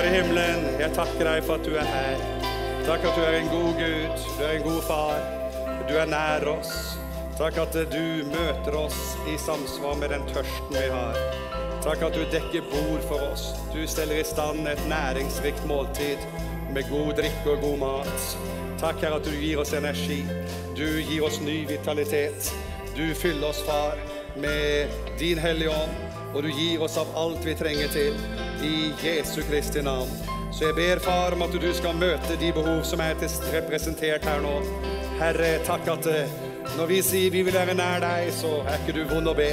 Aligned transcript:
Far 0.00 0.06
i 0.08 0.12
himmelen, 0.14 0.62
jeg 0.80 0.94
takker 0.96 1.26
deg 1.28 1.42
for 1.44 1.60
at 1.60 1.66
du 1.68 1.74
er 1.76 1.84
her. 1.84 2.20
Takk 2.86 3.02
at 3.04 3.18
du 3.18 3.20
er 3.20 3.34
en 3.36 3.50
god 3.52 3.74
Gud, 3.76 4.22
du 4.38 4.44
er 4.46 4.54
en 4.54 4.62
god 4.64 4.78
far. 4.86 5.18
Du 5.90 5.92
er 6.00 6.08
nær 6.08 6.46
oss. 6.48 6.70
Takk 7.36 7.58
at 7.60 7.76
du 7.92 8.06
møter 8.30 8.78
oss 8.80 8.96
i 9.28 9.36
samsvar 9.36 10.00
med 10.00 10.14
den 10.14 10.24
tørsten 10.30 10.72
vi 10.72 10.86
har. 10.88 11.20
Takk 11.84 12.06
at 12.08 12.16
du 12.16 12.24
dekker 12.32 12.64
bord 12.72 13.04
for 13.10 13.26
oss. 13.28 13.44
Du 13.74 13.82
steller 13.84 14.22
i 14.22 14.24
stand 14.24 14.64
et 14.72 14.80
næringsrikt 14.88 15.68
måltid 15.68 16.24
med 16.72 16.88
god 16.88 17.12
drikke 17.20 17.58
og 17.58 17.66
god 17.66 17.78
mat. 17.84 18.28
Takk, 18.80 19.04
Herre, 19.04 19.20
at 19.20 19.28
du 19.28 19.36
gir 19.36 19.60
oss 19.60 19.76
energi. 19.76 20.22
Du 20.80 20.86
gir 20.96 21.28
oss 21.28 21.42
ny 21.44 21.66
vitalitet. 21.68 22.54
Du 22.96 23.04
fyller 23.12 23.52
oss, 23.52 23.60
Far, 23.68 24.00
med 24.32 24.96
din 25.20 25.44
Hellige 25.44 25.76
Ånd, 25.76 25.92
og 26.32 26.46
du 26.48 26.54
gir 26.56 26.88
oss 26.88 26.96
av 26.96 27.12
alt 27.20 27.44
vi 27.44 27.60
trenger 27.60 27.92
til. 27.92 28.39
I 28.62 28.92
Jesu 29.02 29.42
Kristi 29.42 29.82
navn. 29.82 30.08
Så 30.52 30.64
jeg 30.64 30.74
ber, 30.74 30.98
Far, 30.98 31.32
om 31.32 31.42
at 31.42 31.52
du 31.62 31.68
skal 31.74 31.94
møte 31.96 32.36
de 32.40 32.50
behov 32.52 32.82
som 32.84 33.00
er 33.00 33.14
representert 33.54 34.24
her 34.26 34.40
nå. 34.44 34.56
Herre, 35.20 35.52
takk 35.64 35.88
at 35.92 36.08
eh, 36.10 36.32
når 36.76 36.90
vi 36.90 36.98
sier 37.04 37.32
vi 37.32 37.42
vil 37.46 37.54
være 37.54 37.76
nær 37.78 38.02
deg, 38.02 38.32
så 38.34 38.60
er 38.66 38.80
ikke 38.82 38.96
du 38.98 39.04
vond 39.12 39.30
å 39.30 39.36
be. 39.36 39.52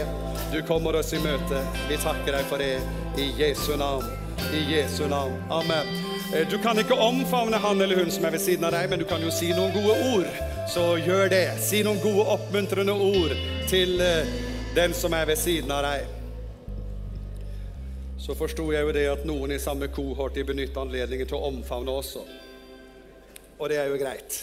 Du 0.51 0.59
kommer 0.67 0.97
oss 0.99 1.13
i 1.15 1.21
møte. 1.23 1.61
Vi 1.89 1.99
takker 2.01 2.35
deg 2.39 2.49
for 2.49 2.63
det 2.63 2.79
i 3.21 3.29
Jesu 3.39 3.75
navn. 3.79 4.07
I 4.55 4.63
Jesu 4.73 5.05
navn. 5.11 5.37
Amen. 5.51 5.87
Eh, 6.33 6.43
Du 6.49 6.57
kan 6.63 6.79
ikke 6.79 6.97
omfavne 6.99 7.61
han 7.63 7.81
eller 7.81 8.03
hun 8.03 8.11
som 8.11 8.25
er 8.27 8.35
ved 8.35 8.43
siden 8.43 8.67
av 8.67 8.75
deg, 8.75 8.89
men 8.89 8.99
du 8.99 9.05
kan 9.07 9.23
jo 9.23 9.31
si 9.31 9.53
noen 9.53 9.71
gode 9.75 9.95
ord. 10.15 10.43
Så 10.73 10.97
gjør 10.99 11.29
det. 11.31 11.45
Si 11.63 11.83
noen 11.85 12.01
gode, 12.03 12.27
oppmuntrende 12.35 12.91
ord 12.91 13.37
til 13.71 14.01
eh, 14.03 14.27
den 14.75 14.93
som 14.93 15.13
er 15.15 15.29
ved 15.31 15.39
siden 15.39 15.71
av 15.71 15.85
deg. 15.87 16.16
Så 18.27 18.35
forsto 18.35 18.65
jeg 18.73 18.83
jo 18.83 18.91
det 18.91 19.05
at 19.07 19.21
noen 19.23 19.53
i 19.55 19.57
samme 19.63 19.87
kohort 19.87 20.35
de 20.35 20.43
benytter 20.43 20.81
anledningen 20.81 21.29
til 21.29 21.37
å 21.37 21.47
omfavne 21.47 21.93
også. 21.95 22.25
Og 23.55 23.69
det 23.71 23.77
er 23.79 23.87
jo 23.87 23.99
greit. 24.01 24.39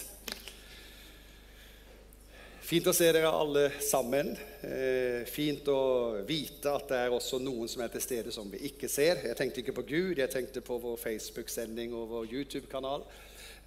Fint 2.64 2.88
å 2.88 2.94
se 2.96 3.10
dere 3.12 3.28
alle 3.28 3.66
sammen. 3.84 4.30
Eh, 4.64 5.28
fint 5.28 5.68
å 5.68 5.82
vite 6.24 6.72
at 6.72 6.88
det 6.94 7.02
er 7.02 7.12
også 7.12 7.42
noen 7.44 7.68
som 7.68 7.84
er 7.84 7.92
til 7.92 8.06
stede 8.06 8.32
som 8.32 8.48
vi 8.48 8.62
ikke 8.70 8.88
ser. 8.88 9.20
Jeg 9.28 9.36
tenkte 9.36 9.60
ikke 9.60 9.76
på 9.76 9.84
Gud, 9.92 10.16
jeg 10.16 10.32
tenkte 10.32 10.64
på 10.64 10.80
vår 10.80 10.96
Facebook-sending 11.04 11.92
og 11.92 12.08
vår 12.14 12.32
YouTube-kanal. 12.32 13.04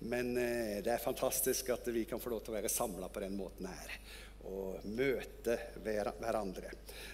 Men 0.09 0.33
eh, 0.41 0.79
det 0.81 0.95
er 0.95 1.05
fantastisk 1.05 1.69
at 1.77 1.93
vi 1.93 2.07
kan 2.09 2.17
få 2.17 2.33
lov 2.33 2.41
til 2.41 2.55
å 2.55 2.57
være 2.57 2.73
samla 2.73 3.13
på 3.13 3.21
den 3.21 3.37
måten 3.37 3.69
her. 3.69 3.99
Og 4.47 4.85
møte 4.95 5.57
hverandre. 5.83 6.69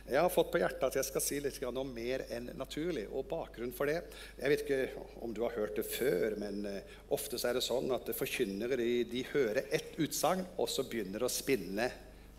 Jeg 0.06 0.20
har 0.20 0.30
fått 0.30 0.52
på 0.53 0.59
hjertet 0.62 0.86
at 0.86 0.98
jeg 1.00 1.08
skal 1.08 1.23
si 1.26 1.40
litt 1.42 1.58
om 1.66 1.90
mer 1.95 2.25
enn 2.30 2.52
naturlig. 2.59 3.08
Og 3.09 3.25
bakgrunnen 3.30 3.73
for 3.73 3.90
det 3.90 4.03
Jeg 4.38 4.52
vet 4.52 4.64
ikke 4.66 5.06
om 5.25 5.34
du 5.34 5.42
har 5.42 5.56
hørt 5.58 5.78
det 5.80 5.88
før, 5.88 6.38
men 6.38 6.66
eh, 6.70 6.98
ofte 7.16 7.42
er 7.42 7.58
det 7.58 7.66
sånn 7.66 7.90
at 7.95 8.14
forkynnere 8.17 8.78
de, 8.78 8.92
de 9.09 9.25
hører 9.31 9.72
ett 9.72 9.98
utsagn, 9.98 10.45
og 10.58 10.70
så 10.70 10.86
begynner 10.86 11.25
å 11.25 11.31
spinne 11.31 11.90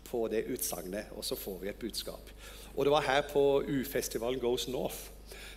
på 0.05 0.27
det 0.31 0.45
utsagnet, 0.53 1.11
og 1.17 1.25
så 1.25 1.35
får 1.35 1.59
vi 1.63 1.71
et 1.71 1.81
budskap. 1.81 2.31
Og 2.75 2.85
det 2.85 2.93
var 2.93 3.07
her 3.07 3.27
på 3.27 3.63
U-festivalen 3.67 4.39
Goes 4.39 4.67
North. 4.67 5.11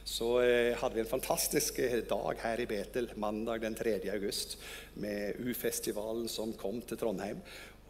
Så 0.09 0.39
eh, 0.41 0.73
hadde 0.79 0.97
vi 0.97 1.03
en 1.03 1.11
fantastisk 1.11 1.79
eh, 1.85 1.99
dag 2.09 2.39
her 2.41 2.63
i 2.63 2.67
Betel 2.71 3.11
mandag 3.21 3.61
den 3.61 3.75
3. 3.77 3.99
august 4.15 4.57
med 5.03 5.37
U-festivalen 5.45 6.31
som 6.33 6.55
kom 6.57 6.81
til 6.81 6.97
Trondheim. 6.97 7.43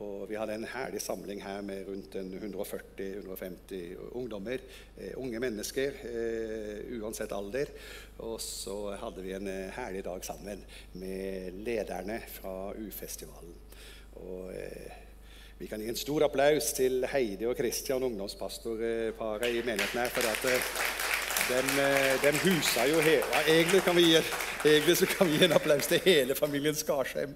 Og 0.04 0.28
vi 0.30 0.36
hadde 0.38 0.54
en 0.54 0.68
herlig 0.70 1.00
samling 1.02 1.40
her 1.42 1.62
med 1.66 1.88
rundt 1.88 2.14
140-150 2.14 3.96
ungdommer. 4.18 4.62
Eh, 4.96 5.16
unge 5.18 5.40
mennesker, 5.42 5.98
eh, 6.06 7.00
uansett 7.00 7.34
alder. 7.34 7.72
Og 8.18 8.38
så 8.40 8.94
hadde 9.00 9.24
vi 9.26 9.34
en 9.34 9.50
eh, 9.50 9.74
herlig 9.74 10.04
dag 10.06 10.24
sammen 10.24 10.62
med 10.92 11.58
lederne 11.66 12.20
fra 12.30 12.72
U-festivalen. 12.78 13.58
Og 14.22 14.54
eh, 14.54 14.96
vi 15.58 15.66
kan 15.66 15.82
gi 15.82 15.90
en 15.90 15.98
stor 15.98 16.28
applaus 16.28 16.72
til 16.78 17.02
Heidi 17.10 17.50
og 17.50 17.58
Kristian, 17.58 18.06
ungdomspastorparet 18.06 19.50
i 19.50 19.66
menigheten 19.66 19.98
her. 19.98 20.14
for 20.14 20.30
at 20.30 21.07
den, 21.48 21.68
eh, 21.80 22.40
husa 22.42 22.86
jo 22.88 23.00
hele 23.00 23.24
ja, 23.32 23.42
egentlig, 23.46 23.80
kan 23.84 23.96
vi 23.96 24.04
egentlig 24.64 25.08
kan 25.08 25.28
vi 25.28 25.38
gi 25.38 25.44
en 25.46 25.54
applaus 25.56 25.88
til 25.88 26.02
hele 26.04 26.34
familien 26.34 26.76
Skarsheim. 26.76 27.34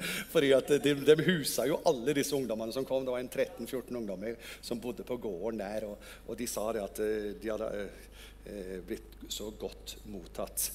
at 0.56 0.72
de, 0.84 0.94
de 1.06 1.16
husa 1.26 1.66
jo 1.66 1.80
alle 1.88 2.14
disse 2.16 2.34
ungdommene 2.36 2.74
som 2.74 2.84
kom. 2.84 3.06
Det 3.06 3.14
var 3.14 3.22
en 3.22 3.30
13-14 3.30 3.96
ungdommer 3.96 4.36
som 4.60 4.80
bodde 4.80 5.06
på 5.06 5.16
gården 5.16 5.62
der. 5.62 5.86
Og, 5.88 6.08
og 6.26 6.38
de 6.38 6.48
sa 6.50 6.68
det 6.72 6.84
at 6.84 7.02
eh, 7.04 7.28
de 7.40 7.52
hadde 7.52 7.70
eh, 8.46 8.78
blitt 8.86 9.28
så 9.32 9.50
godt 9.58 9.96
mottatt. 10.12 10.70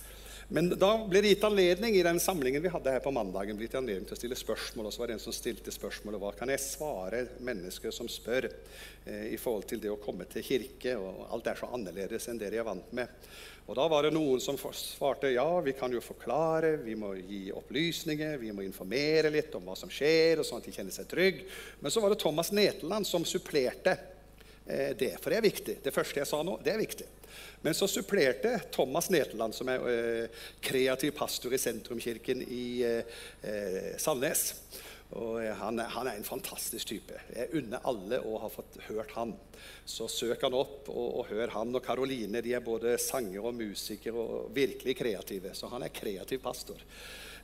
Men 0.48 0.70
da 0.80 0.94
ble 1.04 1.20
det 1.20 1.34
gitt 1.34 1.44
anledning 1.44 1.98
i 2.00 2.04
den 2.06 2.22
samlingen 2.24 2.64
vi 2.64 2.72
hadde 2.72 2.92
her 2.94 3.02
på 3.04 3.12
mandagen, 3.12 3.58
gitt 3.60 3.74
anledning 3.76 4.06
til 4.08 4.16
å 4.16 4.20
stille 4.22 4.38
spørsmål. 4.40 4.88
Og 4.88 4.94
så 4.96 5.02
var 5.02 5.12
det 5.12 5.18
en 5.18 5.26
som 5.26 5.36
stilte 5.36 5.74
spørsmålet 5.76 6.22
hva 6.22 6.32
kan 6.40 6.52
jeg 6.54 6.64
svare 6.64 7.26
mennesker 7.44 7.92
som 7.92 8.08
spør 8.08 8.48
eh, 8.48 9.34
i 9.34 9.40
forhold 9.42 9.68
til 9.68 9.82
det 9.84 9.92
å 9.92 10.00
komme 10.00 10.24
til 10.32 10.46
kirke. 10.48 10.96
og 10.96 11.26
Alt 11.36 11.52
er 11.52 11.60
så 11.60 11.68
annerledes 11.76 12.30
enn 12.32 12.40
det 12.40 12.54
de 12.54 12.62
er 12.62 12.68
vant 12.68 12.96
med. 12.96 13.28
Og 13.68 13.76
Da 13.76 13.90
var 13.92 14.08
det 14.08 14.14
noen 14.16 14.40
som 14.40 14.56
svarte 14.56 15.34
ja, 15.34 15.50
vi 15.60 15.76
kan 15.76 15.92
jo 15.92 16.00
forklare, 16.00 16.78
vi 16.80 16.96
må 16.96 17.12
gi 17.20 17.50
opplysninger, 17.52 18.40
vi 18.40 18.54
må 18.56 18.64
informere 18.64 19.34
litt 19.34 19.52
om 19.60 19.68
hva 19.68 19.76
som 19.76 19.92
skjer, 19.92 20.40
og 20.40 20.48
sånn 20.48 20.64
at 20.64 20.70
de 20.70 20.78
kjenner 20.78 20.96
seg 20.96 21.12
trygg. 21.12 21.44
Men 21.84 21.92
så 21.92 22.00
var 22.00 22.16
det 22.16 22.22
Thomas 22.24 22.54
Neteland 22.56 23.10
som 23.10 23.28
supplerte 23.28 23.98
eh, 24.64 24.96
det, 24.96 25.18
for 25.20 25.36
det 25.36 25.42
er 25.42 25.50
viktig. 25.50 25.80
Det 25.84 25.92
første 25.92 26.24
jeg 26.24 26.32
sa 26.32 26.40
nå, 26.40 26.56
det 26.64 26.78
er 26.78 26.86
viktig. 26.88 27.12
Men 27.62 27.74
så 27.78 27.88
supplerte 27.90 28.60
Thomas 28.72 29.10
Neteland, 29.10 29.56
som 29.56 29.70
er 29.72 29.88
eh, 29.92 30.44
kreativ 30.64 31.16
pastor 31.18 31.56
i 31.56 31.62
Sentrumkirken 31.62 32.44
i 32.44 32.68
eh, 32.86 33.18
eh, 33.42 33.96
Sandnes. 34.02 34.52
Og 35.16 35.40
han, 35.40 35.80
han 35.80 36.10
er 36.10 36.18
en 36.20 36.28
fantastisk 36.28 36.90
type. 36.90 37.16
Jeg 37.32 37.54
unner 37.56 37.86
alle 37.88 38.20
å 38.28 38.42
ha 38.44 38.50
fått 38.52 38.76
hørt 38.90 39.14
han. 39.16 39.32
Så 39.88 40.10
søk 40.12 40.44
han 40.44 40.58
opp 40.58 40.90
og, 40.92 41.06
og 41.22 41.30
hør 41.30 41.54
han 41.54 41.72
og 41.80 41.84
Karoline. 41.86 42.42
De 42.44 42.52
er 42.58 42.64
både 42.64 42.98
sanger 43.00 43.40
og 43.40 43.56
musikere 43.56 44.20
og 44.20 44.50
virkelig 44.56 44.98
kreative. 45.00 45.54
Så 45.56 45.72
han 45.72 45.86
er 45.88 45.96
kreativ 45.96 46.44
pastor. 46.44 46.84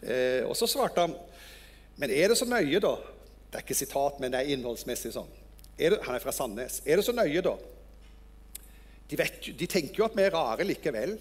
Eh, 0.02 0.44
og 0.44 0.58
så 0.60 0.68
svarte 0.68 1.08
han 1.08 1.16
Men 1.96 2.10
er 2.10 2.32
det 2.32 2.40
så 2.40 2.48
nøye, 2.50 2.80
da? 2.82 2.98
Det 3.48 3.60
er 3.60 3.64
ikke 3.64 3.78
sitat, 3.78 4.16
men 4.20 4.34
det 4.34 4.40
er 4.42 4.56
innholdsmessig 4.56 5.12
sånn. 5.14 5.30
Er 5.78 5.94
det, 5.94 6.00
han 6.08 6.16
er 6.18 6.24
fra 6.24 6.34
Sandnes. 6.34 6.80
Er 6.90 6.98
det 6.98 7.06
så 7.06 7.14
nøye, 7.14 7.42
da? 7.46 7.54
De, 9.10 9.20
vet, 9.20 9.40
de 9.60 9.68
tenker 9.70 10.00
jo 10.00 10.08
at 10.08 10.18
vi 10.18 10.26
er 10.26 10.34
rare 10.34 10.66
likevel. 10.68 11.18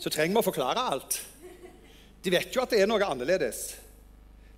Så 0.00 0.10
trenger 0.10 0.34
vi 0.34 0.42
å 0.42 0.48
forklare 0.48 0.88
alt. 0.94 1.20
De 2.24 2.32
vet 2.32 2.54
jo 2.54 2.62
at 2.62 2.72
det 2.72 2.80
er 2.82 2.88
noe 2.88 3.04
annerledes. 3.04 3.66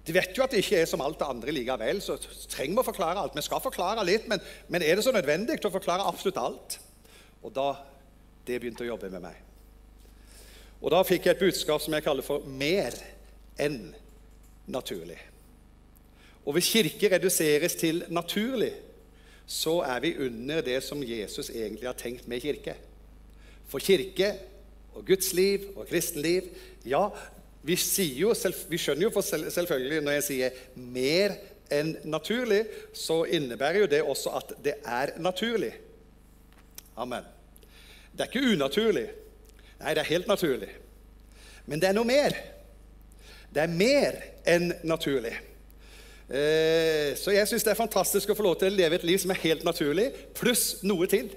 De 0.06 0.14
vet 0.14 0.36
jo 0.38 0.44
at 0.44 0.52
det 0.54 0.62
ikke 0.62 0.78
er 0.84 0.86
som 0.86 1.02
alt 1.02 1.18
det 1.18 1.26
andre 1.26 1.54
likevel. 1.54 2.00
Så 2.04 2.16
trenger 2.52 2.76
vi 2.76 2.82
å 2.84 2.86
forklare 2.86 3.22
alt. 3.22 3.34
Vi 3.36 3.44
skal 3.44 3.64
forklare 3.64 4.06
litt, 4.06 4.28
men, 4.30 4.42
men 4.70 4.86
er 4.86 4.96
det 4.96 5.04
så 5.04 5.14
nødvendig 5.14 5.58
å 5.66 5.74
forklare 5.74 6.06
absolutt 6.06 6.38
alt? 6.40 6.78
Og 7.42 7.52
da 7.54 7.72
det 8.46 8.60
begynte 8.62 8.84
å 8.86 8.92
jobbe 8.92 9.10
med 9.10 9.24
meg. 9.24 9.42
Og 10.78 10.92
da 10.92 11.00
fikk 11.06 11.26
jeg 11.26 11.34
et 11.34 11.42
budskap 11.42 11.82
som 11.82 11.94
jeg 11.96 12.04
kaller 12.04 12.22
for 12.22 12.44
'mer 12.46 12.94
enn 13.58 13.94
naturlig'. 14.68 15.18
Og 16.46 16.54
hvis 16.54 16.70
kirke 16.70 17.10
reduseres 17.10 17.74
til 17.74 18.04
naturlig, 18.08 18.72
så 19.46 19.78
er 19.86 20.00
vi 20.02 20.16
under 20.26 20.60
det 20.66 20.80
som 20.82 21.02
Jesus 21.02 21.50
egentlig 21.50 21.86
har 21.86 21.98
tenkt 21.98 22.28
med 22.28 22.42
kirke. 22.42 22.74
For 23.70 23.82
kirke 23.82 24.32
og 24.94 25.06
Guds 25.06 25.32
liv 25.34 25.70
og 25.76 25.86
kristenliv 25.88 26.50
Ja, 26.86 27.08
vi, 27.66 27.74
jo, 28.14 28.34
vi 28.70 28.78
skjønner 28.78 29.08
jo 29.08 29.22
selvfølgelig 29.50 30.00
når 30.00 30.12
jeg 30.12 30.22
sier 30.22 30.50
'mer 30.76 31.34
enn 31.70 31.96
naturlig', 32.04 32.66
så 32.94 33.24
innebærer 33.24 33.78
jo 33.78 33.86
det 33.86 34.02
også 34.02 34.30
at 34.38 34.52
det 34.64 34.74
er 34.84 35.18
naturlig. 35.18 35.72
Amen. 36.96 37.24
Det 38.12 38.20
er 38.20 38.30
ikke 38.30 38.52
unaturlig. 38.54 39.08
Nei, 39.80 39.94
det 39.94 40.00
er 40.00 40.12
helt 40.12 40.28
naturlig. 40.28 40.70
Men 41.66 41.80
det 41.80 41.88
er 41.88 41.92
noe 41.92 42.04
mer. 42.04 42.36
Det 43.54 43.62
er 43.62 43.66
mer 43.66 44.22
enn 44.46 44.72
naturlig. 44.84 45.34
Eh, 46.26 47.14
Så 47.14 47.30
jeg 47.30 47.46
syns 47.46 47.62
det 47.64 47.70
er 47.70 47.78
fantastisk 47.78 48.30
å 48.32 48.36
få 48.38 48.46
lov 48.46 48.56
til 48.58 48.72
å 48.72 48.76
leve 48.76 48.98
et 48.98 49.06
liv 49.06 49.18
som 49.22 49.30
er 49.30 49.42
helt 49.44 49.66
naturlig, 49.66 50.08
pluss 50.34 50.82
noe 50.82 51.06
til. 51.10 51.30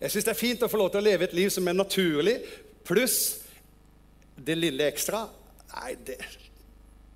Jeg 0.00 0.12
syns 0.12 0.26
det 0.26 0.34
er 0.34 0.38
fint 0.38 0.62
å 0.62 0.70
få 0.70 0.78
lov 0.78 0.92
til 0.92 1.02
å 1.02 1.06
leve 1.08 1.26
et 1.26 1.34
liv 1.34 1.50
som 1.50 1.66
er 1.68 1.76
naturlig, 1.78 2.38
pluss 2.86 3.18
det 4.36 4.56
lille 4.58 4.86
ekstra. 4.90 5.24
Nei, 5.74 5.94
det, 6.06 6.18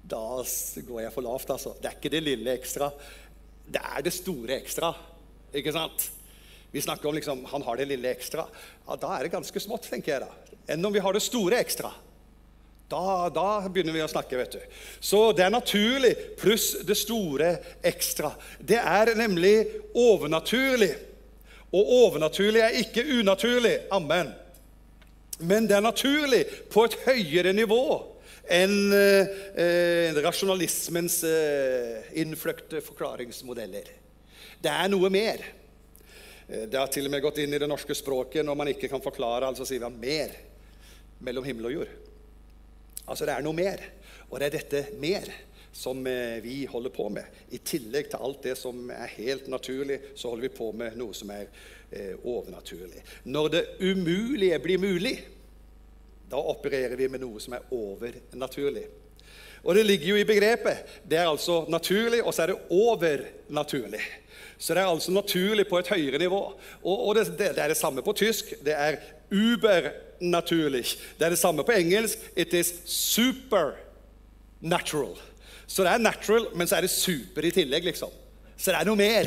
da 0.08 0.22
går 0.43 1.02
jeg 1.05 1.14
for 1.14 1.26
lavt, 1.26 1.50
altså. 1.55 1.75
Det 1.78 1.90
er 1.90 1.99
ikke 1.99 2.12
det 2.14 2.22
lille 2.25 2.55
ekstra. 2.56 2.90
Det 3.69 3.82
er 3.82 4.06
det 4.06 4.14
store 4.16 4.56
ekstra. 4.58 4.93
Ikke 5.55 5.75
sant? 5.75 6.08
Vi 6.72 6.82
snakker 6.84 7.08
om 7.08 7.16
liksom, 7.16 7.44
han 7.49 7.64
har 7.64 7.78
det 7.81 7.88
lille 7.90 8.10
ekstra. 8.10 8.46
Ja, 8.87 8.96
Da 8.96 9.14
er 9.16 9.26
det 9.26 9.34
ganske 9.34 9.60
smått, 9.60 9.88
tenker 9.90 10.14
jeg 10.14 10.25
da. 10.26 10.56
Enn 10.75 10.84
om 10.84 10.93
vi 10.93 11.02
har 11.05 11.12
det 11.16 11.22
store 11.25 11.60
ekstra. 11.62 11.93
Da, 12.88 13.29
da 13.29 13.69
begynner 13.69 13.93
vi 13.93 14.00
å 14.00 14.08
snakke, 14.08 14.38
vet 14.40 14.55
du. 14.56 14.61
Så 15.00 15.20
det 15.37 15.44
er 15.44 15.52
naturlig 15.52 16.14
pluss 16.40 16.70
det 16.88 16.96
store 16.96 17.50
ekstra. 17.85 18.32
Det 18.58 18.79
er 18.81 19.12
nemlig 19.19 19.56
overnaturlig. 19.93 20.94
Og 21.69 21.90
overnaturlig 22.06 22.62
er 22.64 22.79
ikke 22.81 23.05
unaturlig. 23.19 23.75
Amen. 23.93 24.32
Men 25.38 25.69
det 25.69 25.76
er 25.76 25.85
naturlig 25.85 26.40
på 26.73 26.87
et 26.88 26.96
høyere 27.05 27.52
nivå 27.52 27.85
enn 28.49 28.94
eh, 28.96 30.17
rasjonalismens 30.25 31.20
eh, 31.29 32.11
innfløkte 32.25 32.81
forklaringsmodeller. 32.87 33.93
Det 34.64 34.73
er 34.73 34.88
noe 34.88 35.12
mer. 35.12 35.44
Eh, 36.49 36.64
det 36.64 36.81
har 36.81 36.88
til 36.88 37.06
og 37.06 37.12
med 37.12 37.23
gått 37.23 37.44
inn 37.44 37.52
i 37.52 37.61
det 37.61 37.69
norske 37.69 37.94
språket 37.94 38.49
når 38.49 38.58
man 38.58 38.73
ikke 38.73 38.88
kan 38.88 39.05
forklare, 39.05 39.52
altså 39.52 39.69
sier 39.69 39.84
man 39.84 40.00
'mer' 40.00 40.38
mellom 41.20 41.44
himmel 41.44 41.69
og 41.69 41.76
jord. 41.82 42.07
Altså 43.08 43.28
det 43.28 43.34
er 43.34 43.44
noe 43.44 43.56
mer. 43.56 43.82
Og 44.28 44.38
det 44.40 44.49
er 44.49 44.56
dette 44.58 44.82
mer 45.00 45.28
som 45.72 46.06
eh, 46.06 46.38
vi 46.43 46.66
holder 46.66 46.90
på 46.90 47.08
med. 47.12 47.25
I 47.50 47.58
tillegg 47.58 48.10
til 48.10 48.22
alt 48.25 48.44
det 48.44 48.55
som 48.58 48.90
er 48.90 49.10
helt 49.16 49.49
naturlig, 49.52 50.00
så 50.14 50.32
holder 50.32 50.49
vi 50.49 50.55
på 50.56 50.70
med 50.76 50.96
noe 50.99 51.16
som 51.16 51.31
er 51.32 51.49
eh, 51.90 52.14
overnaturlig. 52.22 53.02
Når 53.25 53.50
det 53.55 53.64
umulige 53.81 54.58
blir 54.64 54.81
mulig, 54.82 55.16
da 56.28 56.40
opererer 56.40 56.96
vi 56.96 57.08
med 57.08 57.22
noe 57.25 57.40
som 57.40 57.56
er 57.56 57.69
overnaturlig. 57.72 58.87
Og 59.64 59.75
det 59.75 59.84
ligger 59.87 60.12
jo 60.12 60.19
i 60.20 60.26
begrepet. 60.28 60.99
Det 61.08 61.19
er 61.19 61.28
altså 61.28 61.64
naturlig, 61.69 62.20
og 62.22 62.34
så 62.34 62.44
er 62.44 62.52
det 62.52 62.58
overnaturlig. 62.75 64.02
Så 64.58 64.75
det 64.75 64.82
er 64.82 64.90
altså 64.90 65.14
naturlig 65.14 65.69
på 65.70 65.78
et 65.78 65.88
høyere 65.88 66.19
nivå. 66.19 66.40
Og, 66.82 67.06
og 67.08 67.14
det, 67.16 67.26
det, 67.38 67.52
er 67.55 67.70
det 67.70 67.78
samme 67.78 68.02
på 68.02 68.14
tysk. 68.19 68.52
Det 68.64 68.75
er 68.75 69.00
ubernaturlig. 70.19 70.85
Det 71.19 71.26
er 71.26 71.31
det 71.31 71.38
samme 71.38 71.65
på 71.65 71.73
engelsk. 71.73 72.19
It 72.37 72.55
is 72.55 72.73
supernatural. 72.85 73.79
Så 75.67 75.82
det 75.85 75.93
er 75.93 75.99
natural, 75.99 76.47
men 76.55 76.67
så 76.67 76.76
er 76.76 76.81
det 76.82 76.91
super 76.91 77.44
i 77.44 77.50
tillegg, 77.50 77.85
liksom. 77.85 78.11
Så 78.56 78.70
det 78.73 78.81
er 78.81 78.85
noe 78.88 78.97
mer. 78.97 79.26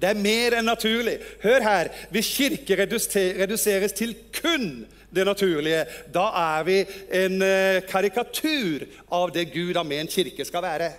Det 0.00 0.08
er 0.10 0.14
mer 0.18 0.52
enn 0.58 0.64
naturlig. 0.66 1.18
Hør 1.42 1.60
her. 1.62 1.88
Hvis 2.10 2.36
kirke 2.36 2.76
reduseres 2.76 3.92
til 3.92 4.14
kun 4.34 4.86
det 5.14 5.26
naturlige, 5.26 5.86
da 6.10 6.30
er 6.58 6.64
vi 6.66 6.84
en 7.14 7.42
eh, 7.42 7.82
karikatur 7.86 8.86
av 9.12 9.30
det 9.32 9.52
Gud 9.54 9.76
har 9.76 9.84
ment 9.86 10.10
kirke 10.10 10.44
skal 10.44 10.62
være. 10.64 10.90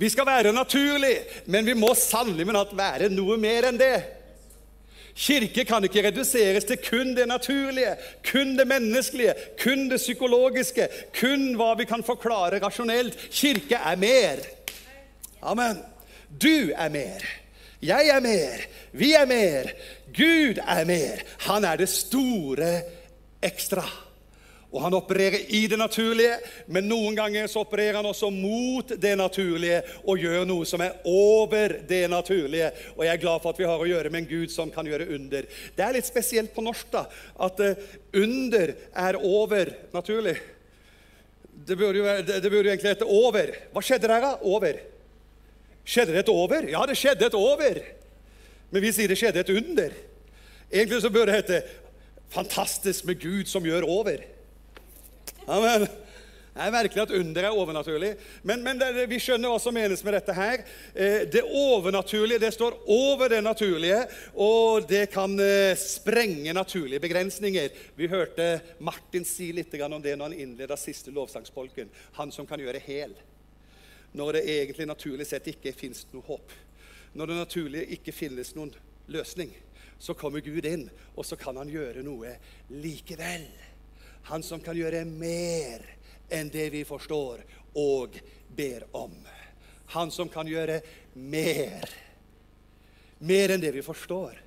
Vi 0.00 0.08
skal 0.08 0.26
være 0.26 0.52
naturlig, 0.52 1.20
men 1.46 1.66
vi 1.66 1.74
må 1.76 1.94
sannelig 1.94 2.46
men 2.48 2.56
at 2.56 2.72
være 2.74 3.08
noe 3.12 3.36
mer 3.38 3.68
enn 3.68 3.78
det. 3.78 4.19
Kirke 5.20 5.66
kan 5.68 5.84
ikke 5.84 6.06
reduseres 6.06 6.64
til 6.64 6.78
kun 6.80 7.12
det 7.16 7.26
naturlige, 7.28 7.96
kun 8.24 8.54
det 8.58 8.66
menneskelige, 8.68 9.34
kun 9.60 9.90
det 9.90 10.00
psykologiske, 10.00 10.88
kun 11.20 11.54
hva 11.60 11.74
vi 11.76 11.84
kan 11.84 12.04
forklare 12.06 12.60
rasjonelt. 12.62 13.18
Kirke 13.28 13.76
er 13.76 14.00
mer. 14.00 14.40
Amen. 15.42 15.82
Du 16.42 16.72
er 16.72 16.88
mer. 16.88 17.26
Jeg 17.82 18.08
er 18.08 18.20
mer. 18.20 18.64
Vi 18.92 19.12
er 19.12 19.26
mer. 19.26 19.72
Gud 20.16 20.60
er 20.64 20.84
mer. 20.84 21.20
Han 21.48 21.64
er 21.64 21.76
det 21.76 21.88
store 21.88 22.72
ekstra. 23.42 23.84
Og 24.70 24.84
han 24.84 24.94
opererer 24.94 25.48
i 25.50 25.64
det 25.66 25.78
naturlige, 25.80 26.36
men 26.70 26.86
noen 26.86 27.16
ganger 27.18 27.48
så 27.50 27.64
opererer 27.64 27.98
han 27.98 28.06
også 28.06 28.28
mot 28.30 28.92
det 29.02 29.16
naturlige 29.18 29.80
og 30.04 30.22
gjør 30.22 30.46
noe 30.46 30.68
som 30.68 30.84
er 30.84 31.00
over 31.10 31.74
det 31.88 32.04
naturlige. 32.12 32.68
Og 32.94 33.02
jeg 33.02 33.12
er 33.16 33.24
glad 33.24 33.42
for 33.42 33.50
at 33.50 33.58
vi 33.58 33.66
har 33.66 33.82
å 33.82 33.88
gjøre 33.90 34.14
med 34.14 34.22
en 34.22 34.30
Gud 34.30 34.54
som 34.54 34.70
kan 34.70 34.86
gjøre 34.86 35.10
under. 35.16 35.50
Det 35.74 35.86
er 35.86 35.98
litt 35.98 36.06
spesielt 36.06 36.54
på 36.54 36.62
norsk 36.62 36.94
da, 36.94 37.04
at 37.42 37.64
uh, 37.66 37.90
under 38.22 38.76
er 38.94 39.18
over 39.18 39.74
naturlig. 39.96 40.38
Det 41.66 41.74
burde 41.74 41.98
jo, 41.98 42.08
det 42.22 42.46
burde 42.46 42.64
jo 42.70 42.70
egentlig 42.70 42.94
hete 42.94 43.10
over. 43.10 43.54
Hva 43.74 43.82
skjedde 43.84 44.06
der, 44.06 44.22
da? 44.22 44.34
Over. 44.46 44.78
Skjedde 45.82 46.14
det 46.14 46.22
et 46.22 46.32
over? 46.32 46.70
Ja, 46.70 46.86
det 46.86 46.98
skjedde 46.98 47.26
et 47.26 47.42
over. 47.42 47.82
Men 48.70 48.86
vi 48.86 48.94
sier 48.94 49.10
det 49.10 49.18
skjedde 49.18 49.42
et 49.42 49.56
under. 49.58 50.02
Egentlig 50.70 51.02
så 51.02 51.10
burde 51.10 51.32
det 51.34 51.42
hete 51.42 51.62
'fantastisk 52.30 53.04
med 53.04 53.18
Gud 53.18 53.50
som 53.50 53.64
gjør 53.66 53.82
over'. 53.82 54.22
Amen. 55.50 55.88
Det 56.50 56.66
er 56.66 56.72
virkelig 56.74 57.02
at 57.02 57.12
under 57.14 57.44
er 57.46 57.56
overnaturlig. 57.56 58.10
Men, 58.46 58.62
men 58.62 58.78
det, 58.78 59.06
vi 59.10 59.18
skjønner 59.22 59.50
hva 59.50 59.58
som 59.62 59.74
menes 59.74 60.02
med 60.06 60.14
dette 60.14 60.34
her. 60.34 60.62
Eh, 60.94 61.22
det 61.30 61.42
overnaturlige 61.46 62.42
det 62.42 62.50
står 62.54 62.76
over 62.90 63.30
det 63.32 63.40
naturlige, 63.42 64.00
og 64.34 64.86
det 64.90 65.08
kan 65.14 65.34
eh, 65.42 65.78
sprenge 65.78 66.54
naturlige 66.54 67.02
begrensninger. 67.02 67.70
Vi 67.96 68.10
hørte 68.10 68.60
Martin 68.78 69.26
si 69.26 69.48
litt 69.56 69.74
om 69.80 69.98
det 70.02 70.14
når 70.18 70.30
han 70.30 70.44
innleda 70.44 70.78
siste 70.78 71.14
lovsangspolken. 71.14 71.90
Han 72.18 72.34
som 72.34 72.46
kan 72.46 72.62
gjøre 72.62 72.82
hel 72.86 73.16
når 74.12 74.32
det 74.34 74.46
egentlig 74.50 74.88
naturlig 74.90 75.26
sett 75.30 75.46
ikke 75.50 75.74
fins 75.74 76.02
noe 76.10 76.26
håp. 76.26 76.54
Når 77.14 77.30
det 77.30 77.40
naturlig 77.40 77.84
ikke 77.94 78.14
finnes 78.14 78.54
noen 78.58 78.72
løsning, 79.10 79.50
så 80.02 80.14
kommer 80.18 80.42
Gud 80.42 80.66
inn, 80.66 80.88
og 81.14 81.26
så 81.26 81.38
kan 81.38 81.58
han 81.62 81.70
gjøre 81.70 82.02
noe 82.02 82.34
likevel. 82.74 83.46
Han 84.28 84.42
som 84.42 84.60
kan 84.60 84.76
gjøre 84.76 85.04
mer 85.08 85.84
enn 86.30 86.50
det 86.52 86.68
vi 86.74 86.84
forstår 86.86 87.42
og 87.80 88.18
ber 88.56 88.86
om. 88.96 89.14
Han 89.94 90.10
som 90.14 90.28
kan 90.30 90.48
gjøre 90.48 90.80
mer. 91.14 91.88
Mer 93.18 93.54
enn 93.54 93.62
det 93.62 93.72
vi 93.74 93.82
forstår, 93.84 94.38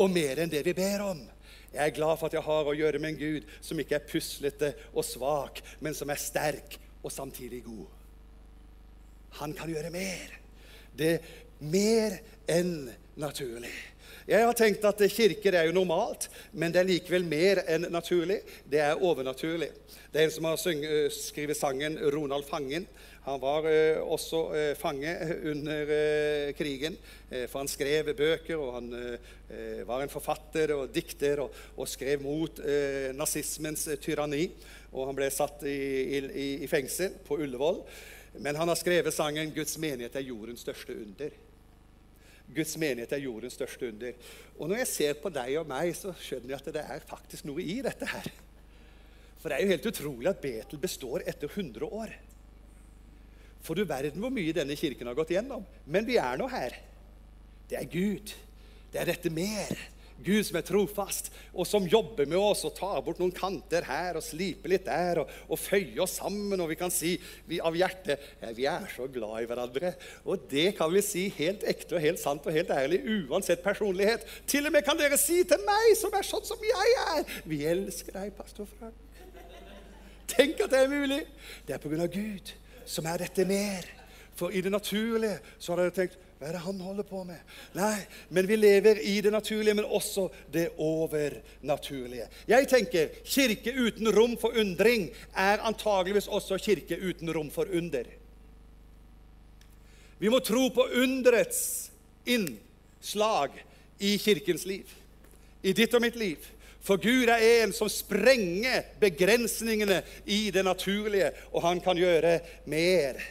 og 0.00 0.10
mer 0.10 0.40
enn 0.40 0.52
det 0.52 0.62
vi 0.64 0.72
ber 0.76 1.02
om. 1.04 1.18
Jeg 1.72 1.82
er 1.88 1.96
glad 1.96 2.18
for 2.20 2.28
at 2.28 2.36
jeg 2.36 2.44
har 2.44 2.68
å 2.68 2.76
gjøre 2.76 3.00
med 3.00 3.14
en 3.14 3.20
Gud 3.20 3.50
som 3.64 3.80
ikke 3.80 3.98
er 3.98 4.08
puslete 4.08 4.72
og 4.92 5.04
svak, 5.04 5.60
men 5.80 5.96
som 5.96 6.10
er 6.12 6.20
sterk 6.20 6.78
og 7.02 7.12
samtidig 7.12 7.62
god. 7.64 7.86
Han 9.40 9.54
kan 9.56 9.72
gjøre 9.72 9.92
mer. 9.92 10.38
Det 10.92 11.12
er 11.16 11.30
mer 11.64 12.18
enn 12.50 12.90
naturlig. 13.20 13.72
Jeg 14.28 14.46
har 14.46 14.54
tenkt 14.54 14.84
at 14.86 15.00
kirker 15.10 15.56
er 15.58 15.66
jo 15.66 15.74
normalt, 15.74 16.28
men 16.52 16.70
det 16.70 16.82
er 16.82 16.90
likevel 16.90 17.24
mer 17.26 17.64
enn 17.66 17.88
naturlig. 17.90 18.40
Det 18.70 18.78
er 18.78 19.00
overnaturlig. 19.02 19.72
Det 20.12 20.20
er 20.20 20.28
en 20.28 20.34
som 20.34 20.46
har 20.46 20.60
eh, 20.70 21.08
skrevet 21.10 21.58
sangen 21.58 21.98
'Ronald 21.98 22.46
Fangen'. 22.46 22.86
Han 23.22 23.38
var 23.38 23.66
eh, 23.70 24.00
også 24.02 24.40
eh, 24.54 24.72
fange 24.74 25.12
under 25.46 25.90
eh, 25.94 26.54
krigen, 26.58 26.96
for 27.48 27.60
han 27.60 27.70
skrev 27.70 28.10
bøker, 28.18 28.58
og 28.58 28.74
han 28.74 28.88
var 29.86 30.02
en 30.02 30.10
forfatter 30.12 30.74
og 30.74 30.90
dikter 30.92 31.40
og, 31.40 31.54
og 31.76 31.88
skrev 31.88 32.20
mot 32.20 32.58
nazismens 33.16 33.86
tyranni. 34.04 34.50
Og 34.92 35.06
han 35.08 35.16
ble 35.16 35.30
satt 35.32 35.64
i, 35.64 35.78
i, 36.18 36.48
i 36.64 36.68
fengsel 36.68 37.14
på 37.24 37.38
Ullevål. 37.40 37.80
Men 38.44 38.58
han 38.60 38.68
har 38.68 38.76
skrevet 38.76 39.16
sangen 39.16 39.54
'Guds 39.54 39.78
menighet 39.80 40.18
er 40.18 40.28
jordens 40.28 40.60
største 40.66 40.92
under'. 40.92 41.32
Guds 42.54 42.74
menighet 42.80 43.12
er 43.16 43.24
jordens 43.24 43.56
største 43.56 43.88
under. 43.88 44.16
Og 44.58 44.70
når 44.70 44.82
jeg 44.82 44.90
ser 44.92 45.20
på 45.22 45.32
deg 45.32 45.56
og 45.60 45.68
meg, 45.70 45.92
så 45.96 46.14
skjønner 46.20 46.54
jeg 46.54 46.60
at 46.60 46.72
det 46.76 46.84
er 46.84 47.06
faktisk 47.08 47.48
noe 47.48 47.64
i 47.64 47.78
dette 47.84 48.08
her. 48.08 48.28
For 49.42 49.50
det 49.50 49.58
er 49.58 49.64
jo 49.64 49.72
helt 49.72 49.88
utrolig 49.90 50.30
at 50.30 50.42
Betel 50.42 50.80
består 50.82 51.24
etter 51.26 51.50
100 51.50 51.88
år. 51.88 52.12
For 53.62 53.78
du 53.78 53.86
verden 53.86 54.22
hvor 54.22 54.32
mye 54.34 54.54
denne 54.54 54.76
kirken 54.78 55.10
har 55.10 55.18
gått 55.18 55.34
gjennom. 55.34 55.64
Men 55.86 56.06
vi 56.06 56.18
er 56.20 56.38
nå 56.38 56.46
her. 56.50 56.76
Det 57.70 57.78
er 57.78 57.90
Gud. 57.90 58.34
Det 58.92 59.00
er 59.00 59.08
dette 59.08 59.32
mer. 59.34 59.72
Gud 60.24 60.46
som 60.46 60.58
er 60.58 60.64
trofast, 60.66 61.30
og 61.52 61.66
som 61.68 61.86
jobber 61.88 62.28
med 62.30 62.38
oss 62.38 62.64
og 62.68 62.74
tar 62.76 63.00
bort 63.04 63.20
noen 63.20 63.34
kanter 63.34 63.86
her 63.88 64.18
og 64.18 64.24
sliper 64.24 64.72
litt 64.72 64.86
der 64.86 65.22
og, 65.22 65.30
og 65.48 65.60
føyer 65.60 66.02
oss 66.04 66.18
sammen. 66.20 66.60
Og 66.62 66.70
vi 66.70 66.78
kan 66.80 66.92
si 66.94 67.14
vi, 67.48 67.60
av 67.60 67.76
hjertet 67.76 68.22
ja, 68.42 68.52
vi 68.56 68.66
er 68.70 68.88
så 68.94 69.08
glad 69.12 69.42
i 69.42 69.48
hverandre. 69.50 69.94
Og 70.26 70.48
det 70.50 70.70
kan 70.78 70.92
vi 70.92 71.04
si 71.04 71.26
helt 71.38 71.66
ekte 71.68 71.98
og 71.98 72.04
helt 72.04 72.22
sant 72.22 72.46
og 72.46 72.56
helt 72.56 72.72
ærlig 72.74 73.02
uansett 73.28 73.64
personlighet. 73.64 74.26
Til 74.48 74.68
og 74.68 74.74
med 74.74 74.86
kan 74.86 74.98
dere 75.00 75.20
si 75.20 75.42
til 75.48 75.62
meg, 75.66 75.92
som 76.00 76.14
er 76.16 76.26
sånn 76.26 76.46
som 76.46 76.66
jeg 76.66 76.98
er, 77.06 77.38
vi 77.48 77.62
elsker 77.68 78.18
deg, 78.20 78.34
pastor 78.38 78.68
Frank. 78.78 78.98
Tenk 80.32 80.62
at 80.64 80.72
det 80.72 80.78
er 80.80 80.92
mulig. 80.92 81.24
Det 81.66 81.74
er 81.76 81.80
på 81.82 81.90
grunn 81.92 82.06
av 82.06 82.12
Gud 82.12 82.54
som 82.88 83.06
er 83.10 83.24
dette 83.24 83.44
mer. 83.48 83.84
For 84.38 84.54
i 84.54 84.62
det 84.64 84.72
naturlige 84.72 85.38
så 85.58 85.74
har 85.74 85.82
dere 85.82 85.94
tenkt 85.96 86.20
hva 86.42 86.48
er 86.50 86.56
det 86.56 86.64
han 86.64 86.80
holder 86.82 87.06
på 87.06 87.20
med? 87.22 87.38
Nei, 87.78 88.00
men 88.34 88.48
vi 88.50 88.56
lever 88.58 88.98
i 89.06 89.12
det 89.22 89.30
naturlige, 89.30 89.76
men 89.78 89.86
også 89.86 90.24
det 90.50 90.72
overnaturlige. 90.82 92.26
Jeg 92.50 92.66
tenker 92.66 93.12
kirke 93.22 93.70
uten 93.76 94.10
rom 94.10 94.34
for 94.40 94.58
undring 94.58 95.04
er 95.38 95.62
antageligvis 95.62 96.26
også 96.26 96.58
kirke 96.58 96.98
uten 96.98 97.30
rom 97.30 97.46
for 97.54 97.70
under. 97.70 98.10
Vi 100.18 100.34
må 100.34 100.42
tro 100.42 100.66
på 100.74 100.88
underets 101.04 101.62
innslag 102.26 103.62
i 104.02 104.16
kirkens 104.18 104.66
liv, 104.66 104.90
i 105.62 105.70
ditt 105.78 105.94
og 105.94 106.02
mitt 106.02 106.18
liv. 106.18 106.52
For 106.82 106.98
Gud 106.98 107.30
er 107.30 107.62
en 107.62 107.70
som 107.70 107.86
sprenger 107.86 108.82
begrensningene 108.98 110.02
i 110.26 110.48
det 110.50 110.66
naturlige, 110.66 111.30
og 111.54 111.62
han 111.70 111.78
kan 111.78 112.02
gjøre 112.02 112.40
mer. 112.66 113.22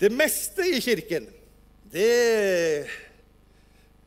Det 0.00 0.08
meste 0.16 0.64
i 0.64 0.80
kirken 0.80 1.34
det 1.92 2.88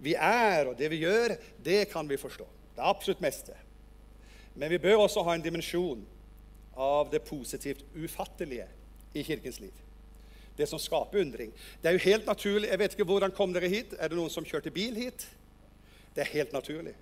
vi 0.02 0.16
er, 0.18 0.66
og 0.70 0.78
det 0.78 0.90
vi 0.92 1.04
gjør, 1.04 1.36
det 1.64 1.84
kan 1.92 2.10
vi 2.10 2.18
forstå. 2.18 2.48
Det 2.76 2.86
absolutt 2.86 3.22
meste. 3.22 3.54
Men 4.56 4.72
vi 4.74 4.82
bør 4.82 5.04
også 5.04 5.24
ha 5.24 5.36
en 5.36 5.44
dimensjon 5.44 6.02
av 6.76 7.12
det 7.12 7.22
positivt 7.28 7.84
ufattelige 7.96 8.66
i 9.14 9.24
kirkens 9.24 9.60
liv. 9.62 9.76
Det 10.58 10.68
som 10.68 10.80
skaper 10.80 11.22
undring. 11.22 11.54
Det 11.82 11.90
er 11.90 11.96
jo 11.96 12.06
helt 12.06 12.26
naturlig. 12.26 12.70
Jeg 12.70 12.80
vet 12.80 12.96
ikke 12.96 13.08
hvordan 13.08 13.32
kom 13.36 13.54
dere 13.54 13.70
hit. 13.72 13.94
Er 14.00 14.12
det 14.12 14.18
noen 14.18 14.34
som 14.34 14.46
kjørte 14.46 14.74
bil 14.74 14.98
hit? 14.98 15.26
Det 16.16 16.26
er 16.26 16.34
helt 16.34 16.54
naturlig. 16.54 16.94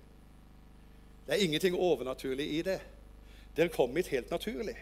Det 1.26 1.34
er 1.34 1.44
ingenting 1.44 1.74
overnaturlig 1.74 2.46
i 2.58 2.62
det. 2.66 2.78
Dere 3.56 3.72
kom 3.74 3.96
hit 3.96 4.12
helt 4.12 4.30
naturlig. 4.30 4.76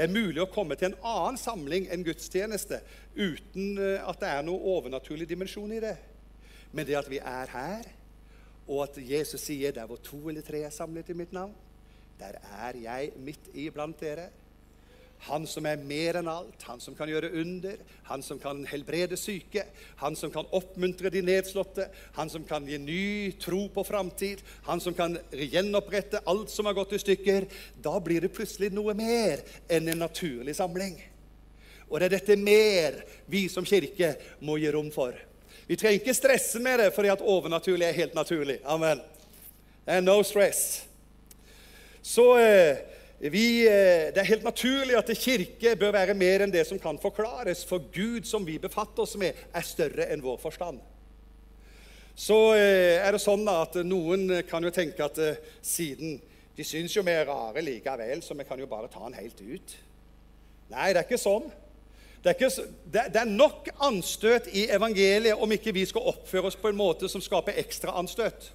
Det 0.00 0.06
er 0.06 0.14
mulig 0.16 0.40
å 0.40 0.48
komme 0.48 0.78
til 0.80 0.86
en 0.94 1.02
annen 1.04 1.36
samling 1.36 1.90
enn 1.92 2.00
gudstjeneste 2.06 2.78
uten 3.18 3.74
eh, 3.76 3.98
at 4.00 4.22
det 4.22 4.30
er 4.32 4.46
noe 4.46 4.70
overnaturlig 4.72 5.26
dimensjon 5.28 5.74
i 5.76 5.80
det. 5.84 5.98
Men 6.72 6.86
det 6.88 6.96
at 6.96 7.10
vi 7.12 7.18
er 7.20 7.52
her, 7.52 7.90
og 8.64 8.86
at 8.86 8.96
Jesus 8.96 9.44
sier 9.44 9.74
'der 9.76 9.84
hvor 9.90 10.00
to 10.00 10.22
eller 10.30 10.40
tre 10.40 10.62
er 10.64 10.72
samlet 10.72 11.10
i 11.12 11.18
mitt 11.18 11.34
navn', 11.36 11.52
der 12.16 12.40
er 12.40 12.78
jeg 12.80 13.12
midt 13.20 13.52
iblant 13.52 14.00
dere. 14.00 14.30
Han 15.28 15.44
som 15.46 15.66
er 15.68 15.82
mer 15.84 16.16
enn 16.20 16.28
alt, 16.32 16.62
han 16.64 16.80
som 16.80 16.94
kan 16.96 17.10
gjøre 17.10 17.28
under, 17.42 17.76
han 18.08 18.22
som 18.24 18.38
kan 18.40 18.62
helbrede 18.70 19.18
syke, 19.20 19.66
han 20.00 20.16
som 20.16 20.32
kan 20.32 20.48
oppmuntre 20.56 21.12
de 21.12 21.20
nedslåtte, 21.26 21.90
han 22.16 22.32
som 22.32 22.46
kan 22.48 22.64
gi 22.68 22.78
ny 22.80 23.32
tro 23.42 23.66
på 23.74 23.84
framtid, 23.84 24.40
han 24.64 24.80
som 24.80 24.96
kan 24.96 25.18
gjenopprette 25.30 26.22
alt 26.24 26.48
som 26.50 26.70
har 26.70 26.78
gått 26.78 26.96
i 26.96 27.02
stykker. 27.02 27.50
Da 27.84 27.98
blir 28.00 28.24
det 28.24 28.32
plutselig 28.32 28.72
noe 28.72 28.96
mer 28.96 29.44
enn 29.68 29.92
en 29.92 30.06
naturlig 30.06 30.56
samling. 30.56 30.96
Og 31.90 31.98
det 31.98 32.08
er 32.08 32.16
dette 32.16 32.38
mer 32.40 33.02
vi 33.28 33.44
som 33.52 33.66
kirke 33.66 34.14
må 34.46 34.56
gi 34.62 34.70
rom 34.72 34.88
for. 34.94 35.12
Vi 35.66 35.76
trenger 35.76 36.00
ikke 36.00 36.16
stresse 36.16 36.62
med 36.62 36.80
det 36.80 36.92
fordi 36.94 37.12
at 37.12 37.20
overnaturlig 37.22 37.90
er 37.90 37.98
helt 37.98 38.14
naturlig. 38.16 38.56
Amen. 38.64 39.02
Er 39.86 40.00
no 40.00 40.16
stress. 40.24 40.86
Så 42.02 42.24
eh, 42.40 42.80
vi, 43.20 43.66
eh, 43.68 44.08
det 44.14 44.22
er 44.22 44.30
helt 44.30 44.46
naturlig 44.46 44.96
at 44.96 45.10
kirke 45.12 45.74
bør 45.76 45.92
være 45.92 46.14
mer 46.16 46.40
enn 46.40 46.52
det 46.52 46.62
som 46.64 46.78
kan 46.80 46.96
forklares, 46.98 47.66
for 47.68 47.84
Gud 47.92 48.24
som 48.24 48.46
vi 48.46 48.56
befatter 48.58 49.04
oss 49.04 49.18
med, 49.20 49.36
er 49.52 49.66
større 49.66 50.06
enn 50.08 50.24
vår 50.24 50.38
forstand. 50.40 50.80
Så 52.16 52.38
eh, 52.56 52.96
er 52.96 53.12
det 53.12 53.20
sånn 53.20 53.44
at 53.52 53.76
noen 53.84 54.40
kan 54.48 54.64
jo 54.64 54.72
tenke 54.72 55.04
at 55.04 55.20
eh, 55.20 55.40
siden 55.60 56.16
de 56.56 56.64
syns 56.64 56.96
jo 56.96 57.04
vi 57.04 57.12
er 57.12 57.28
rare 57.28 57.60
likevel, 57.64 58.22
så 58.24 58.36
vi 58.36 58.46
kan 58.48 58.60
jo 58.60 58.68
bare 58.70 58.88
ta 58.88 59.04
den 59.04 59.18
helt 59.20 59.40
ut. 59.40 59.76
Nei, 60.72 60.88
det 60.92 61.02
er 61.02 61.06
ikke 61.06 61.20
sånn. 61.20 61.50
Det 62.20 62.32
er, 62.32 62.36
ikke, 62.36 62.64
det 62.92 63.20
er, 63.20 63.28
nok 63.28 63.68
anstøt 63.80 64.50
i 64.52 64.66
evangeliet 64.72 65.40
om 65.40 65.52
ikke 65.56 65.72
vi 65.72 65.86
skal 65.88 66.08
oppføre 66.12 66.50
oss 66.50 66.58
på 66.60 66.68
en 66.68 66.76
måte 66.76 67.08
som 67.08 67.22
skaper 67.24 67.56
ekstra 67.60 67.94
anstøt. 67.96 68.50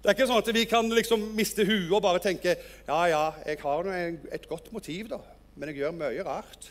Det 0.00 0.08
er 0.08 0.16
ikke 0.16 0.30
sånn 0.30 0.40
at 0.40 0.50
vi 0.56 0.64
kan 0.68 0.86
liksom 0.96 1.24
miste 1.36 1.64
huet 1.68 1.92
og 1.92 2.02
bare 2.04 2.22
tenke 2.24 2.54
ja, 2.56 3.00
ja, 3.10 3.24
jeg 3.44 3.60
har 3.60 3.88
et 3.92 4.46
godt 4.48 4.70
motiv, 4.72 5.10
da, 5.12 5.18
men 5.56 5.70
jeg 5.70 5.82
gjør 5.82 5.96
mye 5.98 6.24
rart. 6.24 6.70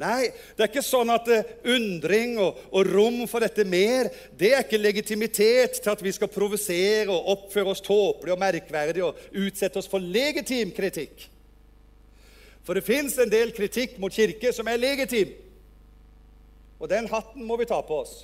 Nei, 0.00 0.30
det 0.56 0.64
er 0.64 0.70
ikke 0.70 0.82
sånn 0.82 1.12
at 1.12 1.28
uh, 1.28 1.50
undring 1.74 2.38
og, 2.40 2.56
og, 2.72 2.88
rom 2.88 3.20
for 3.30 3.44
dette 3.44 3.66
mer 3.68 4.08
det 4.38 4.54
er 4.54 4.64
ikke 4.64 4.80
legitimitet 4.80 5.78
til 5.82 5.92
at 5.92 6.00
vi 6.02 6.14
skal 6.16 6.32
provosere 6.32 7.12
og 7.12 7.28
oppføre 7.36 7.74
oss 7.74 7.84
tåpelig 7.84 8.32
og 8.34 8.40
merkverdig 8.40 9.04
og 9.04 9.20
utsette 9.44 9.78
oss 9.78 9.90
for 9.90 10.02
legitim 10.02 10.72
kritikk. 10.74 11.28
For 12.64 12.78
det 12.78 12.86
fins 12.86 13.18
en 13.20 13.30
del 13.30 13.52
kritikk 13.54 13.98
mot 14.00 14.14
kirke 14.14 14.54
som 14.54 14.68
er 14.70 14.80
legitim. 14.80 15.36
Og 16.80 16.90
den 16.90 17.06
hatten 17.10 17.44
må 17.46 17.58
vi 17.60 17.68
ta 17.70 17.78
på 17.84 18.00
oss. 18.02 18.22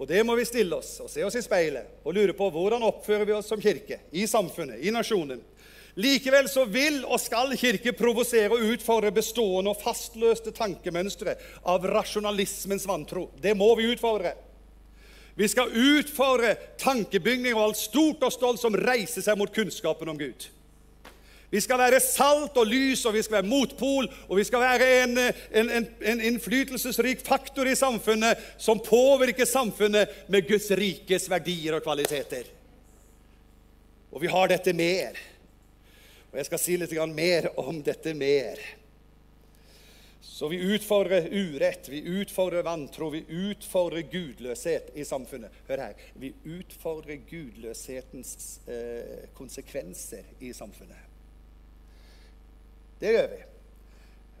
Og 0.00 0.08
det 0.08 0.22
må 0.24 0.32
vi 0.38 0.46
stille 0.48 0.78
oss 0.80 0.94
og 1.04 1.10
se 1.12 1.20
oss 1.26 1.36
i 1.36 1.44
speilet 1.44 2.00
og 2.08 2.14
lure 2.16 2.32
på 2.36 2.46
hvordan 2.54 2.86
oppfører 2.88 3.26
vi 3.28 3.34
oss 3.36 3.50
som 3.52 3.60
kirke, 3.60 4.00
i 4.16 4.24
samfunnet, 4.26 4.80
i 4.80 4.92
nasjonen. 4.94 5.42
Likevel 6.00 6.46
så 6.48 6.64
vil 6.70 7.02
og 7.04 7.18
skal 7.20 7.50
Kirke 7.58 7.92
provosere 7.98 8.54
og 8.54 8.62
utfordre 8.72 9.10
bestående 9.12 9.72
og 9.74 9.80
fastløste 9.82 10.54
tankemønstre 10.56 11.34
av 11.68 11.84
rasjonalismens 11.90 12.86
vantro. 12.88 13.26
Det 13.42 13.56
må 13.58 13.74
vi 13.76 13.90
utfordre. 13.90 14.32
Vi 15.34 15.48
skal 15.50 15.74
utfordre 15.74 16.54
tankebygning 16.80 17.56
og 17.56 17.68
alt 17.68 17.82
stort 17.82 18.22
og 18.24 18.32
stolt 18.32 18.62
som 18.62 18.78
reiser 18.78 19.24
seg 19.24 19.38
mot 19.40 19.52
kunnskapen 19.52 20.08
om 20.12 20.18
Gud. 20.20 20.46
Vi 21.50 21.60
skal 21.60 21.80
være 21.82 21.98
salt 22.02 22.58
og 22.62 22.68
lys, 22.70 23.02
og 23.08 23.16
vi 23.16 23.24
skal 23.26 23.40
være 23.40 23.50
motpol, 23.50 24.06
og 24.28 24.38
vi 24.38 24.44
skal 24.46 24.62
være 24.62 24.90
en, 25.02 25.18
en, 25.18 25.70
en, 25.80 25.88
en, 26.12 26.22
innflytelsesrik 26.28 27.24
faktor 27.26 27.66
i 27.66 27.74
samfunnet 27.78 28.38
som 28.54 28.78
påvirker 28.78 29.48
samfunnet 29.50 30.22
med 30.30 30.46
Guds 30.46 30.70
rikes 30.78 31.26
verdier 31.30 31.74
og 31.74 31.82
kvaliteter. 31.82 32.46
Og 34.14 34.22
vi 34.22 34.30
har 34.30 34.50
dette 34.50 34.74
mer. 34.78 35.18
Og 36.30 36.38
jeg 36.38 36.46
skal 36.46 36.62
si 36.62 36.78
litt 36.78 36.94
mer 37.10 37.50
om 37.58 37.82
dette 37.82 38.14
mer. 38.14 38.62
Så 40.22 40.48
vi 40.48 40.62
utfordrer 40.74 41.26
urett, 41.34 41.88
vi 41.90 42.04
utfordrer 42.22 42.62
vantro, 42.62 43.10
vi 43.10 43.24
utfordrer 43.26 44.06
gudløshet 44.12 44.94
i 44.94 45.04
samfunnet. 45.04 45.50
Hør 45.66 45.82
her. 45.88 45.98
Vi 46.14 46.30
utfordrer 46.46 47.18
gudløshetens 47.26 48.60
eh, 48.70 49.26
konsekvenser 49.34 50.30
i 50.40 50.54
samfunnet. 50.54 51.09
Det 53.00 53.14
gjør 53.14 53.30
vi. 53.32 53.40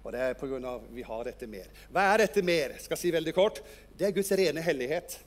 Og 0.04 0.12
det 0.12 0.20
er 0.20 0.34
pga. 0.34 0.60
at 0.74 0.90
vi 0.94 1.02
har 1.02 1.24
dette 1.24 1.46
mer. 1.46 1.68
Hva 1.92 2.06
er 2.12 2.24
dette 2.24 2.42
mer? 2.42 2.76
Skal 2.78 2.96
Jeg 2.96 3.02
si 3.02 3.12
veldig 3.12 3.34
kort. 3.34 3.62
Det 3.96 4.06
er 4.06 4.16
Guds 4.16 4.32
rene 4.32 4.60
hellighet. 4.64 5.18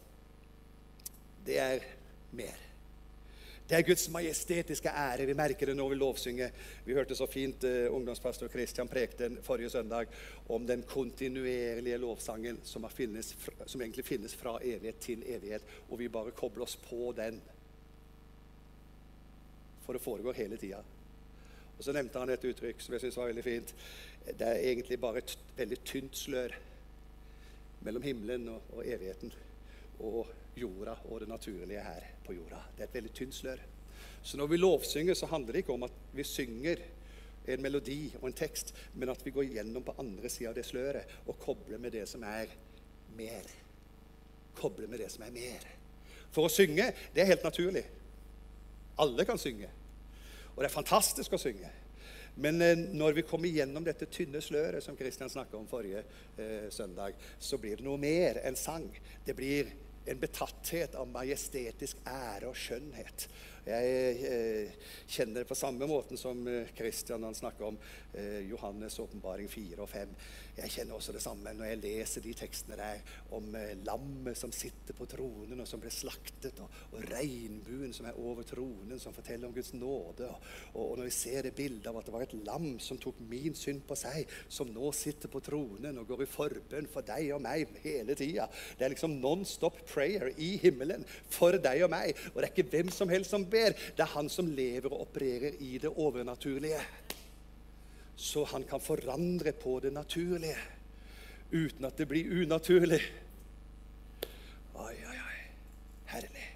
Det 1.45 1.59
er 1.59 1.83
mer. 2.31 2.61
Det 3.69 3.77
er 3.77 3.85
Guds 3.87 4.09
majestetiske 4.09 4.89
ære. 4.89 5.25
Vi 5.25 5.33
merker 5.33 5.65
det 5.65 5.75
når 5.77 5.89
vi 5.89 5.95
lovsynger. 5.95 6.49
Vi 6.85 6.93
hørte 6.93 7.15
så 7.15 7.25
fint 7.31 7.63
eh, 7.63 7.87
ungdomspastor 7.93 8.47
Christian 8.51 8.87
prekte 8.87 9.29
forrige 9.41 9.69
søndag 9.69 10.11
om 10.49 10.67
den 10.67 10.83
kontinuerlige 10.83 11.97
lovsangen 11.97 12.59
som, 12.63 12.85
finnes, 12.89 13.35
som, 13.65 13.81
egentlig 13.81 14.05
finnes 14.05 14.35
fra 14.35 14.57
evighet 14.61 14.99
til 14.99 15.23
evighet. 15.25 15.63
Og 15.89 15.99
vi 15.99 16.09
bare 16.09 16.35
kobler 16.35 16.67
oss 16.67 16.75
på 16.75 17.13
den. 17.17 17.39
For 19.85 19.93
det 19.93 20.01
foregår 20.03 20.33
hele 20.33 20.57
tida. 20.57 20.83
Og 21.77 21.83
Så 21.83 21.95
nevnte 21.95 22.19
han 22.19 22.29
et 22.29 22.45
uttrykk 22.45 22.81
som 22.81 22.93
jeg 22.95 23.03
synes 23.03 23.17
var 23.17 23.31
veldig 23.31 23.43
fint. 23.43 23.73
Det 24.25 24.47
er 24.47 24.61
egentlig 24.69 24.99
bare 25.01 25.23
et 25.23 25.37
veldig 25.57 25.79
tynt 25.83 26.17
slør 26.17 26.55
mellom 27.83 28.05
himmelen 28.05 28.47
og, 28.53 28.61
og 28.77 28.87
evigheten 28.87 29.33
og 29.99 30.29
jorda 30.55 30.95
og 31.09 31.23
det 31.23 31.29
naturlige 31.29 31.83
her 31.83 32.09
på 32.25 32.35
jorda. 32.37 32.61
Det 32.75 32.85
er 32.85 32.91
et 32.91 32.99
veldig 32.99 33.13
tynt 33.13 33.35
slør. 33.35 33.63
Så 34.23 34.37
når 34.37 34.47
vi 34.47 34.57
lovsynger, 34.57 35.13
så 35.13 35.27
handler 35.27 35.51
det 35.51 35.63
ikke 35.63 35.73
om 35.73 35.83
at 35.83 35.95
vi 36.13 36.23
synger 36.23 36.79
en 37.47 37.61
melodi 37.61 38.13
og 38.21 38.29
en 38.29 38.37
tekst, 38.37 38.71
men 38.93 39.11
at 39.11 39.25
vi 39.25 39.33
går 39.35 39.49
gjennom 39.51 39.83
på 39.83 39.95
andre 39.99 40.29
sida 40.31 40.53
av 40.53 40.55
det 40.55 40.65
sløret 40.67 41.17
og 41.27 41.39
kobler 41.41 41.81
med 41.81 41.91
det 41.91 42.05
som 42.09 42.23
er 42.23 42.51
mer. 43.17 43.49
Kobler 44.55 44.87
med 44.87 45.03
det 45.03 45.11
som 45.11 45.25
er 45.27 45.35
mer. 45.35 45.67
For 46.33 46.47
å 46.47 46.51
synge, 46.51 46.87
det 47.13 47.23
er 47.23 47.33
helt 47.33 47.43
naturlig. 47.45 47.83
Alle 49.03 49.25
kan 49.27 49.41
synge. 49.41 49.69
Og 50.53 50.61
det 50.61 50.69
er 50.69 50.75
fantastisk 50.75 51.33
å 51.33 51.41
synge. 51.41 51.71
Men 52.35 52.61
eh, 52.61 52.77
når 52.97 53.19
vi 53.19 53.25
kommer 53.29 53.51
gjennom 53.53 53.85
dette 53.85 54.09
tynne 54.09 54.41
sløret 54.41 54.83
som 54.85 54.97
Kristian 54.97 55.29
snakka 55.29 55.57
om 55.59 55.69
forrige 55.69 56.03
eh, 56.37 56.69
søndag, 56.73 57.17
så 57.37 57.59
blir 57.61 57.77
det 57.77 57.85
noe 57.85 58.01
mer 58.01 58.41
enn 58.45 58.57
sang. 58.57 58.89
Det 59.25 59.35
blir 59.37 59.69
en 60.05 60.19
betatthet 60.19 60.95
av 60.99 61.07
majestetisk 61.07 62.01
ære 62.09 62.49
og 62.49 62.57
skjønnhet. 62.59 63.27
Jeg 63.63 64.23
eh, 64.27 64.87
kjenner 65.07 65.43
det 65.43 65.47
på 65.47 65.55
samme 65.55 65.87
måten 65.87 66.19
som 66.19 66.41
Kristian 66.75 67.21
eh, 67.21 67.29
han 67.29 67.37
snakker 67.37 67.69
om 67.69 67.77
eh, 68.11 68.41
Johannes' 68.49 68.99
åpenbaring 68.99 69.47
4 69.47 69.79
og 69.79 69.87
5. 69.87 70.11
Jeg 70.53 70.69
kjenner 70.69 70.97
også 70.99 71.13
det 71.15 71.21
samme 71.23 71.49
når 71.57 71.65
jeg 71.71 71.79
leser 71.81 72.21
de 72.21 72.31
tekstene 72.37 72.75
der 72.77 72.99
om 73.33 73.55
eh, 73.57 73.71
lammet 73.87 74.37
som 74.37 74.51
sitter 74.53 74.93
på 74.93 75.07
tronen, 75.09 75.63
og 75.63 75.65
som 75.69 75.81
ble 75.81 75.89
slaktet, 75.93 76.59
og, 76.61 76.75
og 76.93 77.07
regnbuen 77.09 77.93
som 77.95 78.05
er 78.05 78.19
over 78.21 78.45
tronen, 78.45 78.99
som 79.01 79.15
forteller 79.15 79.49
om 79.49 79.55
Guds 79.55 79.73
nåde. 79.73 80.27
Og, 80.29 80.45
og, 80.75 80.91
når 80.99 81.09
vi 81.09 81.15
ser 81.15 81.47
det 81.47 81.55
bildet 81.57 81.89
av 81.89 81.97
at 81.97 82.05
det 82.05 82.13
var 82.13 82.25
et 82.27 82.35
lam 82.45 82.67
som 82.83 82.99
tok 83.01 83.23
min 83.31 83.57
synd 83.57 83.81
på 83.89 83.97
seg, 83.97 84.29
som 84.45 84.69
nå 84.69 84.91
sitter 84.93 85.31
på 85.33 85.41
tronen 85.41 85.97
og 85.97 86.11
går 86.11 86.25
i 86.27 86.29
forbønn 86.29 86.91
for 86.93 87.07
deg 87.07 87.33
og 87.33 87.41
meg 87.47 87.73
hele 87.81 88.17
tida. 88.19 88.45
Det 88.77 88.85
er 88.85 88.93
liksom 88.93 89.17
non 89.23 89.47
stop 89.49 89.81
prayer 89.89 90.29
i 90.37 90.53
himmelen 90.61 91.07
for 91.33 91.57
deg 91.57 91.87
og 91.87 91.93
meg. 91.95 92.13
Og 92.33 92.39
det 92.39 92.45
er 92.45 92.53
ikke 92.53 92.69
hvem 92.75 92.93
som 92.93 93.09
helst 93.09 93.33
som 93.33 93.49
ber, 93.49 93.73
det 93.73 94.05
er 94.05 94.13
han 94.13 94.29
som 94.29 94.53
lever 94.53 94.93
og 94.93 95.07
opererer 95.07 95.57
i 95.65 95.79
det 95.81 95.89
overnaturlige 95.89 96.81
så 98.15 98.43
han 98.45 98.63
kan 98.63 98.81
forandre 98.81 99.51
på 99.57 99.79
det 99.83 99.93
naturlige 99.93 100.57
uten 101.51 101.85
at 101.85 101.97
det 101.97 102.07
blir 102.09 102.31
unaturlig. 102.43 103.01
Oi, 104.73 104.95
oi, 104.95 105.17
oi. 105.17 105.39
Herlig. 106.09 106.47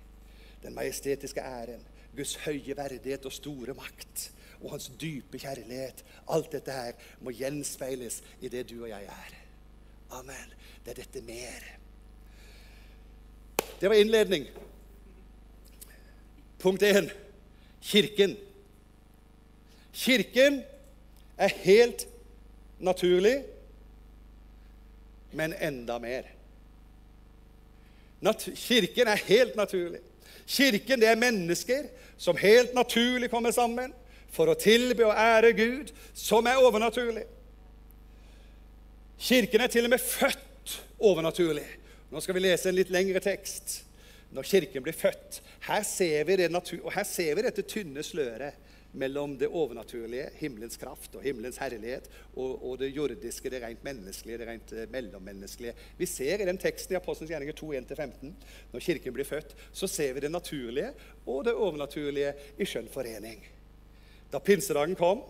Den 0.63 0.73
majestetiske 0.73 1.41
æren, 1.41 1.83
Guds 2.15 2.35
høye 2.45 2.77
verdighet 2.77 3.25
og 3.29 3.33
store 3.33 3.75
makt 3.77 4.31
og 4.61 4.71
hans 4.73 4.89
dype 5.01 5.37
kjærlighet. 5.37 6.03
Alt 6.33 6.51
dette 6.55 6.73
her 6.73 6.97
må 7.21 7.33
gjenspeiles 7.35 8.21
i 8.41 8.49
det 8.49 8.65
du 8.69 8.79
og 8.81 8.89
jeg 8.89 9.05
er. 9.05 9.35
Amen. 10.17 10.55
Det 10.85 10.95
er 10.95 11.01
dette 11.03 11.21
mer. 11.21 11.67
Det 13.77 13.89
var 13.89 13.99
innledning. 13.99 14.47
Punkt 16.59 16.83
én 16.83 17.11
Kirken. 17.81 18.33
Kirken 19.93 20.63
er 21.37 21.53
helt 21.63 22.07
naturlig, 22.79 23.43
men 25.31 25.53
enda 25.53 25.99
mer. 25.99 26.27
Nat 28.21 28.47
kirken 28.55 29.07
er 29.07 29.23
helt 29.27 29.55
naturlig. 29.55 30.01
Kirken 30.47 31.01
det 31.01 31.09
er 31.11 31.19
mennesker 31.19 31.89
som 32.17 32.37
helt 32.39 32.73
naturlig 32.73 33.29
kommer 33.29 33.53
sammen 33.53 33.93
for 34.33 34.49
å 34.49 34.57
tilbe 34.57 35.05
og 35.05 35.17
ære 35.17 35.53
Gud, 35.57 35.91
som 36.17 36.47
er 36.49 36.61
overnaturlig. 36.61 37.25
Kirken 39.17 39.61
er 39.61 39.71
til 39.73 39.87
og 39.87 39.93
med 39.93 40.01
født 40.01 40.77
overnaturlig. 40.99 41.65
Nå 42.11 42.21
skal 42.23 42.37
vi 42.37 42.45
lese 42.45 42.69
en 42.69 42.77
litt 42.77 42.91
lengre 42.93 43.21
tekst. 43.23 43.81
Når 44.33 44.47
Kirken 44.47 44.83
blir 44.83 44.95
født. 44.95 45.41
Her 45.67 45.83
ser 45.87 46.23
vi, 46.27 46.35
det 46.39 46.49
her 46.49 47.07
ser 47.07 47.35
vi 47.35 47.45
dette 47.45 47.65
tynne 47.67 48.03
sløret 48.05 48.66
mellom 48.97 49.35
det 49.37 49.47
overnaturlige, 49.47 50.29
himmelens 50.39 50.77
kraft 50.81 51.15
og 51.15 51.23
himmelens 51.25 51.59
herlighet, 51.61 52.09
og, 52.35 52.55
og 52.65 52.79
det 52.81 52.89
jordiske, 52.95 53.51
det 53.53 53.61
rent 53.63 53.83
menneskelige, 53.85 54.39
det 54.41 54.47
rent 54.49 54.73
eh, 54.73 54.89
mellommenneskelige. 54.93 55.75
Vi 55.97 56.09
ser 56.09 56.41
i 56.41 56.47
den 56.49 56.59
teksten 56.61 56.95
i 56.95 56.99
Apostelens 56.99 57.31
gjerninger 57.33 57.57
2.1-15, 57.57 58.33
når 58.73 58.85
Kirken 58.87 59.15
blir 59.15 59.27
født, 59.27 59.53
så 59.71 59.89
ser 59.91 60.15
vi 60.17 60.25
det 60.25 60.33
naturlige 60.33 60.91
og 61.25 61.45
det 61.47 61.55
overnaturlige 61.55 62.33
i 62.57 62.67
skjønn 62.67 62.89
forening. 62.93 63.45
Da 64.33 64.41
pinsedagen 64.43 64.97
kom, 64.99 65.23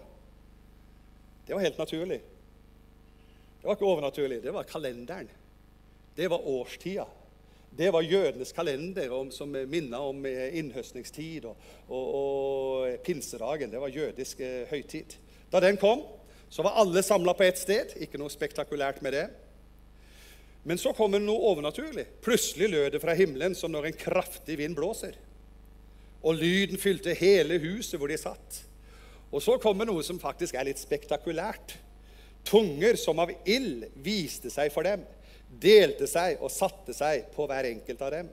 det 1.48 1.56
var 1.56 1.64
helt 1.64 1.80
naturlig. 1.80 2.22
Det 3.58 3.68
var 3.68 3.78
ikke 3.78 3.92
overnaturlig, 3.92 4.42
det 4.44 4.54
var 4.54 4.68
kalenderen. 4.68 5.30
Det 6.18 6.30
var 6.30 6.48
årstida. 6.48 7.06
Det 7.78 7.92
var 7.94 8.02
jødenes 8.02 8.52
kalender 8.58 9.12
om, 9.14 9.28
som 9.32 9.52
minnet 9.54 10.00
om 10.02 10.24
eh, 10.26 10.56
innhøstningstid 10.58 11.46
og, 11.46 11.58
og, 11.86 12.06
og, 12.20 12.96
pinsedagen. 13.06 13.70
Det 13.70 13.82
var 13.82 13.94
jødisk 13.94 14.40
eh, 14.42 14.64
høytid. 14.72 15.14
Da 15.52 15.62
den 15.62 15.78
kom, 15.78 16.02
så 16.50 16.66
var 16.66 16.80
alle 16.82 17.04
samla 17.06 17.36
på 17.38 17.46
ett 17.46 17.60
sted. 17.62 17.94
Ikke 18.02 18.18
noe 18.18 18.34
spektakulært 18.34 19.04
med 19.06 19.14
det. 19.14 19.28
Men 20.66 20.82
så 20.82 20.90
kom 20.98 21.14
det 21.14 21.22
noe 21.22 21.52
overnaturlig. 21.52 22.08
Plutselig 22.26 22.72
lød 22.72 22.96
det 22.96 23.04
fra 23.04 23.14
himmelen 23.16 23.54
som 23.56 23.72
når 23.72 23.92
en 23.92 24.00
kraftig 24.00 24.58
vind 24.58 24.76
blåser. 24.76 25.14
Og 26.26 26.42
lyden 26.42 26.82
fylte 26.82 27.14
hele 27.20 27.60
huset 27.62 28.00
hvor 28.02 28.10
de 28.10 28.18
satt. 28.18 28.64
Og 29.30 29.44
så 29.44 29.60
kom 29.62 29.78
det 29.78 29.86
noe 29.92 30.02
som 30.04 30.18
faktisk 30.20 30.58
er 30.58 30.66
litt 30.66 30.82
spektakulært. 30.82 31.78
Tunger 32.48 32.98
som 32.98 33.22
av 33.22 33.36
ild 33.46 33.86
viste 34.02 34.50
seg 34.50 34.74
for 34.74 34.88
dem 34.88 35.06
delte 35.48 36.08
seg 36.10 36.42
og 36.44 36.52
satte 36.54 36.94
seg 36.96 37.30
på 37.36 37.48
hver 37.50 37.70
enkelt 37.72 38.02
av 38.04 38.14
dem. 38.14 38.30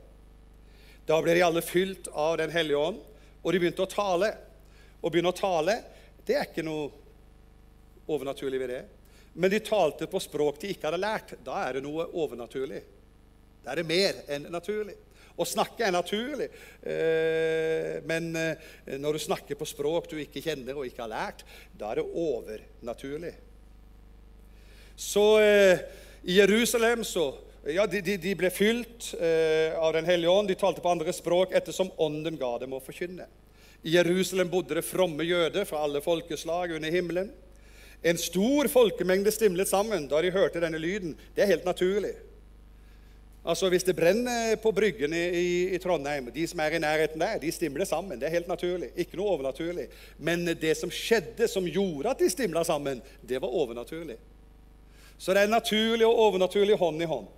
Da 1.06 1.21
ble 1.23 1.37
de 1.37 1.44
alle 1.44 1.62
fylt 1.64 2.09
av 2.11 2.38
Den 2.40 2.52
hellige 2.52 2.80
ånd, 2.80 3.00
og 3.44 3.52
de 3.52 3.61
begynte 3.61 3.85
å 3.85 3.90
tale. 3.90 4.30
Å 5.04 5.11
begynne 5.12 5.33
å 5.35 5.37
tale, 5.37 5.78
det 6.25 6.38
er 6.38 6.49
ikke 6.49 6.64
noe 6.64 6.88
overnaturlig 8.09 8.61
ved 8.62 8.73
det. 8.73 8.83
Men 9.35 9.52
de 9.52 9.61
talte 9.64 10.09
på 10.09 10.21
språk 10.23 10.61
de 10.62 10.71
ikke 10.73 10.88
hadde 10.88 11.02
lært. 11.02 11.35
Da 11.44 11.59
er 11.66 11.76
det 11.76 11.85
noe 11.85 12.06
overnaturlig. 12.12 12.80
Da 13.64 13.73
er 13.73 13.83
det 13.83 13.88
mer 13.88 14.23
enn 14.33 14.49
naturlig. 14.52 14.97
Å 15.35 15.44
snakke 15.49 15.83
er 15.83 15.90
naturlig, 15.90 16.47
eh, 16.87 17.97
men 18.06 18.28
eh, 18.38 18.99
når 19.02 19.16
du 19.16 19.23
snakker 19.25 19.59
på 19.59 19.66
språk 19.66 20.06
du 20.12 20.21
ikke 20.23 20.42
kjenner 20.44 20.78
og 20.78 20.87
ikke 20.87 21.02
har 21.02 21.11
lært, 21.11 21.42
da 21.75 21.90
er 21.90 21.99
det 21.99 22.04
overnaturlig. 22.06 23.33
Så 24.94 25.25
eh, 25.42 25.83
i 26.24 26.38
Jerusalem 26.38 27.04
så, 27.04 27.34
ja, 27.68 27.86
de, 27.86 28.00
de, 28.00 28.16
de 28.16 28.34
ble 28.38 28.48
fylt 28.52 29.10
eh, 29.20 29.76
av 29.76 29.92
Den 29.92 30.08
hellige 30.08 30.30
ånd. 30.30 30.48
De 30.48 30.56
talte 30.56 30.80
på 30.80 30.88
andre 30.88 31.12
språk 31.12 31.52
ettersom 31.52 31.92
ånden 32.00 32.38
ga 32.40 32.54
dem 32.62 32.72
å 32.72 32.80
forkynne. 32.80 33.26
I 33.84 33.98
Jerusalem 33.98 34.48
bodde 34.48 34.78
det 34.78 34.86
fromme 34.88 35.24
jøder 35.28 35.66
fra 35.68 35.82
alle 35.84 36.00
folkeslag 36.00 36.72
under 36.78 36.92
himmelen. 36.92 37.28
En 38.04 38.20
stor 38.20 38.68
folkemengde 38.72 39.32
stimlet 39.32 39.68
sammen 39.68 40.08
da 40.08 40.20
de 40.24 40.32
hørte 40.32 40.60
denne 40.64 40.80
lyden. 40.80 41.12
Det 41.36 41.44
er 41.44 41.52
helt 41.52 41.68
naturlig. 41.68 42.14
Altså 43.44 43.68
Hvis 43.68 43.84
det 43.84 43.96
brenner 43.96 44.56
på 44.56 44.72
Bryggen 44.72 45.12
i, 45.12 45.24
i, 45.28 45.48
i, 45.76 45.78
Trondheim, 45.80 46.30
de 46.32 46.46
som 46.48 46.60
er 46.64 46.76
i 46.76 46.80
nærheten 46.80 47.20
der, 47.20 47.36
de 47.40 47.52
stimler 47.52 47.84
sammen. 47.84 48.16
Det 48.16 48.30
er 48.30 48.38
helt 48.38 48.48
naturlig. 48.48 48.94
Ikke 48.96 49.20
noe 49.20 49.36
overnaturlig. 49.36 49.90
Men 50.16 50.46
det 50.48 50.72
som 50.80 50.92
skjedde, 50.92 51.48
som 51.52 51.68
gjorde 51.68 52.14
at 52.14 52.24
de 52.24 52.32
stimla 52.32 52.64
sammen, 52.64 53.04
det 53.20 53.44
var 53.44 53.52
overnaturlig. 53.52 54.16
Så 55.18 55.35
det 55.35 55.44
er 55.44 55.53
naturlig 55.53 56.07
og 56.09 56.20
overnaturlig 56.29 56.77
hånd 56.81 57.03
i 57.03 57.09
hånd. 57.09 57.31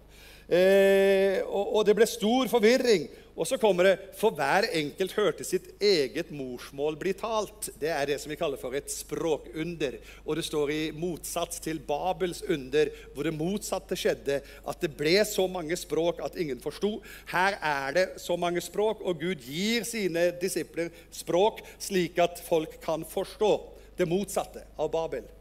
Eh, 0.46 1.40
og, 1.42 1.72
og, 1.74 1.80
det 1.86 1.94
ble 1.98 2.06
stor 2.08 2.50
forvirring. 2.50 3.08
Og 3.36 3.44
så 3.44 3.58
kommer 3.60 3.84
det 3.84 4.12
For 4.16 4.32
hver 4.32 4.64
enkelt 4.78 5.12
hørte 5.12 5.44
sitt 5.44 5.66
eget 5.82 6.30
morsmål 6.32 6.96
bli 6.96 7.12
talt. 7.18 7.68
Det 7.76 7.90
er 7.92 8.08
det 8.08 8.16
som 8.22 8.32
vi 8.32 8.38
kaller 8.40 8.60
for 8.60 8.72
et 8.78 8.88
språkunder. 8.92 9.98
Og 10.24 10.38
det 10.38 10.46
står 10.46 10.72
i 10.72 10.80
motsats 10.96 11.60
til 11.60 11.82
Babels 11.84 12.40
under, 12.48 12.88
hvor 13.12 13.28
det 13.28 13.34
motsatte 13.36 13.98
skjedde. 13.98 14.40
At 14.64 14.80
det 14.80 14.94
ble 14.96 15.18
så 15.28 15.44
mange 15.50 15.76
språk 15.76 16.24
at 16.24 16.40
ingen 16.40 16.62
forsto. 16.64 16.94
Her 17.28 17.58
er 17.60 17.98
det 17.98 18.08
så 18.24 18.38
mange 18.40 18.64
språk, 18.64 19.04
og 19.04 19.20
Gud 19.20 19.44
gir 19.44 19.84
sine 19.84 20.30
disipler 20.40 20.94
språk 21.12 21.60
slik 21.76 22.16
at 22.22 22.40
folk 22.46 22.80
kan 22.86 23.04
forstå. 23.04 23.56
Det 23.96 24.08
motsatte 24.08 24.64
av 24.80 24.92
Babel. 24.92 25.35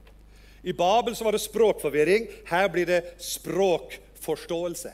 I 0.66 0.74
Babel 0.74 1.16
så 1.16 1.24
var 1.24 1.36
det 1.36 1.44
språkforvirring. 1.44 2.28
Her 2.50 2.70
blir 2.74 2.90
det 2.90 3.02
språkforståelse. 3.22 4.94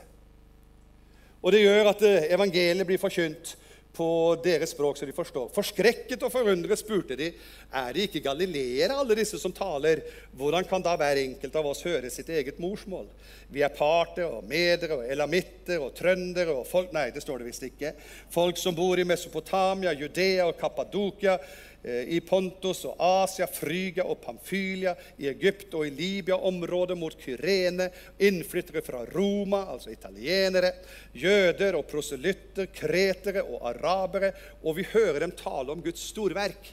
Og 1.42 1.54
det 1.56 1.64
gjør 1.64 1.94
at 1.94 2.04
eh, 2.06 2.28
evangeliet 2.36 2.88
blir 2.90 3.00
forkynt 3.02 3.56
på 3.96 4.08
deres 4.44 4.72
språk, 4.72 4.98
så 4.98 5.08
de 5.08 5.16
forstår. 5.16 5.50
Forskrekket 5.56 6.22
og 6.24 6.32
forundret 6.32 6.80
spurte 6.80 7.16
de 7.20 7.28
er 7.32 7.90
det 7.96 8.06
ikke 8.08 8.24
galileere, 8.24 8.96
alle 8.96 9.18
disse 9.20 9.40
som 9.40 9.54
taler. 9.56 10.04
Hvordan 10.38 10.68
kan 10.68 10.84
da 10.84 10.94
hver 11.00 11.20
enkelt 11.24 11.56
av 11.60 11.68
oss 11.72 11.84
høre 11.88 12.12
sitt 12.14 12.30
eget 12.32 12.60
morsmål? 12.62 13.10
Vi 13.52 13.64
er 13.66 13.74
parter 13.76 14.30
og 14.30 14.48
medere 14.48 15.00
og 15.00 15.10
elamitter 15.12 15.84
og 15.84 15.96
trøndere 15.98 16.56
og 16.56 16.68
folk 16.70 16.94
Nei, 16.96 17.10
det 17.12 17.24
står 17.24 17.42
det 17.42 17.52
visst 17.52 17.68
ikke. 17.68 17.94
Folk 18.32 18.60
som 18.60 18.76
bor 18.76 19.00
i 19.00 19.08
Mesopotamia, 19.08 19.96
Judea 19.96 20.48
og 20.48 20.60
Kappadokia 20.60 21.38
i 21.84 22.20
Pontus 22.22 22.84
og 22.86 23.00
Asia, 23.02 23.48
Frygia 23.50 24.04
og 24.06 24.20
Pamfylia, 24.22 24.94
i 25.18 25.26
Egypt 25.32 25.74
og 25.78 25.88
i 25.88 25.94
Libya, 25.96 26.38
området 26.38 26.98
mot 26.98 27.16
Kyrene, 27.18 27.88
innflyttere 28.22 28.84
fra 28.86 29.02
Roma, 29.10 29.64
altså 29.74 29.90
italienere, 29.90 30.76
jøder 31.18 31.80
og 31.80 31.88
proselytter, 31.90 32.70
kretere 32.76 33.42
og 33.42 33.66
arabere, 33.72 34.30
og 34.62 34.78
vi 34.78 34.86
hører 34.92 35.24
dem 35.26 35.34
tale 35.38 35.74
om 35.74 35.82
Guds 35.82 36.04
storverk. 36.12 36.70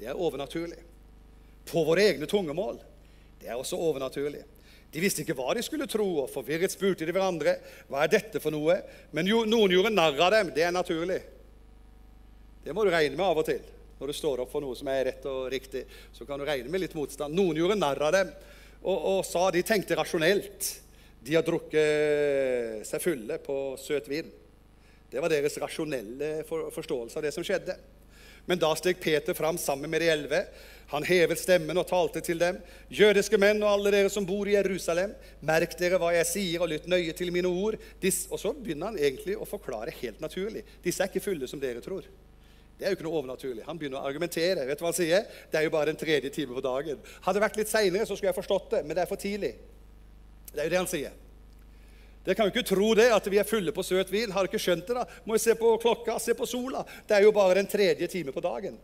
Det 0.00 0.08
er 0.08 0.16
overnaturlig. 0.16 0.80
På 1.68 1.84
våre 1.86 2.08
egne 2.08 2.26
tungemål. 2.26 2.80
Det 3.42 3.52
er 3.52 3.60
også 3.60 3.76
overnaturlig. 3.76 4.42
De 4.92 5.00
visste 5.00 5.22
ikke 5.22 5.36
hva 5.36 5.52
de 5.56 5.62
skulle 5.64 5.88
tro, 5.88 6.08
og 6.24 6.32
forvirret 6.32 6.72
spurte 6.72 7.04
de 7.08 7.12
hverandre 7.12 7.58
hva 7.88 8.02
er 8.04 8.10
dette 8.16 8.40
for 8.40 8.52
noe. 8.52 8.78
Men 9.12 9.28
jo, 9.28 9.44
noen 9.48 9.72
gjorde 9.72 9.92
narr 9.92 10.16
av 10.16 10.32
dem. 10.34 10.50
Det 10.56 10.64
er 10.64 10.74
naturlig. 10.74 11.20
Det 12.64 12.72
må 12.72 12.84
du 12.84 12.92
regne 12.92 13.16
med 13.16 13.28
av 13.28 13.44
og 13.44 13.48
til 13.48 13.62
når 14.02 14.10
du 14.10 14.18
står 14.18 14.42
opp 14.42 14.50
for 14.50 14.64
noe 14.64 14.74
som 14.78 14.90
er 14.90 15.06
rett 15.12 15.26
og 15.30 15.46
riktig, 15.52 15.84
så 16.12 16.26
kan 16.26 16.40
du 16.40 16.46
regne 16.48 16.70
med 16.72 16.82
litt 16.82 16.96
motstand. 16.98 17.34
Noen 17.38 17.60
gjorde 17.60 17.78
narr 17.78 18.02
av 18.02 18.14
dem 18.16 18.32
og, 18.82 18.96
og, 18.98 19.20
sa 19.26 19.46
de 19.54 19.62
tenkte 19.62 19.96
rasjonelt. 19.98 20.70
De 21.22 21.36
har 21.38 21.46
drukket 21.46 22.82
seg 22.88 23.02
fulle 23.02 23.38
på 23.44 23.56
søt 23.78 24.10
vin. 24.10 24.30
Det 25.12 25.22
var 25.22 25.30
deres 25.30 25.58
rasjonelle 25.62 26.40
forståelse 26.48 27.20
av 27.20 27.26
det 27.26 27.34
som 27.34 27.46
skjedde. 27.46 27.76
Men 28.48 28.58
da 28.58 28.72
steg 28.74 28.98
Peter 28.98 29.36
fram 29.38 29.58
sammen 29.60 29.90
med 29.90 30.02
de 30.02 30.08
elleve. 30.10 30.40
Han 30.90 31.06
hevet 31.06 31.38
stemmen 31.38 31.78
og 31.78 31.86
talte 31.88 32.20
til 32.24 32.40
dem. 32.42 32.58
Jødiske 32.90 33.38
menn 33.38 33.62
og 33.62 33.70
alle 33.70 33.92
dere 33.94 34.10
som 34.12 34.26
bor 34.26 34.50
i 34.50 34.56
Jerusalem, 34.56 35.14
merk 35.46 35.76
dere 35.78 36.00
hva 36.02 36.10
jeg 36.16 36.28
sier, 36.28 36.58
og 36.64 36.72
lytt 36.72 36.90
nøye 36.90 37.14
til 37.16 37.30
mine 37.32 37.48
ord. 37.48 37.78
Dis 38.02 38.24
og 38.32 38.42
så 38.42 38.50
begynner 38.56 38.90
han 38.90 38.98
egentlig 38.98 39.38
å 39.38 39.48
forklare 39.48 39.94
helt 40.02 40.20
naturlig. 40.20 40.66
Disse 40.82 41.04
er 41.04 41.12
ikke 41.12 41.22
fulle 41.24 41.48
som 41.48 41.62
dere 41.62 41.84
tror. 41.84 42.08
Det 42.78 42.86
er 42.86 42.92
jo 42.92 42.98
ikke 42.98 43.06
noe 43.06 43.18
overnaturlig. 43.20 43.64
Han 43.66 43.78
begynner 43.78 44.00
å 44.00 44.08
argumentere. 44.08 44.64
Vet 44.66 44.80
du 44.80 44.84
hva 44.84 44.90
han 44.90 44.96
sier? 44.96 45.26
Det 45.52 45.60
er 45.60 45.66
jo 45.66 45.74
bare 45.74 45.92
den 45.92 46.00
tredje 46.00 46.32
time 46.34 46.56
på 46.56 46.64
dagen. 46.64 47.02
Hadde 47.22 47.38
det 47.38 47.44
vært 47.44 47.58
litt 47.60 47.70
seinere, 47.70 48.06
så 48.08 48.16
skulle 48.16 48.32
jeg 48.32 48.38
forstått 48.40 48.72
det, 48.76 48.80
men 48.86 48.98
det 48.98 49.04
er 49.04 49.10
for 49.10 49.20
tidlig. 49.20 49.52
Det 50.52 50.58
er 50.58 50.66
jo 50.66 50.72
det 50.72 50.80
han 50.80 50.90
sier. 50.90 51.18
Dere 52.22 52.38
kan 52.38 52.46
jo 52.46 52.54
ikke 52.54 52.68
tro 52.70 52.88
det, 52.94 53.08
at 53.10 53.26
vi 53.30 53.38
er 53.42 53.46
fulle 53.46 53.74
på 53.74 53.84
søt 53.86 54.10
vin. 54.12 54.30
Har 54.30 54.46
dere 54.46 54.52
ikke 54.52 54.62
skjønt 54.62 54.86
det? 54.88 54.96
da? 54.98 55.04
Må 55.26 55.36
jo 55.36 55.42
se 55.42 55.56
på 55.58 55.74
klokka, 55.82 56.16
se 56.22 56.36
på 56.38 56.46
sola. 56.46 56.84
Det 57.06 57.16
er 57.16 57.26
jo 57.26 57.34
bare 57.34 57.58
den 57.58 57.70
tredje 57.70 58.06
time 58.10 58.34
på 58.34 58.42
dagen. 58.44 58.78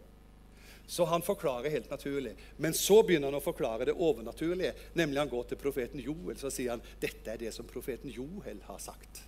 Så 0.89 1.05
han 1.05 1.23
forklarer 1.23 1.71
helt 1.71 1.91
naturlig. 1.91 2.33
Men 2.57 2.75
så 2.75 3.03
begynner 3.07 3.29
han 3.29 3.39
å 3.39 3.45
forklare 3.45 3.91
det 3.91 3.95
overnaturlige. 3.95 4.73
Nemlig 4.99 5.21
han 5.21 5.31
går 5.31 5.51
til 5.51 5.61
profeten 5.61 6.03
Joel 6.03 6.39
så 6.41 6.51
sier 6.51 6.75
han, 6.75 6.87
dette 7.03 7.35
er 7.35 7.43
det 7.43 7.53
som 7.55 7.69
profeten 7.69 8.11
Joel 8.11 8.63
har 8.67 8.81
sagt 8.83 9.27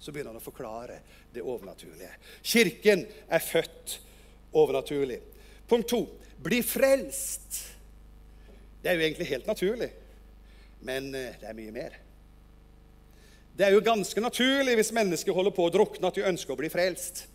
så 0.00 0.12
begynner 0.12 0.32
han 0.32 0.40
å 0.40 0.44
forklare 0.44 1.00
det 1.34 1.44
overnaturlige. 1.44 2.12
Kirken 2.42 3.04
er 3.28 3.44
født 3.44 3.98
overnaturlig. 4.56 5.20
Punkt 5.68 5.90
to 5.92 6.04
bli 6.40 6.62
frelst. 6.64 7.58
Det 8.80 8.90
er 8.90 8.96
jo 8.96 9.04
egentlig 9.04 9.28
helt 9.28 9.48
naturlig, 9.48 9.90
men 10.88 11.10
eh, 11.14 11.36
det 11.40 11.50
er 11.50 11.58
mye 11.58 11.74
mer. 11.74 11.98
Det 13.56 13.66
er 13.66 13.74
jo 13.74 13.84
ganske 13.84 14.22
naturlig 14.24 14.78
hvis 14.78 14.94
mennesker 14.96 15.36
holder 15.36 15.52
på 15.52 15.66
å 15.68 15.72
drukne, 15.74 16.08
at 16.08 16.16
de 16.16 16.24
ønsker 16.24 16.54
å 16.54 16.60
bli 16.60 16.70
frelst. 16.72 17.26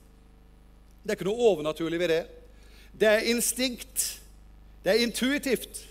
Det 1.04 1.13
er 1.13 1.19
ikke 1.19 1.28
noe 1.30 1.51
overnaturlig 1.51 1.99
ved 2.01 2.10
det. 2.10 2.23
Det 2.97 3.12
er 3.12 3.28
instinkt. 3.30 4.08
Det 4.82 4.95
er 4.95 5.04
intuitivt. 5.06 5.84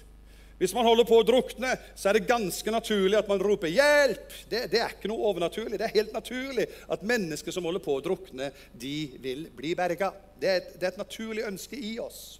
Hvis 0.58 0.74
man 0.74 0.86
holder 0.86 1.06
på 1.08 1.16
å 1.18 1.26
drukne, 1.26 1.72
så 1.98 2.08
er 2.08 2.18
det 2.18 2.28
ganske 2.28 2.70
naturlig 2.70 3.18
at 3.18 3.28
man 3.28 3.42
roper 3.42 3.72
'hjelp'. 3.72 4.36
Det, 4.50 4.60
det, 4.70 4.80
er 4.80 4.94
ikke 4.94 5.10
noe 5.10 5.26
overnaturlig. 5.32 5.80
Det 5.80 5.88
er 5.88 5.98
helt 5.98 6.14
naturlig 6.14 6.68
at 6.88 7.02
mennesker 7.02 7.54
som 7.54 7.66
holder 7.66 7.82
på 7.82 7.96
å 7.98 8.04
drukne, 8.04 8.52
de 8.72 8.96
vil 9.24 9.48
bli 9.56 9.74
berga. 9.74 10.12
Det 10.38 10.50
et, 10.50 10.72
det 10.78 10.86
er 10.86 10.94
et 10.94 11.02
naturlig 11.02 11.46
ønske 11.48 11.78
i 11.78 11.96
oss. 11.98 12.38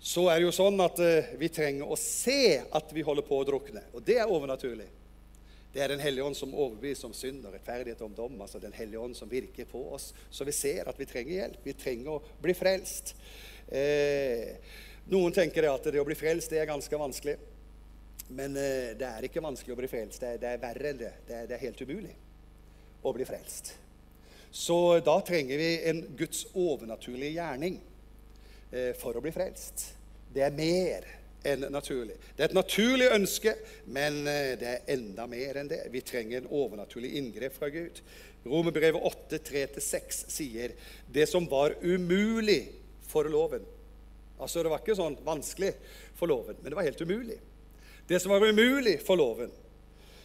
Så 0.00 0.28
er 0.30 0.38
det 0.38 0.48
jo 0.48 0.54
sånn 0.54 0.78
at 0.82 0.98
uh, 1.02 1.30
vi 1.38 1.50
trenger 1.50 1.90
å 1.90 1.98
se 1.98 2.62
at 2.62 2.94
vi 2.94 3.06
holder 3.06 3.26
på 3.26 3.38
å 3.38 3.46
drukne, 3.46 3.82
og 3.92 4.02
det 4.06 4.18
er 4.18 4.30
overnaturlig. 4.30 4.86
Det 5.74 5.82
er 5.84 5.92
Den 5.92 6.02
hellige 6.02 6.24
ånd 6.24 6.36
som 6.36 6.54
overbeviser 6.54 7.06
om 7.10 7.14
synd 7.14 7.44
og 7.46 7.52
rettferdighet 7.54 8.00
om 8.02 8.14
dom. 8.16 8.40
altså 8.40 8.58
Den 8.58 8.72
hellige 8.72 8.98
ånd 8.98 9.14
som 9.16 9.28
virker 9.30 9.68
på 9.68 9.82
oss, 9.94 10.14
så 10.30 10.46
vi 10.48 10.54
ser 10.56 10.88
at 10.88 10.98
vi 10.98 11.06
trenger 11.06 11.34
hjelp. 11.34 11.58
Vi 11.62 11.74
trenger 11.76 12.16
å 12.16 12.22
bli 12.42 12.54
frelst. 12.56 13.12
Eh, 13.68 14.56
noen 15.12 15.32
tenker 15.32 15.68
at 15.70 15.88
det 15.88 16.00
å 16.00 16.06
bli 16.06 16.16
frelst 16.18 16.52
det 16.52 16.60
er 16.62 16.68
ganske 16.68 17.00
vanskelig. 17.00 17.36
Men 18.28 18.56
eh, 18.60 18.94
det 18.98 19.08
er 19.08 19.26
ikke 19.28 19.44
vanskelig 19.44 19.74
å 19.74 19.80
bli 19.80 19.90
frelst. 19.90 20.20
Det 20.20 20.34
er, 20.34 20.40
det 20.42 20.54
er 20.54 20.62
verre 20.62 20.90
enn 20.92 21.00
det. 21.00 21.12
det 21.28 21.36
er, 21.36 21.46
det 21.48 21.56
er 21.56 21.64
helt 21.64 21.84
umulig 21.84 22.14
å 23.02 23.12
bli 23.16 23.26
frelst. 23.28 23.72
Så 24.50 24.98
da 25.04 25.18
trenger 25.24 25.60
vi 25.60 25.70
en 25.90 26.02
Guds 26.16 26.46
overnaturlige 26.56 27.36
gjerning 27.36 27.78
eh, 28.72 28.92
for 28.98 29.16
å 29.16 29.22
bli 29.24 29.32
frelst. 29.32 29.90
Det 30.34 30.44
er 30.44 30.56
mer 30.56 31.06
enn 31.48 31.68
naturlig. 31.72 32.18
Det 32.36 32.44
er 32.44 32.50
et 32.50 32.58
naturlig 32.58 33.08
ønske, 33.14 33.54
men 33.94 34.20
eh, 34.28 34.54
det 34.60 34.70
er 34.74 34.94
enda 34.96 35.28
mer 35.30 35.60
enn 35.60 35.70
det. 35.70 35.84
Vi 35.94 36.04
trenger 36.04 36.42
en 36.42 36.52
overnaturlig 36.60 37.14
inngrep 37.20 37.56
fra 37.56 37.70
Gud. 37.72 38.02
Romerbrevet 38.48 39.08
8, 39.08 39.40
3-6 39.48 40.22
sier 40.32 40.76
det 41.12 41.26
som 41.30 41.48
var 41.50 41.76
umulig 41.82 42.60
for 43.08 43.28
loven 43.30 43.64
Altså, 44.38 44.62
Det 44.62 44.70
var 44.70 44.82
ikke 44.82 44.98
sånn 44.98 45.18
vanskelig 45.24 45.72
for 46.14 46.30
loven, 46.30 46.56
men 46.62 46.70
det 46.70 46.78
var 46.78 46.86
helt 46.86 47.00
umulig. 47.00 47.38
Det 48.08 48.20
som 48.22 48.32
var 48.32 48.46
umulig 48.46 49.00
for 49.04 49.16
loven, 49.20 49.50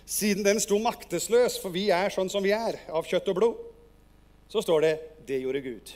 siden 0.06 0.44
den 0.44 0.60
sto 0.60 0.78
maktesløs, 0.80 1.58
for 1.62 1.74
vi 1.74 1.90
er 1.92 2.12
sånn 2.14 2.30
som 2.32 2.44
vi 2.44 2.52
er, 2.56 2.80
av 2.92 3.08
kjøtt 3.08 3.30
og 3.32 3.40
blod, 3.40 3.58
så 4.50 4.62
står 4.62 4.82
det 4.82 5.00
'det 5.26 5.42
gjorde 5.42 5.64
Gud'. 5.64 5.94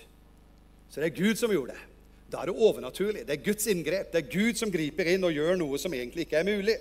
Så 0.89 1.01
det 1.01 1.11
er 1.11 1.23
Gud 1.23 1.37
som 1.37 1.51
gjorde 1.51 1.73
det. 1.73 1.83
Da 2.31 2.41
er 2.41 2.45
det 2.45 2.55
overnaturlig. 2.59 3.27
Det 3.27 3.33
er 3.37 3.43
Guds 3.43 3.67
inngrep. 3.67 4.11
Det 4.11 4.23
er 4.23 4.31
Gud 4.31 4.57
som 4.57 4.71
griper 4.71 5.07
inn 5.07 5.23
og 5.23 5.31
gjør 5.31 5.57
noe 5.57 5.77
som 5.77 5.93
egentlig 5.93 6.27
ikke 6.27 6.39
er 6.41 6.43
mulig. 6.43 6.77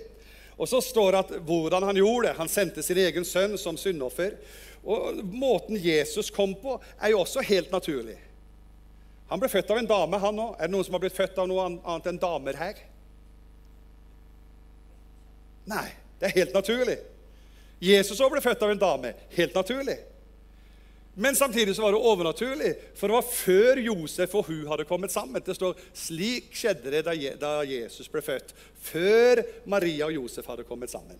Og 0.57 0.67
så 0.67 0.81
står 0.81 1.11
det 1.11 1.19
at 1.19 1.33
hvordan 1.47 1.83
han 1.83 1.95
gjorde 1.95 2.27
det. 2.27 2.37
Han 2.37 2.49
sendte 2.51 2.83
sin 2.83 2.97
egen 2.97 3.25
sønn 3.25 3.57
som 3.57 3.77
syndoffer. 3.77 4.35
Og 4.83 5.23
Måten 5.23 5.77
Jesus 5.77 6.29
kom 6.33 6.55
på, 6.55 6.81
er 7.01 7.13
jo 7.13 7.19
også 7.19 7.43
helt 7.47 7.71
naturlig. 7.71 8.17
Han 9.27 9.41
ble 9.41 9.49
født 9.51 9.71
av 9.71 9.81
en 9.81 9.89
dame, 9.89 10.19
han 10.23 10.39
òg. 10.39 10.55
Er 10.55 10.69
det 10.69 10.75
noen 10.75 10.87
som 10.87 10.95
har 10.95 11.03
blitt 11.03 11.17
født 11.17 11.39
av 11.41 11.49
noe 11.49 11.65
annet 11.67 12.11
enn 12.11 12.19
damer 12.21 12.59
her? 12.59 12.83
Nei, 15.67 15.87
det 16.19 16.29
er 16.29 16.37
helt 16.41 16.55
naturlig. 16.55 16.95
Jesus 17.83 18.21
òg 18.23 18.31
ble 18.33 18.41
født 18.41 18.63
av 18.63 18.71
en 18.71 18.79
dame. 18.81 19.11
Helt 19.35 19.57
naturlig. 19.57 19.97
Men 21.19 21.35
samtidig 21.35 21.73
så 21.75 21.81
var 21.81 21.95
det 21.95 21.99
overnaturlig, 22.05 22.71
for 22.95 23.09
det 23.09 23.15
var 23.15 23.25
før 23.25 23.79
Josef 23.81 24.35
og 24.37 24.51
hun 24.51 24.67
hadde 24.69 24.85
kommet 24.85 25.11
sammen. 25.11 25.41
Det 25.41 25.55
står 25.57 25.79
slik 25.97 26.51
skjedde 26.53 26.93
det 26.93 27.01
da 27.41 27.53
Jesus 27.65 28.05
ble 28.13 28.21
født. 28.21 28.53
Før 28.85 29.41
Maria 29.65 30.05
og 30.05 30.13
Josef 30.13 30.45
hadde 30.45 30.65
kommet 30.69 30.93
sammen, 30.93 31.17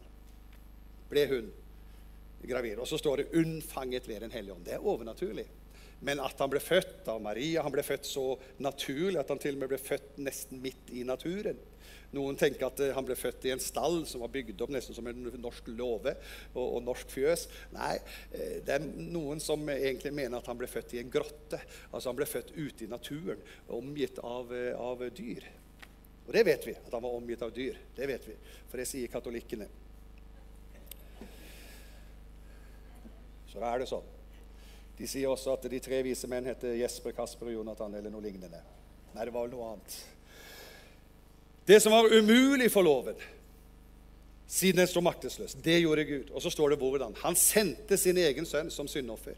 ble 1.10 1.24
hun 1.32 1.48
gravid. 2.46 2.78
Og 2.78 2.88
så 2.88 3.02
står 3.02 3.24
det 3.24 3.32
'unnfanget 3.34 4.08
ved 4.08 4.22
Den 4.22 4.32
hellige 4.32 4.54
ånd'. 4.54 4.66
Det 4.66 4.74
er 4.74 4.86
overnaturlig. 4.86 5.48
Men 6.06 6.22
at 6.22 6.38
han 6.40 6.52
ble 6.52 6.62
født 6.62 7.08
av 7.10 7.22
Maria 7.26 7.64
Han 7.66 7.74
ble 7.74 7.82
født 7.82 8.06
så 8.06 8.36
naturlig 8.62 9.18
at 9.18 9.32
han 9.34 9.42
til 9.42 9.56
og 9.58 9.64
med 9.64 9.72
ble 9.72 9.80
født 9.82 10.20
nesten 10.22 10.62
midt 10.62 10.94
i 10.94 11.02
naturen. 11.08 11.58
Noen 12.16 12.38
tenker 12.40 12.70
at 12.70 12.80
eh, 12.84 12.94
han 12.96 13.06
ble 13.06 13.18
født 13.20 13.48
i 13.50 13.52
en 13.52 13.62
stall 13.62 14.00
som 14.08 14.22
var 14.24 14.32
bygd 14.32 14.62
opp 14.64 14.72
nesten 14.72 14.96
som 14.96 15.08
en 15.10 15.28
norsk 15.44 15.68
låve 15.76 16.14
og, 16.54 16.64
og, 16.64 16.80
norsk 16.86 17.12
fjøs. 17.12 17.48
Nei, 17.76 17.98
eh, 18.32 18.60
det 18.64 18.78
er 18.78 18.86
noen 19.12 19.42
som 19.44 19.66
egentlig 19.74 20.14
mener 20.16 20.40
at 20.40 20.48
han 20.48 20.60
ble 20.60 20.70
født 20.72 20.96
i 20.96 21.02
en 21.02 21.12
grotte. 21.12 21.60
Altså 21.92 22.10
Han 22.10 22.20
ble 22.20 22.30
født 22.30 22.54
ute 22.56 22.86
i 22.86 22.92
naturen, 22.92 23.44
omgitt 23.76 24.22
av, 24.24 24.54
eh, 24.56 24.72
av 24.80 25.04
dyr. 25.12 25.50
Og 26.28 26.34
det 26.36 26.44
vet 26.48 26.70
vi, 26.70 26.76
at 26.76 26.96
han 26.96 27.04
var 27.04 27.16
omgitt 27.16 27.44
av 27.44 27.52
dyr. 27.56 27.76
Det 27.96 28.08
vet 28.08 28.28
vi, 28.28 28.38
For 28.68 28.80
det 28.80 28.88
sier 28.88 29.12
katolikkene. 29.12 29.68
Så 33.48 33.60
da 33.60 33.72
er 33.74 33.84
det 33.84 33.92
sånn. 33.92 34.17
De 34.98 35.08
sier 35.10 35.30
også 35.30 35.54
at 35.54 35.66
de 35.70 35.80
tre 35.84 36.02
vise 36.06 36.28
menn 36.30 36.48
heter 36.50 36.78
Jesper, 36.80 37.14
Kasper 37.18 37.52
og 37.52 37.60
Jonathan 37.60 37.94
eller 38.00 38.14
noe 38.14 38.24
lignende. 38.24 38.62
Nei, 39.14 39.26
det 39.26 39.34
var 39.34 39.46
vel 39.46 39.54
noe 39.54 39.74
annet. 39.74 39.98
Det 41.68 41.82
som 41.84 41.94
var 41.94 42.08
umulig 42.14 42.70
for 42.72 42.86
loven, 42.88 43.18
siden 44.48 44.80
den 44.80 44.88
står 44.88 45.04
maktesløs, 45.04 45.58
det 45.64 45.82
gjorde 45.82 46.06
Gud. 46.08 46.30
Og 46.32 46.42
så 46.42 46.50
står 46.54 46.74
det 46.74 46.80
hvordan. 46.80 47.18
Han 47.26 47.36
sendte 47.36 47.98
sin 48.00 48.18
egen 48.18 48.48
sønn 48.48 48.72
som 48.72 48.88
syndoffer. 48.88 49.36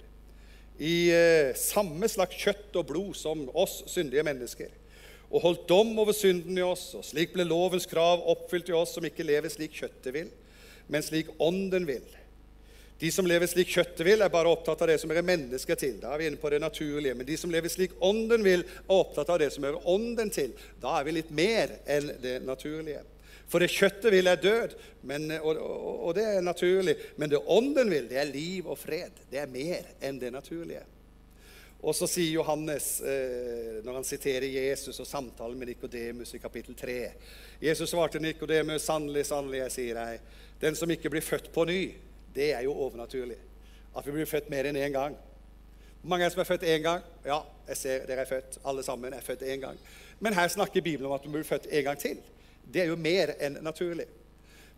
I 0.79 1.09
eh, 1.11 1.55
samme 1.59 2.07
slags 2.07 2.37
kjøtt 2.39 2.77
og 2.79 2.85
blod 2.91 3.17
som 3.17 3.47
oss 3.57 3.81
syndige 3.91 4.23
mennesker. 4.23 4.69
Og 5.29 5.43
holdt 5.43 5.65
dom 5.69 5.91
over 5.99 6.15
synden 6.15 6.57
i 6.57 6.63
oss. 6.63 6.93
Og 6.95 7.03
slik 7.05 7.33
ble 7.33 7.43
lovens 7.49 7.89
krav 7.89 8.21
oppfylt 8.31 8.69
i 8.69 8.77
oss 8.77 8.93
som 8.95 9.05
ikke 9.05 9.25
lever 9.25 9.51
slik 9.51 9.75
kjøttet 9.81 10.13
vil, 10.15 10.29
men 10.87 11.05
slik 11.05 11.33
ånden 11.41 11.89
vil. 11.89 12.05
De 12.99 13.11
som 13.11 13.27
lever 13.27 13.47
slik 13.47 13.69
kjøttet 13.71 14.01
vil, 14.03 14.19
er 14.19 14.31
bare 14.31 14.51
opptatt 14.51 14.81
av 14.83 14.89
det 14.91 14.97
som 14.99 15.11
hører 15.11 15.23
mennesket 15.23 15.79
til. 15.79 15.93
Da 16.01 16.11
er 16.11 16.19
vi 16.19 16.27
inne 16.27 16.39
på 16.41 16.49
det 16.51 16.59
naturlige. 16.59 17.15
Men 17.15 17.27
de 17.29 17.37
som 17.39 17.51
lever 17.53 17.71
slik 17.71 17.95
ånden 18.03 18.43
vil, 18.43 18.65
er 18.65 18.91
opptatt 18.91 19.31
av 19.31 19.39
det 19.39 19.47
som 19.55 19.63
hører 19.63 19.87
ånden 19.87 20.31
til. 20.35 20.51
Da 20.83 20.97
er 20.97 21.07
vi 21.07 21.15
litt 21.15 21.31
mer 21.31 21.77
enn 21.87 22.11
det 22.19 22.41
naturlige. 22.43 23.05
For 23.49 23.63
det 23.63 23.71
kjøttet 23.73 24.11
vil, 24.13 24.27
er 24.29 24.41
død, 24.43 24.75
men, 25.09 25.31
og, 25.39 25.57
og, 25.57 25.87
og, 26.09 26.11
det 26.19 26.25
er 26.27 26.43
naturlig. 26.45 26.97
Men 27.17 27.31
det 27.31 27.39
ånden 27.39 27.89
vil, 27.89 28.09
det 28.11 28.19
er 28.21 28.29
liv 28.29 28.67
og 28.67 28.77
fred. 28.77 29.23
Det 29.31 29.39
er 29.41 29.49
mer 29.49 29.87
enn 30.05 30.19
det 30.21 30.33
naturlige. 30.35 30.83
Og 31.79 31.95
så 31.95 32.09
sier 32.11 32.35
Johannes, 32.35 32.97
eh, 32.99 33.79
når 33.85 34.01
han 34.01 34.05
siterer 34.05 34.45
Jesus 34.51 34.99
og 34.99 35.07
samtalen 35.07 35.55
med 35.55 35.71
Nikodemus 35.71 36.35
i 36.35 36.41
kapittel 36.43 36.75
3 36.75 36.97
Jesus 37.63 37.93
svarte 37.93 38.19
Nikodemus, 38.19 38.83
sannelig, 38.83 39.23
sannelig, 39.29 39.61
jeg 39.63 39.75
sier 39.77 39.99
deg, 40.01 40.33
den 40.59 40.75
som 40.75 40.91
ikke 40.91 41.11
blir 41.13 41.23
født 41.23 41.47
på 41.55 41.63
ny, 41.69 41.79
det 42.35 42.53
er 42.53 42.61
jo 42.65 42.73
overnaturlig. 42.73 43.37
At 43.97 44.05
vi 44.05 44.11
blir 44.11 44.29
født 44.29 44.49
mer 44.49 44.69
enn 44.69 44.77
én 44.77 44.93
gang. 44.93 45.17
Hvor 46.01 46.09
mange 46.09 46.25
er 46.25 46.29
som 46.29 46.39
er 46.41 46.47
født 46.47 46.63
én 46.63 46.83
gang? 46.83 47.03
Ja, 47.25 47.41
jeg 47.67 47.77
ser 47.77 48.05
dere 48.07 48.23
er 48.23 48.29
født. 48.29 48.59
Alle 48.65 48.83
sammen 48.83 49.13
er 49.13 49.25
født 49.25 49.43
én 49.43 49.59
gang. 49.59 49.79
Men 50.19 50.33
her 50.33 50.47
snakker 50.47 50.81
Bibelen 50.81 51.09
om 51.09 51.17
at 51.17 51.23
du 51.23 51.31
blir 51.31 51.43
født 51.43 51.67
en 51.71 51.83
gang 51.83 51.99
til. 51.99 52.17
Det 52.73 52.81
er 52.81 52.91
jo 52.91 52.95
mer 52.95 53.33
enn 53.39 53.57
naturlig. 53.61 54.05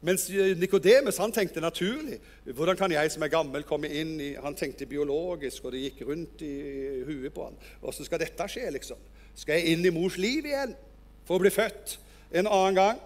Mens 0.02 0.30
Nikodemus 0.58 1.20
tenkte 1.34 1.62
naturlig. 1.62 2.18
Hvordan 2.44 2.78
kan 2.78 2.92
jeg 2.92 3.12
som 3.12 3.22
er 3.24 3.30
gammel, 3.30 3.64
komme 3.64 3.90
inn 3.90 4.16
i 4.22 4.34
Han 4.34 4.56
tenkte 4.56 4.86
biologisk, 4.86 5.66
og 5.66 5.72
det 5.72 5.84
gikk 5.84 6.02
rundt 6.08 6.42
i 6.42 7.04
huet 7.06 7.34
på 7.34 7.46
han. 7.46 7.58
Hvordan 7.80 8.06
skal 8.06 8.20
dette 8.20 8.48
skje, 8.50 8.72
liksom? 8.72 8.98
Skal 9.36 9.60
jeg 9.60 9.76
inn 9.76 9.86
i 9.86 9.94
mors 9.94 10.18
liv 10.18 10.46
igjen 10.46 10.74
for 11.28 11.38
å 11.38 11.44
bli 11.44 11.54
født 11.54 12.00
en 12.34 12.50
annen 12.50 12.80
gang? 12.80 12.98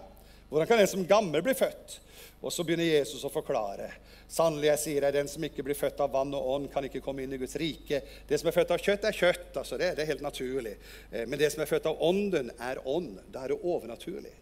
Hvordan 0.48 0.70
kan 0.70 0.80
jeg 0.80 0.88
som 0.88 1.04
gammel 1.06 1.44
bli 1.44 1.54
født? 1.58 2.00
Og 2.44 2.52
så 2.52 2.64
begynner 2.66 2.86
Jesus 2.86 3.24
å 3.24 3.32
forklare. 3.32 3.88
Sannelig, 4.28 4.68
jeg 4.68 4.82
sier 4.82 5.06
deg, 5.06 5.14
den 5.16 5.30
som 5.30 5.44
ikke 5.46 5.64
blir 5.66 5.78
født 5.78 6.02
av 6.04 6.12
vann 6.12 6.34
og 6.36 6.48
ånd, 6.56 6.70
kan 6.72 6.84
ikke 6.84 7.00
komme 7.04 7.24
inn 7.24 7.32
i 7.32 7.40
Guds 7.40 7.56
rike. 7.60 8.02
Det 8.28 8.38
som 8.40 8.50
er 8.50 8.56
født 8.56 8.74
av 8.76 8.82
kjøtt, 8.82 9.06
er 9.08 9.16
kjøtt. 9.16 9.52
altså 9.56 9.78
det, 9.80 9.94
det 9.96 10.04
er 10.04 10.12
helt 10.12 10.26
naturlig. 10.26 10.76
Eh, 11.10 11.24
men 11.26 11.40
det 11.40 11.52
som 11.54 11.64
er 11.64 11.70
født 11.70 11.88
av 11.90 12.02
ånden, 12.04 12.52
er 12.60 12.82
ånd. 12.84 13.16
Da 13.32 13.44
er 13.44 13.54
det 13.54 13.62
overnaturlig. 13.62 14.34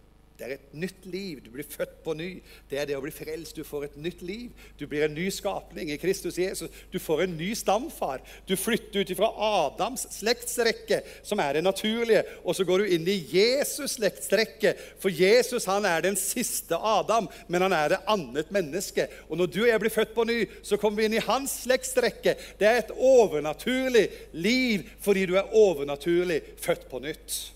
Det 0.45 0.51
er 0.51 0.59
et 0.59 0.73
nytt 0.77 1.07
liv. 1.09 1.39
Du 1.41 1.49
blir 1.55 1.65
født 1.65 1.95
på 2.05 2.13
ny. 2.13 2.27
Det 2.69 2.77
er 2.77 2.89
det 2.89 2.97
å 2.99 3.01
bli 3.01 3.13
frelst. 3.15 3.57
Du 3.57 3.65
får 3.65 3.87
et 3.87 3.95
nytt 3.97 4.21
liv. 4.21 4.51
Du 4.77 4.85
blir 4.91 5.07
en 5.07 5.15
ny 5.17 5.31
skapning 5.33 5.89
i 5.89 5.97
Kristus 6.01 6.37
Jesus. 6.37 6.69
Du 6.93 6.99
får 7.01 7.23
en 7.25 7.37
ny 7.39 7.49
stamfar. 7.57 8.21
Du 8.45 8.53
flytter 8.61 9.01
ut 9.01 9.13
fra 9.17 9.31
Adams 9.47 10.05
slektsrekke, 10.19 11.01
som 11.25 11.41
er 11.41 11.57
det 11.57 11.65
naturlige, 11.65 12.27
og 12.45 12.59
så 12.59 12.67
går 12.69 12.85
du 12.85 12.93
inn 12.93 13.09
i 13.09 13.17
Jesus' 13.31 13.97
slektsrekke. 13.97 14.75
For 15.01 15.09
Jesus 15.09 15.65
han 15.71 15.89
er 15.89 16.05
den 16.05 16.21
siste 16.21 16.77
Adam, 16.77 17.31
men 17.49 17.65
han 17.65 17.79
er 17.79 17.95
det 17.95 18.03
annet 18.05 18.53
menneske. 18.53 19.09
Og 19.31 19.41
når 19.41 19.49
du 19.49 19.63
og 19.63 19.73
jeg 19.73 19.85
blir 19.87 19.97
født 19.97 20.15
på 20.19 20.29
ny, 20.29 20.39
så 20.61 20.77
kommer 20.77 21.01
vi 21.01 21.09
inn 21.09 21.17
i 21.23 21.25
hans 21.25 21.57
slektsrekke. 21.65 22.37
Det 22.61 22.69
er 22.69 22.83
et 22.83 22.95
overnaturlig 23.01 24.11
liv 24.37 24.93
fordi 25.01 25.25
du 25.25 25.39
er 25.41 25.57
overnaturlig 25.57 26.43
født 26.61 26.89
på 26.93 27.01
nytt. 27.09 27.54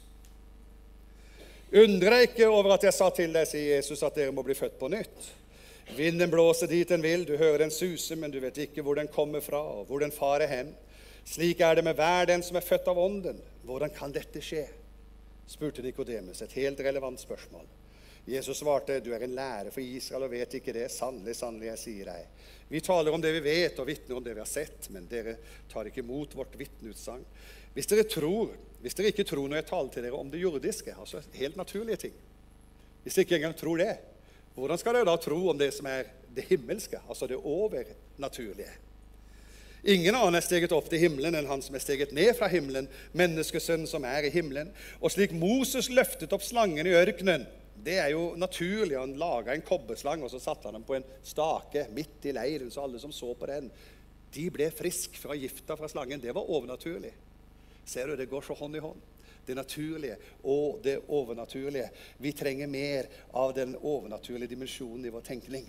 Undre 1.69 2.15
deg 2.15 2.31
ikke 2.31 2.47
over 2.49 2.73
at 2.79 2.85
jeg 2.87 2.97
sa 2.97 3.11
til 3.13 3.35
deg, 3.35 3.45
sier 3.49 3.75
Jesus, 3.77 4.01
at 4.07 4.17
dere 4.17 4.33
må 4.33 4.41
bli 4.47 4.57
født 4.57 4.79
på 4.81 4.89
nytt. 4.89 5.27
Vinden 5.97 6.31
blåser 6.33 6.69
dit 6.69 6.89
den 6.89 7.05
vil, 7.05 7.27
du 7.29 7.35
hører 7.37 7.65
den 7.65 7.73
suse, 7.73 8.17
men 8.17 8.33
du 8.33 8.39
vet 8.41 8.57
ikke 8.65 8.85
hvor 8.85 8.97
den 8.97 9.11
kommer 9.13 9.45
fra, 9.45 9.61
og 9.61 9.89
hvor 9.89 10.01
den 10.01 10.13
farer 10.13 10.49
hen. 10.49 10.73
Slik 11.29 11.61
er 11.61 11.77
det 11.77 11.85
med 11.85 11.97
hver 11.97 12.29
den 12.31 12.45
som 12.45 12.57
er 12.57 12.65
født 12.65 12.89
av 12.89 13.01
Ånden. 13.01 13.41
Hvordan 13.69 13.93
kan 13.93 14.15
dette 14.15 14.41
skje? 14.45 14.65
spurte 15.49 15.85
Nikodemus, 15.85 16.43
et 16.45 16.57
helt 16.57 16.81
relevant 16.85 17.21
spørsmål. 17.21 17.69
Jesus 18.29 18.59
svarte, 18.61 19.01
'Du 19.01 19.15
er 19.15 19.23
en 19.25 19.35
lærer 19.35 19.71
for 19.71 19.81
Israel 19.81 20.27
og 20.27 20.31
vet 20.31 20.55
ikke 20.55 20.73
det.' 20.73 20.91
'Sannelig, 20.91 21.37
sannelig, 21.37 21.67
jeg 21.67 21.79
sier 21.79 22.05
deg.' 22.05 22.27
Vi 22.69 22.81
taler 22.81 23.13
om 23.13 23.21
det 23.21 23.33
vi 23.33 23.41
vet, 23.41 23.79
og 23.79 23.87
vitner 23.87 24.17
om 24.17 24.25
det 24.25 24.35
vi 24.35 24.41
har 24.41 24.47
sett, 24.47 24.91
men 24.91 25.07
dere 25.09 25.37
tar 25.73 25.89
ikke 25.89 26.05
imot 26.05 26.37
vårt 26.37 26.59
vitneutsagn. 26.59 27.25
Hvis 27.79 27.87
dere 27.87 28.03
tror, 28.11 28.57
hvis 28.83 28.97
dere 28.99 29.13
ikke 29.13 29.23
tror 29.23 29.47
når 29.47 29.61
jeg 29.61 29.69
taler 29.69 29.91
til 29.95 30.03
dere 30.03 30.19
om 30.19 30.31
det 30.33 30.41
jordiske, 30.43 30.97
altså 30.99 31.21
helt 31.39 31.55
naturlige 31.57 32.01
ting 32.09 32.17
Hvis 33.05 33.15
dere 33.15 33.27
ikke 33.29 33.37
engang 33.37 33.55
tror 33.55 33.79
det, 33.79 33.93
hvordan 34.57 34.81
skal 34.81 34.97
dere 34.97 35.07
da 35.07 35.15
tro 35.23 35.39
om 35.53 35.59
det 35.59 35.69
som 35.77 35.87
er 35.87 36.09
det 36.35 36.49
himmelske, 36.49 36.99
altså 37.07 37.29
det 37.31 37.39
overnaturlige? 37.39 38.73
Ingen 39.87 40.17
annen 40.19 40.35
er 40.35 40.43
steget 40.43 40.75
opp 40.75 40.89
til 40.91 40.99
himmelen 41.05 41.39
enn 41.39 41.47
han 41.47 41.63
som 41.63 41.77
er 41.79 41.85
steget 41.85 42.11
ned 42.17 42.33
fra 42.35 42.49
himmelen, 42.51 42.89
menneskesønnen 43.15 43.87
som 43.87 44.03
er 44.03 44.27
i 44.27 44.33
himmelen. 44.35 44.73
Og 44.99 45.15
slik 45.15 45.31
Moses 45.39 45.87
løftet 45.87 46.35
opp 46.35 46.43
slangen 46.43 46.91
i 46.91 46.97
ørkenen 46.99 47.47
Det 47.79 47.95
er 48.03 48.11
jo 48.11 48.33
naturlig. 48.35 48.99
Han 48.99 49.15
laga 49.15 49.55
en 49.55 49.63
kobberslang, 49.63 50.25
og 50.27 50.33
så 50.33 50.43
satte 50.43 50.67
han 50.67 50.75
den 50.81 50.89
på 50.89 50.99
en 50.99 51.07
stake 51.23 51.87
midt 51.95 52.27
i 52.27 52.35
leiren, 52.35 52.73
så 52.75 52.83
alle 52.83 52.99
som 52.99 53.15
så 53.15 53.31
på 53.39 53.47
den, 53.47 53.71
de 54.35 54.51
ble 54.51 54.67
friske 54.75 55.23
fra 55.23 55.39
gifta 55.39 55.79
fra 55.79 55.87
slangen. 55.89 56.19
Det 56.19 56.35
var 56.35 56.51
overnaturlig. 56.51 57.15
Ser 57.89 58.11
du, 58.11 58.19
det 58.19 58.29
går 58.29 58.45
så 58.45 58.57
hånd 58.59 58.77
i 58.77 58.85
hånd 58.85 59.01
det 59.49 59.57
naturlige 59.57 60.17
og 60.43 60.81
det 60.85 60.99
overnaturlige. 61.09 61.89
Vi 62.19 62.33
trenger 62.33 62.67
mer 62.67 63.09
av 63.33 63.55
den 63.57 63.77
overnaturlige 63.77 64.53
dimensjonen 64.55 65.07
i 65.09 65.13
vår 65.13 65.25
tenkning. 65.25 65.69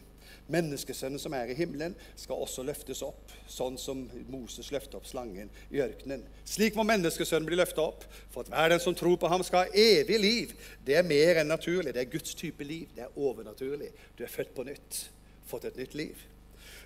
Menneskesønnen 0.49 1.21
som 1.21 1.33
er 1.33 1.49
i 1.49 1.55
himmelen, 1.57 1.95
skal 2.17 2.41
også 2.41 2.63
løftes 2.65 3.01
opp, 3.05 3.31
sånn 3.49 3.77
som 3.81 4.03
Moses 4.29 4.71
løftet 4.73 4.97
opp 4.97 5.07
slangen 5.09 5.49
i 5.73 5.81
ørkenen. 5.81 6.23
Slik 6.45 6.77
må 6.77 6.85
menneskesønnen 6.89 7.47
bli 7.49 7.57
løftet 7.57 7.81
opp, 7.81 8.05
for 8.33 8.45
at 8.45 8.51
hver 8.53 8.73
den 8.73 8.81
som 8.81 8.97
tror 8.97 9.17
på 9.21 9.29
ham, 9.29 9.45
skal 9.45 9.65
ha 9.65 9.85
evig 9.85 10.19
liv. 10.21 10.55
Det 10.85 10.97
er 10.99 11.07
mer 11.07 11.41
enn 11.41 11.49
naturlig. 11.49 11.93
Det 11.93 12.03
er 12.03 12.11
Guds 12.13 12.37
type 12.37 12.65
liv. 12.65 12.89
Det 12.97 13.05
er 13.05 13.17
overnaturlig. 13.17 13.89
Du 14.17 14.25
er 14.25 14.33
født 14.33 14.53
på 14.57 14.65
nytt, 14.69 15.03
fått 15.49 15.69
et 15.69 15.81
nytt 15.81 15.97
liv. 15.97 16.27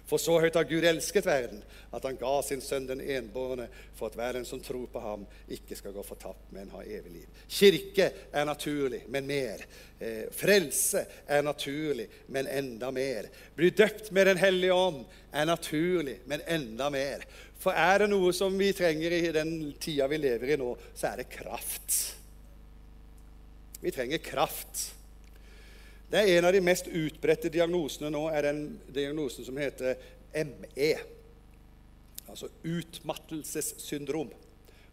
For 0.10 0.20
så 0.20 0.36
høyt 0.44 0.58
har 0.60 0.68
Gud 0.68 0.84
elsket 0.84 1.26
verden, 1.26 1.62
at 1.96 2.04
han 2.04 2.18
ga 2.20 2.34
sin 2.44 2.62
sønn 2.62 2.89
den 2.89 3.00
enbårne, 3.02 3.70
for 3.96 4.12
at 4.12 4.18
hver 4.20 4.36
den 4.36 4.46
som 4.46 4.60
tror 4.62 4.89
på 4.92 5.00
ham, 5.00 5.24
ikke 5.48 5.78
skal 5.80 5.96
gå 5.96 6.04
fortapt, 6.04 6.50
men 6.52 6.72
ha 6.76 6.82
evig 6.84 7.13
liv. 7.13 7.44
Kirke 7.48 8.10
er 8.34 8.48
naturlig, 8.50 9.06
men 9.08 9.30
mer. 9.30 9.63
Eh, 10.04 10.26
frelse 10.36 11.06
er 11.24 11.46
naturlig, 11.48 12.10
men 12.28 12.50
enda 12.52 12.92
mer. 12.92 13.30
Bli 13.56 13.72
døpt 13.72 14.12
med 14.12 14.28
Den 14.28 14.42
hellige 14.44 14.76
ånd 14.76 15.06
er 15.32 15.48
naturlig, 15.48 16.18
men 16.28 16.44
enda 16.52 16.89
mer. 16.92 17.24
For 17.63 17.72
er 17.72 18.04
det 18.04 18.10
noe 18.12 18.34
som 18.36 18.58
vi 18.60 18.74
trenger 18.76 19.16
i 19.16 19.32
den 19.32 19.54
tida 19.80 20.10
vi 20.12 20.20
lever 20.20 20.52
i 20.52 20.60
nå, 20.60 20.74
så 20.92 21.13
er 21.13 21.24
det 21.24 21.32
kraft. 21.32 21.96
Vi 23.80 23.92
trenger 23.92 24.20
kraft. 24.24 24.89
Det 26.13 26.21
er 26.21 26.38
En 26.38 26.45
av 26.45 26.54
de 26.54 26.60
mest 26.62 26.86
utbredte 26.86 27.49
diagnosene 27.49 28.12
nå 28.13 28.28
er 28.30 28.45
den 28.45 28.60
diagnosen 28.93 29.47
som 29.47 29.58
heter 29.58 29.97
ME. 30.45 30.91
Altså 32.30 32.52
utmattelsessyndrom. 32.62 34.30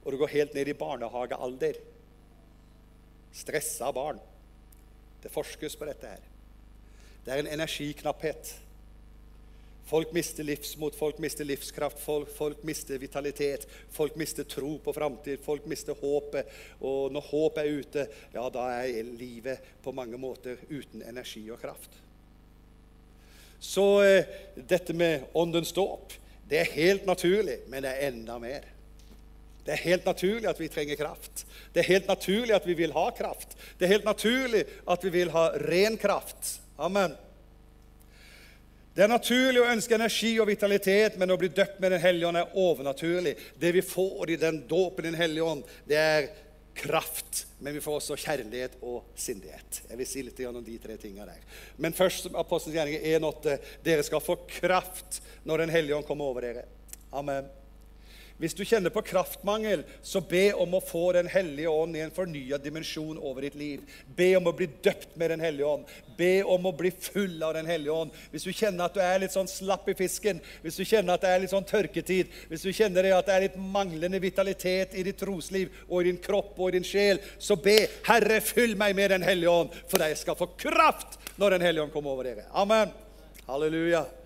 Og 0.01 0.09
det 0.09 0.21
går 0.23 0.33
helt 0.33 0.57
ned 0.57 0.71
i 0.73 0.77
barnehagealder. 0.81 1.77
Stressa 3.37 3.91
barn. 3.93 4.17
Det 5.21 5.29
forskes 5.29 5.77
på 5.77 5.91
dette 5.91 6.09
her. 6.09 6.25
Det 7.27 7.35
er 7.35 7.45
en 7.45 7.53
energiknapphet. 7.53 8.55
Folk 9.87 10.13
mister 10.13 10.47
livsmot, 10.47 10.95
folk 10.95 11.19
mister 11.19 11.45
livskraft, 11.45 11.99
folk, 11.99 12.31
folk, 12.37 12.63
mister 12.63 12.99
vitalitet. 12.99 13.67
Folk 13.91 14.17
mister 14.17 14.45
tro 14.45 14.77
på 14.79 14.93
framtid, 14.93 15.41
folk 15.45 15.67
mister 15.67 15.97
håpet. 15.99 16.53
Og 16.81 17.11
når 17.13 17.27
håpet 17.31 17.63
er 17.65 17.81
ute, 17.81 18.07
ja, 18.35 18.45
da 18.55 18.69
er 18.83 19.15
livet 19.19 19.73
på 19.83 19.95
mange 19.97 20.21
måter 20.21 20.63
uten 20.71 21.03
energi 21.03 21.43
og 21.51 21.59
kraft. 21.63 21.99
Så 23.61 23.87
eh, 24.03 24.37
dette 24.55 24.95
med 24.97 25.27
åndens 25.37 25.73
dåp, 25.77 26.15
det 26.49 26.63
er 26.63 26.77
helt 26.77 27.07
naturlig, 27.07 27.61
men 27.69 27.85
det 27.85 27.91
er 27.93 28.13
enda 28.13 28.39
mer. 28.43 28.69
Det 29.65 29.75
er 29.75 29.85
helt 29.85 30.07
naturlig 30.09 30.49
at 30.49 30.61
vi 30.61 30.71
trenger 30.73 30.99
kraft. 30.99 31.45
Det 31.75 31.83
er 31.83 31.91
helt 31.93 32.09
naturlig 32.09 32.55
at 32.57 32.67
vi 32.67 32.75
vil 32.79 32.95
ha 32.97 33.11
kraft. 33.15 33.53
Det 33.79 33.87
er 33.87 33.93
helt 33.99 34.09
naturlig 34.09 34.65
at 34.89 35.05
vi 35.05 35.13
vil 35.19 35.35
ha 35.35 35.51
ren 35.67 35.99
kraft. 36.01 36.57
Amen. 36.81 37.13
Det 38.95 39.05
er 39.05 39.11
naturlig 39.13 39.61
å 39.63 39.71
ønske 39.71 39.95
energi 39.95 40.33
og 40.43 40.49
vitalitet, 40.51 41.17
men 41.21 41.31
å 41.31 41.39
bli 41.39 41.51
døpt 41.55 41.79
med 41.81 41.93
Den 41.95 42.03
hellige 42.03 42.31
ånd 42.31 42.41
er 42.41 42.57
overnaturlig. 42.59 43.37
Det 43.61 43.71
vi 43.77 43.83
får 43.87 44.31
i 44.35 44.39
den 44.41 44.65
dåpen 44.69 45.07
i 45.07 45.13
Den 45.13 45.21
hellige 45.21 45.47
ånd, 45.47 45.63
det 45.87 46.01
er 46.01 46.31
kraft, 46.75 47.45
men 47.59 47.75
vi 47.77 47.83
får 47.85 47.99
også 48.01 48.17
kjærlighet 48.19 48.79
og 48.87 49.13
sindighet. 49.19 49.83
Jeg 49.91 50.01
vil 50.01 50.09
si 50.09 50.25
litt 50.25 50.43
om 50.49 50.63
de 50.65 50.77
tre 50.83 50.97
tingene 51.01 51.29
der. 51.29 51.47
Men 51.79 51.95
først 51.95 52.31
Apostelens 52.33 52.79
gjerninger 52.79 53.07
1,8.: 53.21 53.57
Dere 53.85 54.07
skal 54.07 54.25
få 54.25 54.39
kraft 54.49 55.21
når 55.45 55.67
Den 55.67 55.75
hellige 55.77 55.99
ånd 55.99 56.09
kommer 56.09 56.33
over 56.33 56.47
dere. 56.47 56.67
Amen. 57.13 57.49
Hvis 58.41 58.55
du 58.57 58.63
kjenner 58.65 58.89
på 58.89 59.03
kraftmangel, 59.05 59.83
så 60.03 60.23
be 60.25 60.47
om 60.57 60.73
å 60.73 60.81
få 60.81 61.11
Den 61.13 61.27
hellige 61.29 61.69
ånd 61.69 61.97
i 61.97 62.01
en 62.01 62.13
fornya 62.15 62.57
dimensjon 62.59 63.19
over 63.19 63.45
ditt 63.45 63.57
liv. 63.61 63.83
Be 64.17 64.31
om 64.39 64.47
å 64.49 64.55
bli 64.57 64.69
døpt 64.81 65.13
med 65.21 65.35
Den 65.35 65.43
hellige 65.45 65.69
ånd. 65.69 65.91
Be 66.17 66.41
om 66.49 66.65
å 66.65 66.73
bli 66.77 66.89
full 66.91 67.43
av 67.45 67.53
Den 67.59 67.69
hellige 67.69 67.93
ånd. 67.93 68.15
Hvis 68.33 68.47
du 68.49 68.53
kjenner 68.57 68.87
at 68.87 68.97
du 68.97 69.03
er 69.05 69.21
litt 69.21 69.35
sånn 69.35 69.51
slapp 69.51 69.91
i 69.93 69.97
fisken, 69.99 70.41
hvis 70.63 70.81
du 70.81 70.87
kjenner 70.89 71.19
at 71.19 71.27
det 71.27 71.35
er 71.35 71.43
litt 71.43 71.53
sånn 71.53 71.69
tørketid, 71.69 72.31
hvis 72.49 72.65
du 72.65 72.73
kjenner 72.73 73.11
at 73.17 73.29
det 73.29 73.35
er 73.35 73.45
litt 73.45 73.59
manglende 73.61 74.23
vitalitet 74.23 74.97
i 74.97 75.05
ditt 75.05 75.21
trosliv 75.21 75.75
og 75.89 76.01
i 76.01 76.09
din 76.09 76.23
kropp 76.25 76.57
og 76.57 76.71
i 76.71 76.79
din 76.79 76.87
sjel, 76.87 77.21
så 77.39 77.59
be 77.61 77.77
'Herre, 78.09 78.41
fyll 78.41 78.73
meg 78.77 78.97
med 78.97 79.11
Den 79.11 79.23
hellige 79.23 79.53
ånd', 79.53 79.77
for 79.87 80.01
jeg 80.01 80.17
skal 80.17 80.35
få 80.37 80.49
kraft 80.57 81.19
når 81.37 81.51
Den 81.51 81.61
hellige 81.69 81.83
ånd 81.83 81.93
kommer 81.93 82.17
over 82.17 82.25
dere. 82.25 82.49
Amen. 82.55 82.89
Halleluja. 83.47 84.20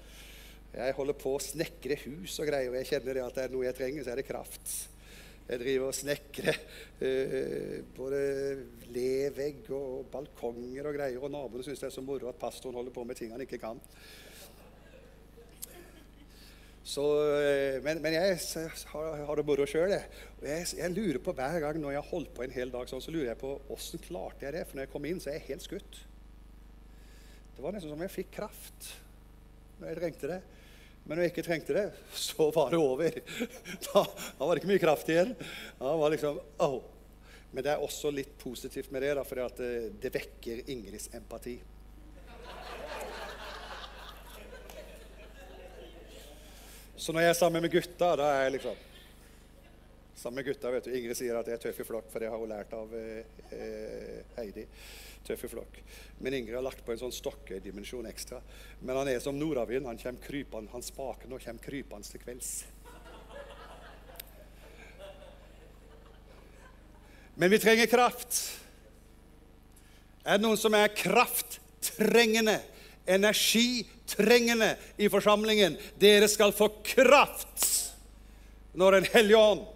Jeg 0.75 0.95
holder 0.97 1.15
på 1.15 1.37
å 1.37 1.43
snekre 1.43 1.97
hus 2.03 2.35
og 2.43 2.49
greier, 2.51 2.73
og 2.73 2.81
jeg 2.81 2.89
kjenner 2.91 3.23
at 3.23 3.37
det 3.37 3.47
er 3.47 3.53
noe 3.55 3.67
jeg 3.69 3.77
trenger, 3.79 4.03
så 4.03 4.11
er 4.11 4.19
det 4.19 4.27
kraft. 4.27 4.73
Jeg 5.45 5.61
driver 5.61 5.91
og 5.91 5.97
snekrer 5.97 6.57
uh, 7.05 7.75
både 7.95 8.21
levegg 8.95 9.69
og 9.77 10.07
balkonger 10.13 10.89
og 10.89 10.97
greier, 10.97 11.21
og 11.21 11.31
naboene 11.31 11.67
syns 11.67 11.83
det 11.83 11.91
er 11.91 11.95
så 11.95 12.05
moro 12.05 12.31
at 12.31 12.41
pastoren 12.41 12.79
holder 12.81 12.95
på 12.95 13.05
med 13.05 13.19
ting 13.19 13.35
han 13.35 13.45
ikke 13.45 13.61
kan. 13.63 13.83
Så, 16.85 17.05
uh, 17.05 17.77
men, 17.85 18.01
men, 18.03 18.17
jeg 18.17 18.41
har, 18.95 19.23
har 19.29 19.39
det 19.39 19.47
moro 19.47 19.69
sjøl. 19.69 19.95
Jeg, 19.95 20.67
jeg, 20.75 20.91
lurer 20.97 21.21
på 21.23 21.37
hver 21.37 21.61
gang 21.63 21.79
når 21.79 21.95
jeg 21.95 22.03
har 22.03 22.11
holdt 22.11 22.35
på 22.35 22.49
en 22.49 22.57
hel 22.57 22.73
dag 22.73 22.91
sånn, 22.91 23.05
så 23.05 23.15
lurer 23.15 23.31
jeg 23.35 23.43
på 23.45 23.55
åssen 23.77 24.03
klarte 24.09 24.49
jeg 24.49 24.57
det. 24.57 24.67
For 24.67 24.81
når 24.81 24.89
jeg 24.89 24.95
kom 24.97 25.07
inn, 25.13 25.23
så 25.23 25.31
er 25.31 25.39
jeg 25.39 25.51
helt 25.53 25.69
skutt. 25.69 26.03
Det 27.55 27.63
var 27.63 27.77
nesten 27.77 27.93
som 27.93 28.03
jeg 28.03 28.17
fikk 28.17 28.35
kraft 28.41 28.95
når 29.79 29.91
jeg 29.93 30.01
trengte 30.01 30.31
det. 30.35 30.43
Men 31.05 31.19
når 31.19 31.27
jeg 31.27 31.33
ikke 31.35 31.45
trengte 31.45 31.77
det, 31.77 31.85
så 32.29 32.49
var 32.55 32.73
det 32.73 32.81
over. 32.81 33.21
Da, 33.87 34.03
da 34.05 34.47
var 34.47 34.55
det 34.55 34.63
ikke 34.63 34.73
mye 34.73 34.83
kraft 34.83 35.13
igjen. 35.13 35.35
Da 35.79 35.95
var 36.01 36.15
liksom, 36.15 36.41
oh. 36.65 36.81
Men 37.55 37.63
det 37.63 37.71
er 37.71 37.85
også 37.85 38.11
litt 38.11 38.33
positivt 38.41 38.91
med 38.91 39.05
det, 39.05 39.15
for 39.29 39.39
det, 39.61 39.69
det 40.03 40.11
vekker 40.15 40.65
Ingrids 40.73 41.07
empati. 41.15 41.61
Så 46.97 47.13
når 47.13 47.27
jeg 47.27 47.31
er 47.35 47.39
sammen 47.39 47.63
med 47.63 47.71
gutta, 47.71 48.11
da 48.17 48.33
er 48.33 48.45
jeg 48.47 48.59
liksom 48.59 48.83
Sammen 50.15 50.39
med 50.39 50.47
gutta, 50.47 50.71
vet 50.71 50.87
du, 50.87 50.93
Ingrid 50.95 51.19
sier 51.19 51.37
at 51.37 51.49
jeg 51.51 51.59
er 51.59 51.61
tøff 51.61 51.81
i 51.83 51.85
flokk, 51.85 52.07
for 52.09 52.23
det 52.23 52.29
har 52.31 52.39
hun 52.39 52.49
lært 52.49 52.71
av 52.73 52.93
eh, 52.97 53.41
eh 53.53 54.21
Heidi 54.39 54.63
tøffe 55.27 55.49
flokk. 55.51 55.81
Men 56.21 56.37
Ingrid 56.39 56.57
har 56.59 56.65
lagt 56.65 56.85
på 56.85 56.95
en 56.95 57.01
sånn 57.01 57.15
stokkedimensjon 57.15 58.07
ekstra. 58.11 58.41
Men 58.81 59.01
han 59.01 59.11
er 59.11 59.23
som 59.25 59.39
nordavind. 59.39 59.89
Han 59.89 60.01
kommer 60.01 60.25
krypende, 60.25 60.73
han 60.73 60.85
spaker 60.85 61.33
og 61.33 61.43
kommer 61.45 61.65
krypende 61.65 62.09
til 62.09 62.23
kvelds. 62.23 62.53
Men 67.35 67.51
vi 67.51 67.59
trenger 67.59 67.91
kraft. 67.91 68.39
Er 70.25 70.39
det 70.39 70.47
noen 70.47 70.61
som 70.61 70.75
er 70.79 70.93
krafttrengende, 70.95 72.61
energitrengende 73.05 74.71
i 74.97 75.11
forsamlingen? 75.13 75.77
Dere 76.01 76.31
skal 76.31 76.55
få 76.57 76.71
kraft 76.87 77.71
når 78.75 78.99
Den 78.99 79.13
hellige 79.13 79.39
ånd 79.39 79.74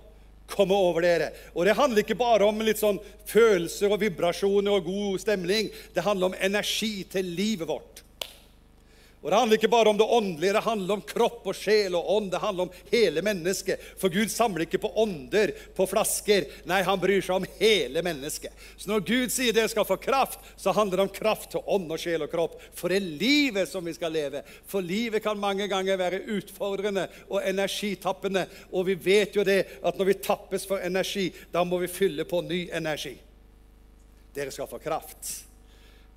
komme 0.49 0.75
over 0.75 1.05
dere. 1.05 1.31
Og 1.55 1.69
det 1.69 1.77
handler 1.79 2.03
ikke 2.03 2.19
bare 2.19 2.49
om 2.49 2.61
litt 2.65 2.81
sånn 2.81 3.01
følelser 3.29 3.93
og 3.93 4.03
vibrasjoner 4.03 4.79
og 4.79 4.89
god 4.89 5.23
stemning. 5.23 5.71
Det 5.95 6.05
handler 6.07 6.33
om 6.33 6.39
energi 6.41 7.05
til 7.13 7.35
livet 7.39 7.69
vårt. 7.69 8.05
Og 9.19 9.31
Det 9.31 9.39
handler 9.39 9.59
ikke 9.59 9.71
bare 9.71 9.91
om 9.91 9.97
det 9.99 10.05
åndelige, 10.05 10.53
det 10.53 10.63
handler 10.63 10.95
om 10.95 11.01
kropp 11.03 11.47
og 11.51 11.57
sjel 11.59 11.97
og 11.99 12.11
ånd. 12.17 12.29
Det 12.31 12.39
handler 12.39 12.69
om 12.69 12.77
hele 12.93 13.23
mennesket. 13.27 13.83
For 13.99 14.13
Gud 14.15 14.31
samler 14.31 14.63
ikke 14.63 14.79
på 14.79 14.93
ånder, 15.03 15.51
på 15.75 15.87
flasker. 15.91 16.47
Nei, 16.71 16.85
han 16.87 17.01
bryr 17.03 17.25
seg 17.25 17.41
om 17.41 17.49
hele 17.59 18.05
mennesket. 18.07 18.55
Så 18.79 18.93
når 18.93 19.03
Gud 19.09 19.35
sier 19.35 19.57
dere 19.57 19.71
skal 19.73 19.89
få 19.89 19.97
kraft, 19.99 20.39
så 20.55 20.71
handler 20.77 21.01
det 21.01 21.07
om 21.09 21.17
kraft 21.17 21.51
til 21.57 21.67
ånd 21.67 21.91
og 21.91 21.99
sjel 21.99 22.29
og 22.29 22.31
kropp. 22.31 22.55
For 22.79 22.95
det 22.95 23.01
er 23.01 23.11
livet 23.25 23.73
som 23.73 23.91
vi 23.91 23.97
skal 23.97 24.15
leve. 24.15 24.45
For 24.71 24.87
livet 24.87 25.25
kan 25.25 25.41
mange 25.43 25.67
ganger 25.67 25.99
være 25.99 26.23
utfordrende 26.39 27.09
og 27.27 27.43
energitappende. 27.43 28.47
Og 28.71 28.87
vi 28.87 28.99
vet 29.03 29.35
jo 29.35 29.47
det 29.47 29.65
at 29.83 29.99
når 29.99 30.13
vi 30.13 30.21
tappes 30.23 30.69
for 30.69 30.79
energi, 30.79 31.33
da 31.51 31.67
må 31.67 31.83
vi 31.83 31.91
fylle 31.91 32.29
på 32.29 32.45
ny 32.47 32.69
energi. 32.71 33.17
Dere 34.39 34.55
skal 34.55 34.71
få 34.71 34.79
kraft 34.79 35.48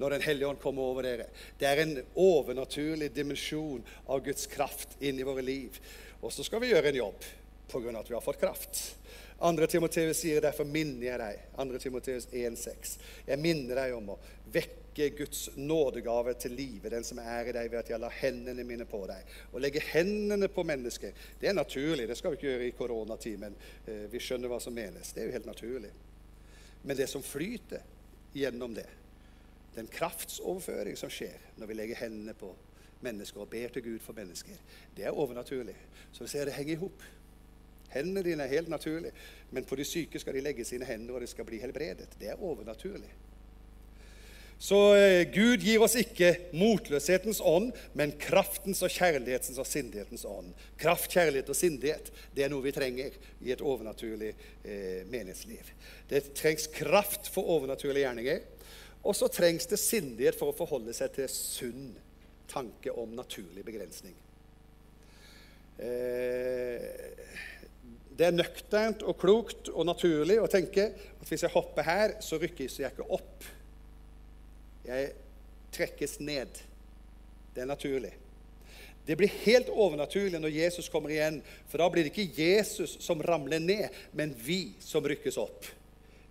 når 0.01 0.17
Den 0.17 0.25
hellige 0.25 0.47
ånd 0.49 0.61
kommer 0.61 0.89
over 0.89 1.05
dere. 1.05 1.27
Det 1.59 1.69
er 1.69 1.83
en 1.83 1.93
overnaturlig 2.17 3.11
dimensjon 3.13 3.83
av 4.07 4.23
Guds 4.25 4.47
kraft 4.49 4.97
inn 4.99 5.19
i 5.21 5.27
våre 5.27 5.45
liv. 5.45 5.77
Og 6.21 6.33
så 6.33 6.45
skal 6.45 6.63
vi 6.63 6.71
gjøre 6.73 6.89
en 6.89 7.03
jobb 7.03 7.29
pga. 7.71 7.99
at 7.99 8.09
vi 8.09 8.13
har 8.13 8.21
fått 8.21 8.39
kraft. 8.39 8.97
2. 9.41 9.67
Timoteus 9.67 10.17
sier 10.21 10.41
derfor 10.41 10.67
minner 10.69 11.07
jeg 11.07 11.19
deg. 11.21 11.39
2. 11.55 11.79
Timoteus 11.81 12.27
1,6. 12.29 12.97
Jeg 13.25 13.41
minner 13.41 13.79
deg 13.79 13.95
om 13.97 14.13
å 14.13 14.19
vekke 14.53 15.09
Guds 15.17 15.47
nådegave 15.55 16.35
til 16.37 16.53
live, 16.53 16.91
den 16.91 17.05
som 17.07 17.19
er 17.23 17.49
i 17.49 17.55
deg, 17.55 17.71
ved 17.71 17.79
at 17.79 17.89
jeg 17.89 18.01
lar 18.01 18.13
hendene 18.21 18.65
mine 18.67 18.85
på 18.85 19.01
deg. 19.09 19.33
Å 19.53 19.61
legge 19.61 19.81
hendene 19.93 20.49
på 20.51 20.65
mennesker, 20.67 21.15
det 21.41 21.49
er 21.49 21.57
naturlig. 21.57 22.05
Det 22.09 22.17
skal 22.19 22.35
vi 22.35 22.41
ikke 22.41 22.51
gjøre 22.51 22.67
i 22.67 22.77
koronatimen. 22.77 23.57
Eh, 23.85 24.05
vi 24.11 24.21
skjønner 24.21 24.51
hva 24.51 24.59
som 24.61 24.75
menes. 24.77 25.13
Det 25.13 25.23
er 25.23 25.31
jo 25.31 25.37
helt 25.39 25.49
naturlig. 25.49 25.93
Men 26.83 26.97
det 26.97 27.09
som 27.09 27.25
flyter 27.25 27.81
gjennom 28.33 28.75
det, 28.77 28.89
den 29.75 29.87
kraftsoverføring 29.87 30.97
som 30.99 31.11
skjer 31.11 31.39
når 31.57 31.69
vi 31.69 31.77
legger 31.79 32.03
hendene 32.03 32.35
på 32.37 32.51
mennesker 33.01 33.41
og 33.41 33.49
ber 33.49 33.71
til 33.73 33.85
Gud 33.85 33.99
for 34.03 34.13
mennesker, 34.17 34.57
det 34.97 35.07
er 35.07 35.17
overnaturlig. 35.17 35.75
Så 36.11 36.23
vi 36.25 36.29
ser 36.29 36.45
det 36.45 36.53
henger 36.57 36.75
i 36.75 36.81
hop. 36.83 37.03
Hendene 37.91 38.23
dine 38.23 38.45
er 38.45 38.55
helt 38.55 38.69
naturlig, 38.71 39.11
men 39.51 39.65
på 39.67 39.75
de 39.75 39.85
syke 39.87 40.19
skal 40.19 40.37
de 40.37 40.43
legge 40.45 40.65
sine 40.67 40.87
hender, 40.87 41.15
og 41.15 41.21
de 41.21 41.27
skal 41.27 41.47
bli 41.47 41.59
helbredet. 41.59 42.13
Det 42.19 42.29
er 42.31 42.43
overnaturlig. 42.43 43.09
Så 44.61 44.77
eh, 44.93 45.23
Gud 45.33 45.63
gir 45.65 45.81
oss 45.81 45.95
ikke 45.97 46.35
motløshetens 46.53 47.39
ånd, 47.41 47.71
men 47.97 48.13
kraftens 48.21 48.83
og 48.85 48.93
kjærlighetens 48.93 49.57
og 49.57 49.65
sindighetens 49.65 50.25
ånd. 50.29 50.51
Kraft, 50.77 51.09
kjærlighet 51.15 51.49
og 51.49 51.57
sindighet 51.57 52.11
det 52.35 52.45
er 52.45 52.51
noe 52.53 52.61
vi 52.61 52.73
trenger 52.75 53.15
i 53.41 53.49
et 53.55 53.63
overnaturlig 53.65 54.29
eh, 54.61 55.01
menighetsliv. 55.09 55.73
Det 56.11 56.27
trengs 56.37 56.69
kraft 56.75 57.31
for 57.33 57.49
overnaturlige 57.57 58.05
gjerninger. 58.05 58.45
Og 59.01 59.15
så 59.17 59.29
trengs 59.33 59.65
det 59.69 59.79
sindighet 59.81 60.37
for 60.37 60.51
å 60.51 60.57
forholde 60.57 60.93
seg 60.93 61.13
til 61.15 61.29
sunn 61.31 61.91
tanke 62.51 62.91
om 62.91 63.15
naturlig 63.15 63.63
begrensning. 63.65 64.13
Eh, 65.81 66.87
det 68.11 68.27
er 68.27 68.35
nøkternt 68.35 69.05
og 69.07 69.17
klokt 69.21 69.71
og 69.71 69.87
naturlig 69.87 70.37
å 70.41 70.49
tenke 70.51 70.91
at 70.93 71.29
hvis 71.29 71.45
jeg 71.47 71.53
hopper 71.53 71.87
her, 71.87 72.17
så 72.21 72.37
rykkes 72.41 72.81
jeg 72.83 72.93
ikke 72.93 73.07
opp. 73.17 73.47
Jeg 74.85 75.13
trekkes 75.73 76.19
ned. 76.21 76.59
Det 77.55 77.63
er 77.63 77.71
naturlig. 77.71 78.11
Det 79.05 79.17
blir 79.17 79.31
helt 79.47 79.71
overnaturlig 79.73 80.39
når 80.39 80.53
Jesus 80.53 80.89
kommer 80.91 81.09
igjen, 81.09 81.39
for 81.71 81.81
da 81.81 81.87
blir 81.89 82.05
det 82.05 82.11
ikke 82.13 82.43
Jesus 82.43 82.99
som 83.01 83.23
ramler 83.25 83.63
ned, 83.63 83.87
men 84.13 84.35
vi 84.37 84.75
som 84.83 85.05
rykkes 85.07 85.39
opp. 85.41 85.65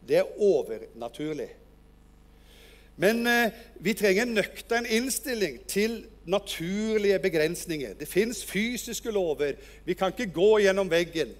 Det 0.06 0.20
er 0.20 0.30
overnaturlig. 0.38 1.48
Men 3.00 3.26
eh, 3.26 3.52
vi 3.80 3.94
trenger 3.96 4.26
en 4.26 4.34
nøktern 4.36 4.84
innstilling 4.84 5.60
til 5.70 6.02
naturlige 6.28 7.16
begrensninger. 7.22 7.94
Det 7.96 8.08
fins 8.08 8.42
fysiske 8.44 9.12
lover. 9.14 9.56
Vi 9.86 9.96
kan 9.96 10.12
ikke 10.12 10.32
gå 10.36 10.50
gjennom 10.66 10.90
veggen. 10.92 11.32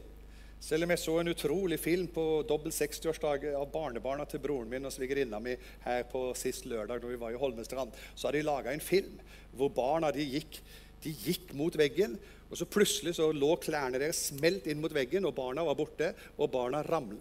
Selv 0.60 0.84
om 0.84 0.92
jeg 0.92 1.00
så 1.00 1.18
en 1.20 1.32
utrolig 1.32 1.76
film 1.80 2.06
på 2.12 2.24
dobbel 2.48 2.72
60-årsdag 2.72 3.46
av 3.56 3.68
barnebarna 3.72 4.24
til 4.28 4.42
broren 4.44 4.68
min 4.72 4.88
og 4.88 4.92
svigerinna 4.92 5.40
mi 5.40 5.54
her 5.84 6.02
på 6.08 6.26
sist 6.36 6.68
lørdag 6.68 7.00
da 7.00 7.08
vi 7.08 7.20
var 7.20 7.32
i 7.32 7.40
Holmestrand, 7.40 7.92
så 8.14 8.28
har 8.28 8.36
de 8.36 8.44
laga 8.44 8.72
en 8.72 8.84
film 8.84 9.20
hvor 9.56 9.72
barna 9.72 10.12
de 10.12 10.24
gikk, 10.24 10.60
de 11.04 11.12
gikk 11.26 11.54
mot 11.56 11.76
veggen. 11.76 12.18
Og 12.50 12.58
så 12.58 12.66
Plutselig 12.66 13.14
så 13.14 13.28
lå 13.30 13.52
klærne 13.62 13.98
deres 14.02 14.24
smelt 14.32 14.64
inn 14.66 14.80
mot 14.82 14.92
veggen, 14.94 15.26
og 15.28 15.36
barna 15.36 15.62
var 15.68 15.76
borte. 15.78 16.08
Og, 16.36 16.48
barna 16.50 16.80
raml, 16.82 17.14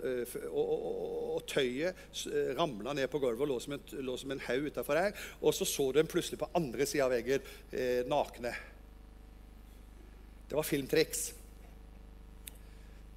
og, 0.50 0.58
og, 0.58 0.88
og, 1.36 1.44
tøyet 1.50 2.26
ramla 2.58 2.96
ned 2.98 3.10
på 3.12 3.22
gulvet 3.22 3.46
og 3.46 3.52
lå 3.52 3.60
som 3.62 3.76
en, 3.78 3.84
lå 4.06 4.16
som 4.18 4.34
en 4.34 4.42
haug 4.48 4.72
utafor 4.72 4.98
her. 4.98 5.28
Og 5.42 5.54
så 5.54 5.68
så 5.70 5.92
dem 5.94 6.10
plutselig 6.10 6.42
på 6.42 6.50
andre 6.58 6.88
sida 6.90 7.06
av 7.06 7.14
veggen, 7.14 7.46
eh, 7.70 8.02
nakne. 8.10 8.56
Det 10.50 10.58
var 10.58 10.66
filmtriks. 10.66 11.28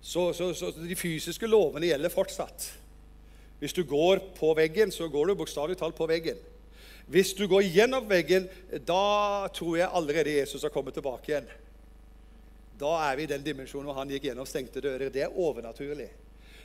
Så, 0.02 0.32
så, 0.36 0.50
så, 0.52 0.70
de 0.76 0.98
fysiske 0.98 1.48
lovene 1.48 1.88
gjelder 1.88 2.12
fortsatt. 2.12 2.68
Hvis 3.62 3.72
du 3.72 3.86
går 3.88 4.20
på 4.36 4.52
veggen, 4.58 4.92
så 4.92 5.08
går 5.08 5.30
du 5.30 5.38
bokstavelig 5.40 5.78
talt 5.80 5.96
på 5.96 6.10
veggen. 6.10 6.36
Hvis 7.08 7.32
du 7.38 7.46
går 7.48 7.64
gjennom 7.72 8.04
veggen, 8.10 8.50
da 8.84 9.48
tror 9.54 9.78
jeg 9.78 9.88
allerede 9.88 10.34
Jesus 10.34 10.66
har 10.66 10.74
kommet 10.74 10.98
tilbake 10.98 11.30
igjen. 11.30 11.48
Da 12.80 12.92
er 13.10 13.16
vi 13.18 13.26
i 13.26 13.30
den 13.30 13.44
dimensjonen 13.44 13.88
hvor 13.90 14.00
han 14.00 14.10
gikk 14.12 14.30
gjennom 14.30 14.48
stengte 14.48 14.82
dører. 14.82 15.12
Det 15.12 15.24
er 15.26 15.38
overnaturlig. 15.38 16.10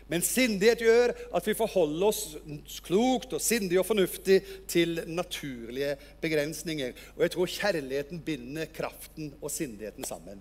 Men 0.08 0.24
sindighet 0.24 0.82
gjør 0.82 1.12
at 1.36 1.48
vi 1.48 1.56
forholder 1.58 2.08
oss 2.08 2.22
klokt 2.86 3.34
og 3.36 3.43
sindig 3.43 3.80
og 3.82 3.88
fornuftig 3.89 4.39
til 4.72 5.02
naturlige 5.08 5.98
begrensninger. 6.24 6.93
Og 7.17 7.26
jeg 7.26 7.34
tror 7.36 7.56
kjærligheten 7.58 8.22
binder 8.24 8.70
kraften 8.76 9.34
og 9.41 9.52
sindigheten 9.52 10.08
sammen. 10.08 10.39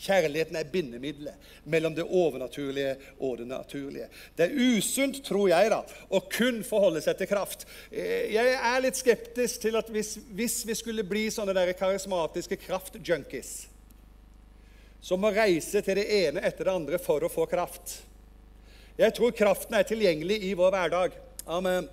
Kjærligheten 0.00 0.56
er 0.58 0.70
bindemiddelet 0.72 1.50
mellom 1.70 1.94
det 1.94 2.06
overnaturlige 2.08 2.96
og 3.20 3.36
det 3.38 3.46
naturlige. 3.46 4.08
Det 4.36 4.48
er 4.48 4.78
usunt, 4.78 5.20
tror 5.22 5.46
jeg, 5.52 5.70
da, 5.70 5.84
å 6.10 6.18
kun 6.32 6.64
forholde 6.66 7.04
seg 7.04 7.20
til 7.20 7.30
kraft. 7.30 7.62
Eh, 7.92 8.32
jeg 8.34 8.56
er 8.56 8.82
litt 8.82 8.98
skeptisk 8.98 9.62
til 9.62 9.78
at 9.78 9.92
hvis, 9.94 10.16
hvis 10.34 10.56
vi 10.66 10.74
skulle 10.74 11.06
bli 11.06 11.28
sånne 11.30 11.54
der 11.54 11.76
karismatiske 11.78 12.58
kraftjunkies 12.64 13.54
som 15.04 15.20
må 15.20 15.32
reise 15.34 15.82
til 15.84 16.00
det 16.00 16.06
ene 16.22 16.42
etter 16.44 16.64
det 16.64 16.72
andre 16.74 17.00
for 17.02 17.24
å 17.24 17.32
få 17.32 17.44
kraft 17.50 17.98
Jeg 18.96 19.12
tror 19.16 19.34
kraften 19.36 19.76
er 19.76 19.86
tilgjengelig 19.86 20.38
i 20.46 20.52
vår 20.54 20.70
hverdag. 20.70 21.14
Amen. 21.50 21.88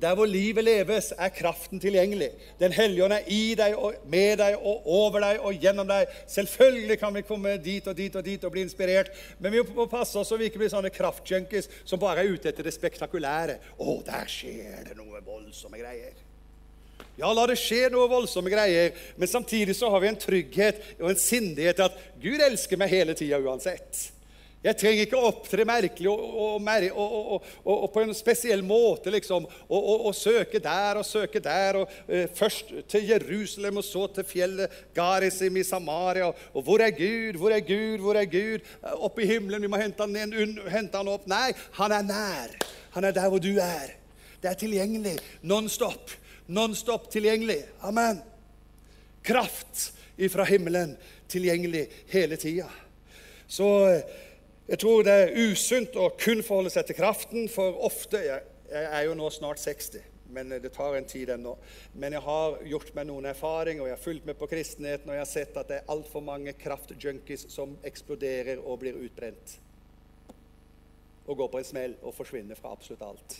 Der 0.00 0.14
hvor 0.16 0.28
livet 0.28 0.64
leves, 0.64 1.10
er 1.18 1.28
kraften 1.32 1.80
tilgjengelig. 1.80 2.30
Den 2.60 2.72
hellige 2.72 3.04
ånd 3.04 3.14
er 3.16 3.28
i 3.32 3.54
deg 3.56 3.76
og 3.76 4.02
med 4.12 4.38
deg 4.40 4.56
og 4.56 4.88
over 4.88 5.24
deg 5.24 5.40
og 5.40 5.62
gjennom 5.62 5.88
deg. 5.88 6.12
Selvfølgelig 6.32 6.98
kan 7.00 7.16
vi 7.16 7.24
komme 7.28 7.54
dit 7.64 7.88
og 7.88 7.96
dit 7.96 8.16
og 8.16 8.24
dit 8.24 8.44
og 8.44 8.52
bli 8.52 8.64
inspirert, 8.64 9.12
men 9.40 9.52
vi 9.52 9.64
må 9.76 9.86
passe 9.88 10.16
oss 10.20 10.32
så 10.32 10.36
vi 10.40 10.50
ikke 10.50 10.60
blir 10.64 10.72
sånne 10.72 10.92
kraftjunkies 10.92 11.68
som 11.84 12.00
bare 12.00 12.24
er 12.24 12.36
ute 12.36 12.52
etter 12.52 12.68
det 12.68 12.76
spektakulære. 12.76 13.56
Å, 13.76 13.98
der 14.04 14.32
skjer 14.32 14.90
det 14.90 14.98
noe 15.00 15.24
voldsomme 15.24 15.80
greier. 15.80 16.25
Ja, 17.16 17.30
la 17.32 17.46
det 17.48 17.56
skje 17.60 17.86
noe 17.92 18.10
voldsomme 18.12 18.52
greier, 18.52 18.92
men 19.16 19.30
samtidig 19.30 19.76
så 19.78 19.88
har 19.92 20.02
vi 20.02 20.10
en 20.10 20.20
trygghet 20.20 20.82
og 21.00 21.08
en 21.12 21.20
sindighet 21.20 21.80
at 21.86 21.96
Gud 22.20 22.42
elsker 22.44 22.76
meg 22.80 22.92
hele 22.92 23.16
tida 23.16 23.40
uansett. 23.40 24.10
Jeg 24.66 24.78
trenger 24.80 25.04
ikke 25.04 25.18
å 25.20 25.28
opptre 25.28 25.64
merkelig 25.68 26.08
og, 26.10 26.22
og, 26.58 26.64
og, 26.66 27.44
og, 27.70 27.84
på 27.94 28.02
en 28.02 28.14
spesiell 28.16 28.64
måte, 28.66 29.12
liksom. 29.14 29.44
Og, 29.68 30.08
søke 30.16 30.58
der 30.62 30.98
og 30.98 31.06
søke 31.06 31.42
der. 31.44 31.78
uh, 31.84 32.24
Først 32.34 32.72
til 32.90 33.06
Jerusalem, 33.12 33.78
og 33.78 33.86
så 33.86 34.08
til 34.16 34.26
fjellet 34.26 34.80
Garisim 34.96 35.60
i 35.60 35.64
Samaria. 35.66 36.32
Og 36.52 36.66
hvor 36.66 36.82
er 36.82 36.90
Gud? 36.96 37.38
Hvor 37.38 37.54
er 37.54 37.62
Gud? 37.62 38.02
Hvor 38.02 38.18
er 38.18 38.26
Gud? 38.26 38.66
Opp 38.82 39.12
oppe 39.12 39.22
i 39.22 39.30
himmelen. 39.30 39.62
Vi 39.62 39.70
må 39.70 39.78
hente 39.78 40.02
han, 40.02 40.16
ned, 40.16 40.58
hente 40.72 40.98
han 40.98 41.14
opp. 41.14 41.28
Nei, 41.30 41.52
han 41.78 41.94
er 41.94 42.10
nær. 42.10 42.58
Han 42.96 43.06
er 43.06 43.14
der 43.14 43.30
hvor 43.30 43.42
du 43.42 43.54
er. 43.62 43.94
Det 44.42 44.50
er 44.50 44.58
tilgjengelig. 44.58 45.18
Non-stop. 45.46 46.10
Non-stop 46.46 47.10
tilgjengelig. 47.10 47.64
Amen. 47.80 48.20
Kraft 49.22 49.92
ifra 50.16 50.44
himmelen 50.44 50.96
tilgjengelig 51.28 51.88
hele 52.12 52.36
tida. 52.36 52.68
Så 53.46 53.66
uh, 53.66 54.00
jeg 54.66 54.78
tror 54.82 55.04
det 55.06 55.14
er 55.14 55.36
usunt 55.46 55.94
å 55.94 56.08
kun 56.18 56.42
forholde 56.42 56.72
seg 56.74 56.88
til 56.88 56.98
kraften, 56.98 57.48
for 57.50 57.78
ofte 57.86 58.18
Jeg, 58.18 58.46
jeg 58.66 58.86
er 58.98 59.04
jo 59.06 59.14
nå 59.14 59.28
snart 59.30 59.62
60, 59.62 60.02
men 60.34 60.50
det 60.50 60.72
tar 60.74 60.96
en 60.98 61.06
tid 61.06 61.30
ennå. 61.36 61.52
Men 61.94 62.16
jeg 62.16 62.24
har 62.26 62.56
gjort 62.66 62.90
meg 62.96 63.06
noen 63.06 63.28
erfaringer, 63.30 63.84
og 63.84 63.90
jeg 63.90 63.94
har 63.94 64.02
fulgt 64.02 64.26
med 64.26 64.38
på 64.40 64.48
kristenheten, 64.50 65.10
og 65.10 65.14
jeg 65.14 65.22
har 65.22 65.30
sett 65.30 65.60
at 65.60 65.70
det 65.70 65.78
er 65.78 65.92
altfor 65.94 66.24
mange 66.26 66.54
kraftjunkies 66.58 67.46
som 67.54 67.76
eksploderer 67.86 68.58
og 68.58 68.80
blir 68.82 68.98
utbrent. 69.06 69.58
Og 71.26 71.38
går 71.38 71.52
på 71.52 71.62
en 71.62 71.70
smell 71.70 71.94
og 72.02 72.14
forsvinner 72.18 72.58
fra 72.58 72.74
absolutt 72.74 73.06
alt. 73.06 73.38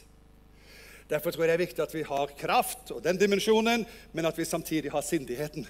Derfor 1.10 1.30
tror 1.30 1.44
jeg 1.44 1.52
det 1.52 1.54
er 1.54 1.66
viktig 1.66 1.82
at 1.82 1.94
vi 1.94 2.02
har 2.02 2.32
kraft 2.38 2.90
og 2.90 3.04
den 3.04 3.18
dimensjonen, 3.18 3.86
men 4.12 4.26
at 4.26 4.38
vi 4.38 4.44
samtidig 4.44 4.90
har 4.90 5.04
sindigheten. 5.06 5.66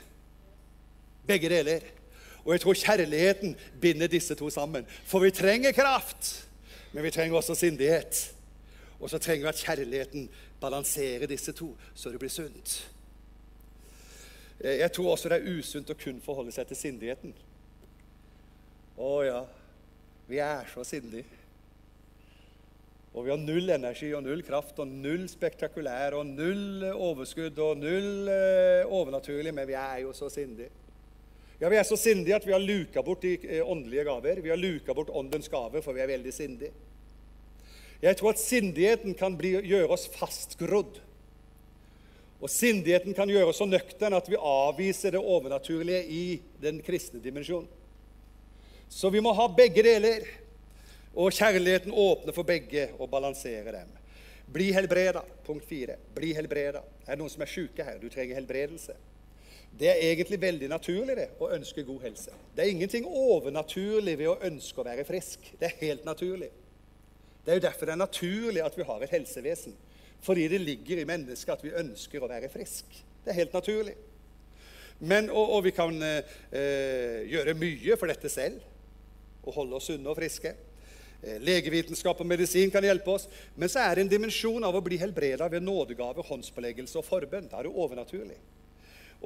Begge 1.26 1.48
deler. 1.52 1.84
Og 2.44 2.52
jeg 2.54 2.60
tror 2.62 2.74
kjærligheten 2.74 3.56
binder 3.80 4.06
disse 4.06 4.34
to 4.34 4.50
sammen. 4.50 4.86
For 5.04 5.18
vi 5.18 5.30
trenger 5.30 5.72
kraft, 5.72 6.48
men 6.92 7.04
vi 7.04 7.10
trenger 7.10 7.36
også 7.36 7.54
sindighet. 7.54 8.32
Og 9.00 9.10
så 9.10 9.18
trenger 9.18 9.44
vi 9.44 9.48
at 9.48 9.64
kjærligheten 9.64 10.28
balanserer 10.60 11.26
disse 11.26 11.52
to, 11.52 11.76
så 11.94 12.10
det 12.10 12.18
blir 12.18 12.30
sunt. 12.30 12.92
Jeg 14.60 14.92
tror 14.92 15.10
også 15.10 15.28
det 15.28 15.36
er 15.36 15.58
usunt 15.58 15.90
å 15.92 15.98
kun 16.00 16.22
forholde 16.24 16.54
seg 16.54 16.70
til 16.70 16.78
sindigheten. 16.80 17.34
Å 18.96 19.10
ja, 19.26 19.42
vi 20.30 20.40
er 20.40 20.64
så 20.72 20.84
sindige. 20.86 21.26
Og 23.16 23.24
vi 23.24 23.32
har 23.32 23.40
null 23.40 23.70
energi 23.72 24.10
og 24.12 24.26
null 24.26 24.42
kraft 24.44 24.76
og 24.82 24.90
null 24.92 25.24
spektakulær 25.32 26.18
og 26.18 26.28
null 26.28 26.84
overskudd 26.92 27.56
og 27.64 27.78
null 27.80 28.28
eh, 28.28 28.82
overnaturlig, 28.92 29.54
men 29.56 29.64
vi 29.70 29.78
er 29.80 30.02
jo 30.02 30.12
så 30.16 30.28
sindige. 30.32 30.68
Ja, 31.56 31.70
Vi 31.72 31.78
er 31.80 31.88
så 31.88 31.96
sindige 31.96 32.36
at 32.36 32.44
vi 32.44 32.52
har 32.52 32.60
luka 32.60 33.00
bort 33.02 33.22
de 33.24 33.38
eh, 33.40 33.64
åndelige 33.64 34.04
gaver. 34.04 34.42
Vi 34.44 34.52
har 34.52 34.60
luka 34.60 34.92
bort 34.92 35.08
åndens 35.08 35.48
gaver, 35.48 35.80
for 35.80 35.96
vi 35.96 36.04
er 36.04 36.12
veldig 36.12 36.32
sindige. 36.32 36.72
Jeg 38.02 38.16
tror 38.16 38.34
at 38.34 38.42
sindigheten 38.44 39.14
kan 39.16 39.36
bli, 39.38 39.54
gjøre 39.64 39.88
oss 39.96 40.04
fastgrodd. 40.12 41.00
Og 42.36 42.52
sindigheten 42.52 43.16
kan 43.16 43.32
gjøre 43.32 43.48
oss 43.48 43.62
så 43.62 43.64
nøktern 43.64 44.12
at 44.12 44.28
vi 44.28 44.36
avviser 44.36 45.16
det 45.16 45.24
overnaturlige 45.24 46.04
i 46.04 46.24
den 46.60 46.82
kristne 46.84 47.22
dimensjonen. 47.24 47.70
Så 48.92 49.08
vi 49.10 49.24
må 49.24 49.32
ha 49.32 49.48
begge 49.48 49.82
deler. 49.82 50.28
Og 51.16 51.32
kjærligheten 51.32 51.94
åpner 51.96 52.34
for 52.36 52.44
begge 52.44 52.90
og 52.98 53.08
balanserer 53.10 53.72
dem. 53.72 53.92
Bli 54.52 54.70
helbreda. 54.72 55.22
Punkt 55.46 55.64
fire. 55.68 55.96
Bli 56.14 56.34
helbreda. 56.36 56.82
Er 57.06 57.14
det 57.14 57.22
noen 57.22 57.32
som 57.32 57.42
er 57.42 57.50
syke 57.50 57.84
her? 57.84 57.96
Du 58.02 58.10
trenger 58.12 58.36
helbredelse. 58.38 58.94
Det 59.76 59.88
er 59.90 60.02
egentlig 60.10 60.38
veldig 60.40 60.68
naturlig 60.70 61.16
det, 61.18 61.26
å 61.42 61.50
ønske 61.52 61.84
god 61.84 62.04
helse. 62.06 62.32
Det 62.54 62.64
er 62.64 62.72
ingenting 62.72 63.08
overnaturlig 63.08 64.14
ved 64.18 64.30
å 64.30 64.38
ønske 64.48 64.80
å 64.80 64.86
være 64.86 65.04
frisk. 65.04 65.50
Det 65.58 65.68
er 65.68 65.80
helt 65.82 66.06
naturlig. 66.06 66.48
Det 67.44 67.52
er 67.52 67.58
jo 67.60 67.66
derfor 67.66 67.88
det 67.88 67.96
er 67.96 68.00
naturlig 68.00 68.62
at 68.64 68.78
vi 68.78 68.86
har 68.88 69.02
et 69.04 69.12
helsevesen. 69.16 69.74
Fordi 70.24 70.46
det 70.48 70.62
ligger 70.62 71.02
i 71.02 71.08
mennesket 71.08 71.52
at 71.58 71.64
vi 71.64 71.74
ønsker 71.76 72.24
å 72.24 72.30
være 72.30 72.48
frisk. 72.52 72.96
Det 73.24 73.32
er 73.32 73.40
helt 73.40 73.56
naturlig. 73.56 73.96
Men, 74.98 75.28
og, 75.28 75.58
og 75.58 75.66
vi 75.66 75.74
kan 75.76 75.92
eh, 76.02 77.26
gjøre 77.28 77.58
mye 77.58 77.98
for 78.00 78.08
dette 78.08 78.32
selv 78.32 78.62
og 79.46 79.54
holde 79.58 79.76
oss 79.76 79.90
sunne 79.90 80.08
og 80.10 80.16
friske. 80.18 80.54
Eh, 81.26 81.40
legevitenskap 81.42 82.20
og 82.22 82.28
medisin 82.28 82.70
kan 82.70 82.84
hjelpe 82.86 83.10
oss. 83.16 83.26
Men 83.58 83.70
så 83.72 83.82
er 83.82 83.96
det 83.96 84.04
en 84.04 84.12
dimensjon 84.12 84.64
av 84.64 84.76
å 84.78 84.84
bli 84.84 84.98
helbreda 85.00 85.48
ved 85.50 85.64
nådegave, 85.66 86.22
håndspåleggelse 86.28 87.00
og 87.00 87.06
forbønn. 87.08 87.48
Da 87.50 87.58
er 87.58 87.66
det 87.66 87.74
overnaturlig. 87.74 88.38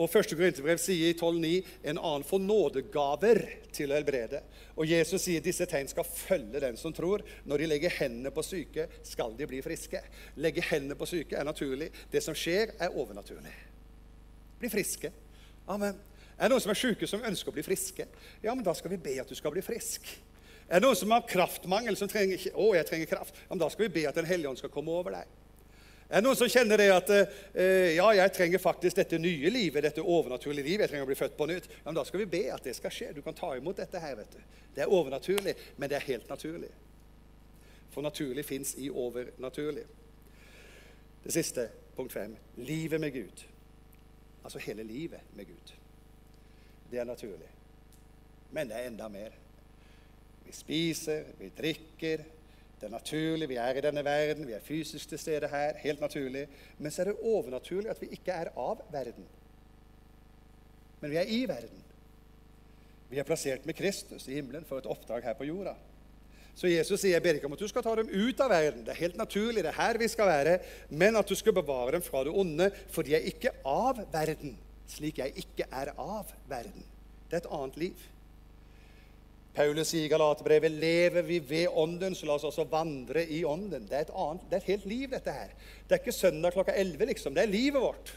Og 0.00 0.06
1. 0.08 0.36
Korinterbrev 0.38 0.78
sier 0.80 1.10
i 1.10 1.16
12,9 1.18 1.66
en 1.90 1.98
annen 1.98 2.24
får 2.24 2.40
nådegaver 2.40 3.40
til 3.74 3.90
å 3.90 3.98
helbrede. 3.98 4.40
Og 4.78 4.88
Jesus 4.88 5.26
sier 5.26 5.42
disse 5.44 5.66
tegn 5.68 5.90
skal 5.90 6.06
følge 6.06 6.62
den 6.62 6.78
som 6.80 6.94
tror. 6.96 7.24
Når 7.44 7.60
de 7.60 7.68
legger 7.72 7.96
hendene 7.98 8.32
på 8.32 8.44
syke, 8.46 8.86
skal 9.04 9.34
de 9.36 9.50
bli 9.50 9.60
friske. 9.66 10.00
Legge 10.40 10.64
hendene 10.70 10.96
på 10.96 11.10
syke 11.10 11.36
er 11.36 11.44
naturlig. 11.44 11.90
Det 12.08 12.22
som 12.24 12.38
skjer, 12.38 12.76
er 12.80 12.96
overnaturlig. 12.96 13.52
Bli 14.62 14.72
friske. 14.72 15.12
Amen. 15.68 15.98
Er 16.38 16.48
det 16.48 16.54
noen 16.54 16.64
som 16.64 16.72
er 16.72 16.80
syke, 16.80 17.10
som 17.10 17.26
ønsker 17.26 17.52
å 17.52 17.58
bli 17.58 17.66
friske? 17.66 18.06
Ja, 18.40 18.54
men 18.54 18.64
da 18.64 18.72
skal 18.78 18.94
vi 18.94 19.02
be 19.02 19.18
at 19.20 19.28
du 19.28 19.36
skal 19.36 19.52
bli 19.52 19.64
frisk. 19.64 20.06
Er 20.70 20.78
det 20.78 20.86
noen 20.86 20.98
som 20.98 21.10
har 21.10 21.26
kraftmangel, 21.26 21.96
som 21.98 22.08
trenger, 22.08 22.44
å, 22.54 22.70
jeg 22.78 22.86
trenger 22.86 23.08
kraft? 23.10 23.34
Ja, 23.34 23.48
men 23.50 23.62
da 23.62 23.68
skal 23.72 23.88
vi 23.88 23.94
be 23.98 24.04
at 24.06 24.14
Den 24.14 24.28
hellige 24.28 24.52
ånd 24.52 24.60
skal 24.60 24.70
komme 24.70 24.94
over 24.94 25.16
deg. 25.16 25.32
Er 26.10 26.22
det 26.22 26.26
noen 26.26 26.38
som 26.38 26.50
kjenner 26.50 26.78
det 26.78 26.88
at 26.94 27.10
eh, 27.14 27.96
ja, 27.96 28.06
jeg 28.18 28.32
trenger 28.34 28.62
faktisk 28.62 28.98
dette 28.98 29.18
nye 29.22 29.50
livet, 29.50 29.82
dette 29.82 30.02
overnaturlige 30.02 30.66
livet, 30.66 30.84
jeg 30.84 30.92
trenger 30.92 31.06
å 31.06 31.10
bli 31.10 31.18
født 31.18 31.36
på 31.38 31.46
nytt? 31.50 31.68
Ja, 31.70 31.84
men 31.88 31.98
Da 31.98 32.04
skal 32.06 32.22
vi 32.22 32.30
be 32.30 32.44
at 32.54 32.66
det 32.66 32.74
skal 32.78 32.94
skje. 32.94 33.10
Du 33.14 33.20
kan 33.26 33.34
ta 33.38 33.52
imot 33.58 33.82
dette 33.82 34.02
her. 34.02 34.16
vet 34.18 34.34
du. 34.34 34.40
Det 34.74 34.82
er 34.86 34.94
overnaturlig, 34.94 35.54
men 35.76 35.90
det 35.90 35.98
er 35.98 36.06
helt 36.06 36.30
naturlig. 36.30 36.70
For 37.90 38.06
naturlig 38.06 38.46
fins 38.46 38.74
i 38.78 38.90
overnaturlig. 38.90 39.86
Det 41.22 41.34
siste, 41.34 41.68
punkt 41.96 42.14
fem. 42.14 42.34
Livet 42.56 43.00
med 43.00 43.14
Gud. 43.14 43.46
Altså 44.44 44.58
hele 44.58 44.86
livet 44.86 45.34
med 45.34 45.46
Gud. 45.46 45.74
Det 46.90 46.98
er 46.98 47.06
naturlig. 47.06 47.50
Men 48.50 48.70
det 48.70 48.78
er 48.78 48.90
enda 48.90 49.08
mer. 49.08 49.34
Vi 50.50 50.56
spiser, 50.56 51.28
vi 51.38 51.48
drikker, 51.54 52.22
det 52.80 52.88
er 52.88 52.90
naturlig, 52.90 53.46
vi 53.48 53.58
er 53.60 53.76
i 53.78 53.82
denne 53.84 54.02
verden, 54.02 54.48
vi 54.48 54.56
er 54.56 54.64
fysisk 54.64 55.12
til 55.12 55.20
stede 55.20 55.48
her. 55.48 55.76
Helt 55.78 56.00
naturlig. 56.00 56.48
Men 56.78 56.90
så 56.90 57.04
er 57.04 57.10
det 57.10 57.20
overnaturlig 57.22 57.90
at 57.92 58.00
vi 58.02 58.08
ikke 58.16 58.34
er 58.34 58.50
av 58.58 58.80
verden. 58.90 59.28
Men 61.00 61.12
vi 61.12 61.20
er 61.20 61.30
i 61.30 61.38
verden. 61.48 61.84
Vi 63.12 63.22
er 63.22 63.28
plassert 63.28 63.66
med 63.66 63.78
Kristus 63.78 64.26
i 64.26 64.40
himmelen 64.40 64.66
for 64.66 64.82
et 64.82 64.90
oppdrag 64.90 65.22
her 65.28 65.38
på 65.38 65.46
jorda. 65.46 65.76
Så 66.58 66.66
Jesus 66.66 66.98
sier 66.98 67.14
jeg 67.14 67.22
ber 67.22 67.38
ikke 67.38 67.46
om 67.46 67.54
at 67.54 67.62
du 67.62 67.68
skal 67.70 67.86
ta 67.86 67.94
dem 68.00 68.10
ut 68.10 68.42
av 68.42 68.50
verden. 68.50 68.82
Det 68.86 68.96
er 68.96 69.04
helt 69.04 69.20
naturlig, 69.22 69.62
det 69.62 69.70
er 69.70 69.78
her 69.78 70.02
vi 70.02 70.10
skal 70.10 70.32
være. 70.32 70.58
Men 70.90 71.20
at 71.20 71.30
du 71.30 71.38
skal 71.38 71.54
bevare 71.54 71.94
dem 71.94 72.02
fra 72.02 72.24
det 72.26 72.34
onde, 72.34 72.72
for 72.90 73.06
de 73.06 73.14
er 73.14 73.28
ikke 73.30 73.54
av 73.62 74.02
verden, 74.10 74.58
slik 74.90 75.22
jeg 75.22 75.46
ikke 75.46 75.70
er 75.70 75.94
av 75.94 76.34
verden. 76.50 76.82
Det 77.30 77.38
er 77.38 77.44
et 77.44 77.54
annet 77.54 77.78
liv. 77.86 78.10
Paulus 79.54 79.90
sier 79.90 80.06
i 80.06 80.10
Galaterbrevet 80.12 80.70
lever 80.70 81.26
vi 81.26 81.40
ved 81.42 81.74
Ånden, 81.74 82.14
så 82.14 82.28
la 82.28 82.36
oss 82.36 82.46
også 82.46 82.68
vandre 82.70 83.24
i 83.26 83.42
Ånden. 83.44 83.88
Det 83.88 83.96
er 83.98 84.06
et, 84.06 84.12
annet, 84.14 84.44
det 84.46 84.56
er 84.56 84.62
et 84.62 84.72
helt 84.76 84.86
liv, 84.86 85.06
dette 85.10 85.34
her. 85.34 85.54
Det 85.86 85.96
er 85.96 86.02
ikke 86.04 86.14
søndag 86.14 86.54
klokka 86.54 86.76
11, 86.78 87.08
liksom. 87.10 87.34
Det 87.34 87.42
er 87.42 87.50
livet 87.50 87.82
vårt. 87.82 88.12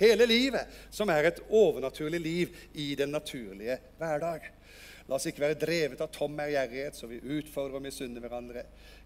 Hele 0.00 0.26
livet, 0.26 0.74
som 0.90 1.10
er 1.14 1.30
et 1.30 1.38
overnaturlig 1.54 2.20
liv 2.20 2.56
i 2.74 2.94
den 2.98 3.14
naturlige 3.14 3.78
hverdag. 4.00 4.50
La 5.06 5.18
oss 5.18 5.28
ikke 5.28 5.44
være 5.44 5.60
drevet 5.60 6.00
av 6.02 6.10
tom 6.10 6.38
ærgjerrighet, 6.40 6.96
så 6.96 7.06
vi 7.06 7.20
utfordrer 7.20 7.78
og 7.78 7.84
misunner 7.84 8.24
hverandre. 8.24 8.64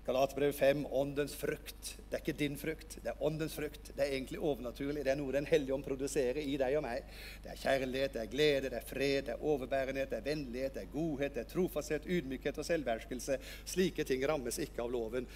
Galaterbrev 0.08 0.52
5, 0.52 0.86
åndens 0.90 1.34
frukt. 1.36 1.90
Det 2.08 2.16
er 2.16 2.22
ikke 2.22 2.32
din 2.40 2.54
frukt, 2.56 2.94
det 3.04 3.10
er 3.10 3.24
åndens 3.28 3.52
frukt. 3.52 3.90
Det 3.92 4.00
er 4.00 4.14
egentlig 4.14 4.38
overnaturlig. 4.40 5.02
Det 5.04 5.12
er 5.12 5.18
noe 5.20 5.34
Den 5.36 5.48
hellige 5.50 5.74
ånd 5.76 5.84
produserer 5.84 6.40
i 6.40 6.54
deg 6.56 6.76
og 6.78 6.86
meg. 6.86 7.10
Det 7.44 7.50
er 7.52 7.60
kjærlighet, 7.60 8.14
det 8.14 8.22
er 8.22 8.30
glede, 8.32 8.70
det 8.72 8.78
er 8.78 8.86
fred, 8.88 9.26
det 9.26 9.34
er 9.34 9.44
overbærenhet, 9.50 10.08
det 10.08 10.22
er 10.22 10.24
vennlighet, 10.30 10.78
det 10.78 10.86
er 10.86 10.94
godhet, 10.94 11.34
det 11.36 11.44
er 11.44 11.52
trofasthet, 11.52 12.08
ydmykhet 12.08 12.62
og 12.62 12.68
selvverskelse. 12.70 13.36
Slike 13.68 14.08
ting 14.08 14.24
rammes 14.32 14.62
ikke 14.64 14.80
av 14.86 14.96
loven. 14.96 15.28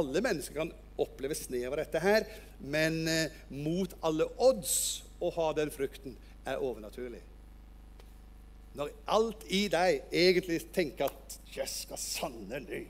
Alle 0.00 0.24
mennesker 0.24 0.62
kan 0.62 0.72
oppleve 0.96 1.36
snev 1.36 1.68
av 1.74 1.82
dette 1.84 2.00
her, 2.00 2.24
men 2.64 3.02
eh, 3.12 3.38
mot 3.52 4.00
alle 4.00 4.30
odds 4.48 4.78
å 5.20 5.34
ha 5.36 5.52
den 5.60 5.76
frukten 5.76 6.16
er 6.48 6.64
overnaturlig. 6.64 7.20
Når 8.80 8.96
alt 9.12 9.44
i 9.52 9.66
deg 9.72 10.08
egentlig 10.08 10.62
tenker 10.72 11.12
at 11.12 11.40
'Jøss, 11.52 11.82
skal 11.84 12.00
sannelig 12.00 12.86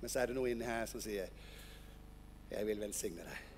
men 0.00 0.10
så 0.10 0.22
er 0.22 0.30
det 0.30 0.36
noe 0.36 0.50
inni 0.50 0.66
her 0.66 0.86
som 0.90 1.02
sier 1.02 1.30
Jeg 2.50 2.66
vil 2.66 2.80
velsigne 2.82 3.24
deg. 3.24 3.48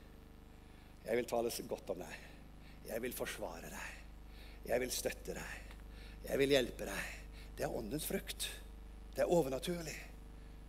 Jeg 1.07 1.19
vil 1.19 1.29
tale 1.31 1.51
godt 1.69 1.93
om 1.95 2.03
deg. 2.03 2.17
Jeg 2.87 3.03
vil 3.03 3.15
forsvare 3.17 3.71
deg. 3.73 3.93
Jeg 4.69 4.81
vil 4.83 4.93
støtte 4.95 5.35
deg. 5.39 5.79
Jeg 6.29 6.39
vil 6.39 6.55
hjelpe 6.55 6.87
deg. 6.87 7.15
Det 7.57 7.65
er 7.67 7.79
åndens 7.79 8.07
frukt. 8.07 8.51
Det 9.15 9.25
er 9.25 9.33
overnaturlig. 9.33 9.97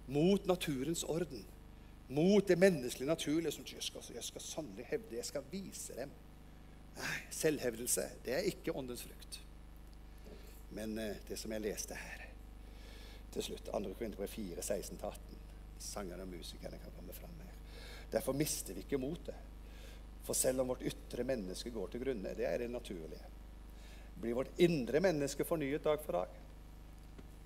Mot 0.08 0.46
naturens 0.46 1.04
orden. 1.04 1.44
Mot 2.14 2.48
det 2.48 2.58
menneskelige 2.60 3.10
naturlige 3.10 3.52
som 3.52 3.66
jeg 3.68 3.84
skal, 3.84 4.08
jeg 4.16 4.24
skal 4.24 4.42
sannelig 4.42 4.86
hevde. 4.90 5.16
Jeg 5.18 5.26
skal 5.26 5.46
vise 5.52 5.96
dem. 5.98 6.12
Nei, 6.98 7.20
selvhevdelse, 7.34 8.04
det 8.26 8.36
er 8.38 8.50
ikke 8.50 8.76
åndens 8.78 9.04
frukt. 9.04 9.40
Men 10.78 10.98
eh, 11.00 11.16
det 11.30 11.40
som 11.40 11.52
jeg 11.52 11.64
leste 11.64 11.98
her 11.98 12.28
til 13.34 13.44
slutt, 13.44 13.66
2. 13.66 13.94
Korinterbrev 13.98 14.30
4, 14.30 14.62
16-18 14.62 15.33
sangerne 15.84 16.26
og 16.26 16.32
musikerne 16.32 16.80
kan 16.82 16.96
komme 16.96 17.16
fram 17.16 17.34
med. 17.38 17.50
Derfor 18.14 18.36
mister 18.38 18.76
vi 18.76 18.86
ikke 18.86 19.02
motet. 19.02 19.36
For 20.24 20.38
selv 20.38 20.64
om 20.64 20.72
vårt 20.72 20.86
ytre 20.88 21.26
menneske 21.28 21.72
går 21.74 21.90
til 21.92 22.04
grunne, 22.06 22.36
det 22.38 22.46
er 22.48 22.62
det 22.64 22.70
naturlige, 22.72 23.32
blir 24.22 24.38
vårt 24.38 24.62
indre 24.64 25.02
menneske 25.04 25.44
fornyet 25.44 25.84
dag 25.84 26.00
for 26.06 26.16
dag. 26.22 26.38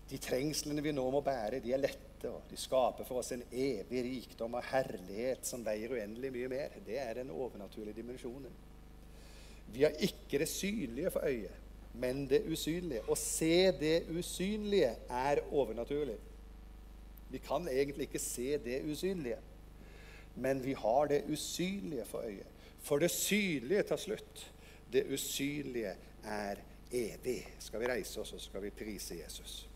De 0.07 0.19
trengslene 0.21 0.83
vi 0.83 0.93
nå 0.93 1.03
må 1.11 1.23
bære, 1.25 1.61
de 1.63 1.73
er 1.73 1.81
lette, 1.81 2.29
og 2.29 2.45
de 2.49 2.57
skaper 2.59 3.07
for 3.07 3.21
oss 3.21 3.33
en 3.33 3.43
evig 3.49 4.03
rikdom 4.05 4.55
og 4.59 4.69
herlighet 4.69 5.47
som 5.47 5.65
veier 5.65 5.95
uendelig 5.95 6.31
mye 6.35 6.51
mer. 6.51 6.77
Det 6.85 6.99
er 7.01 7.19
den 7.19 7.33
overnaturlige 7.33 7.97
dimensjonen. 7.97 8.53
Vi 9.73 9.83
har 9.83 9.97
ikke 9.99 10.39
det 10.43 10.47
synlige 10.47 11.11
for 11.11 11.25
øyet, 11.27 11.65
men 11.97 12.23
det 12.29 12.45
usynlige. 12.47 13.03
Å 13.09 13.17
se 13.19 13.71
det 13.79 13.97
usynlige 14.13 14.93
er 15.09 15.43
overnaturlig. 15.49 16.19
Vi 17.29 17.37
kan 17.37 17.67
egentlig 17.67 18.07
ikke 18.07 18.19
se 18.19 18.57
det 18.57 18.81
usynlige, 18.91 19.37
men 20.35 20.63
vi 20.65 20.73
har 20.73 21.05
det 21.05 21.23
usynlige 21.31 22.05
for 22.05 22.23
øyet. 22.25 22.47
For 22.79 22.99
det 22.99 23.11
synlige 23.11 23.83
tar 23.83 23.97
slutt. 23.97 24.53
Det 24.93 25.03
usynlige 25.13 25.95
er 26.23 26.55
evig. 26.91 27.47
Skal 27.59 27.79
vi 27.79 27.87
reise 27.87 28.21
oss, 28.21 28.33
og 28.33 28.41
skal 28.41 28.63
vi 28.63 28.69
prise 28.69 29.19
Jesus. 29.25 29.66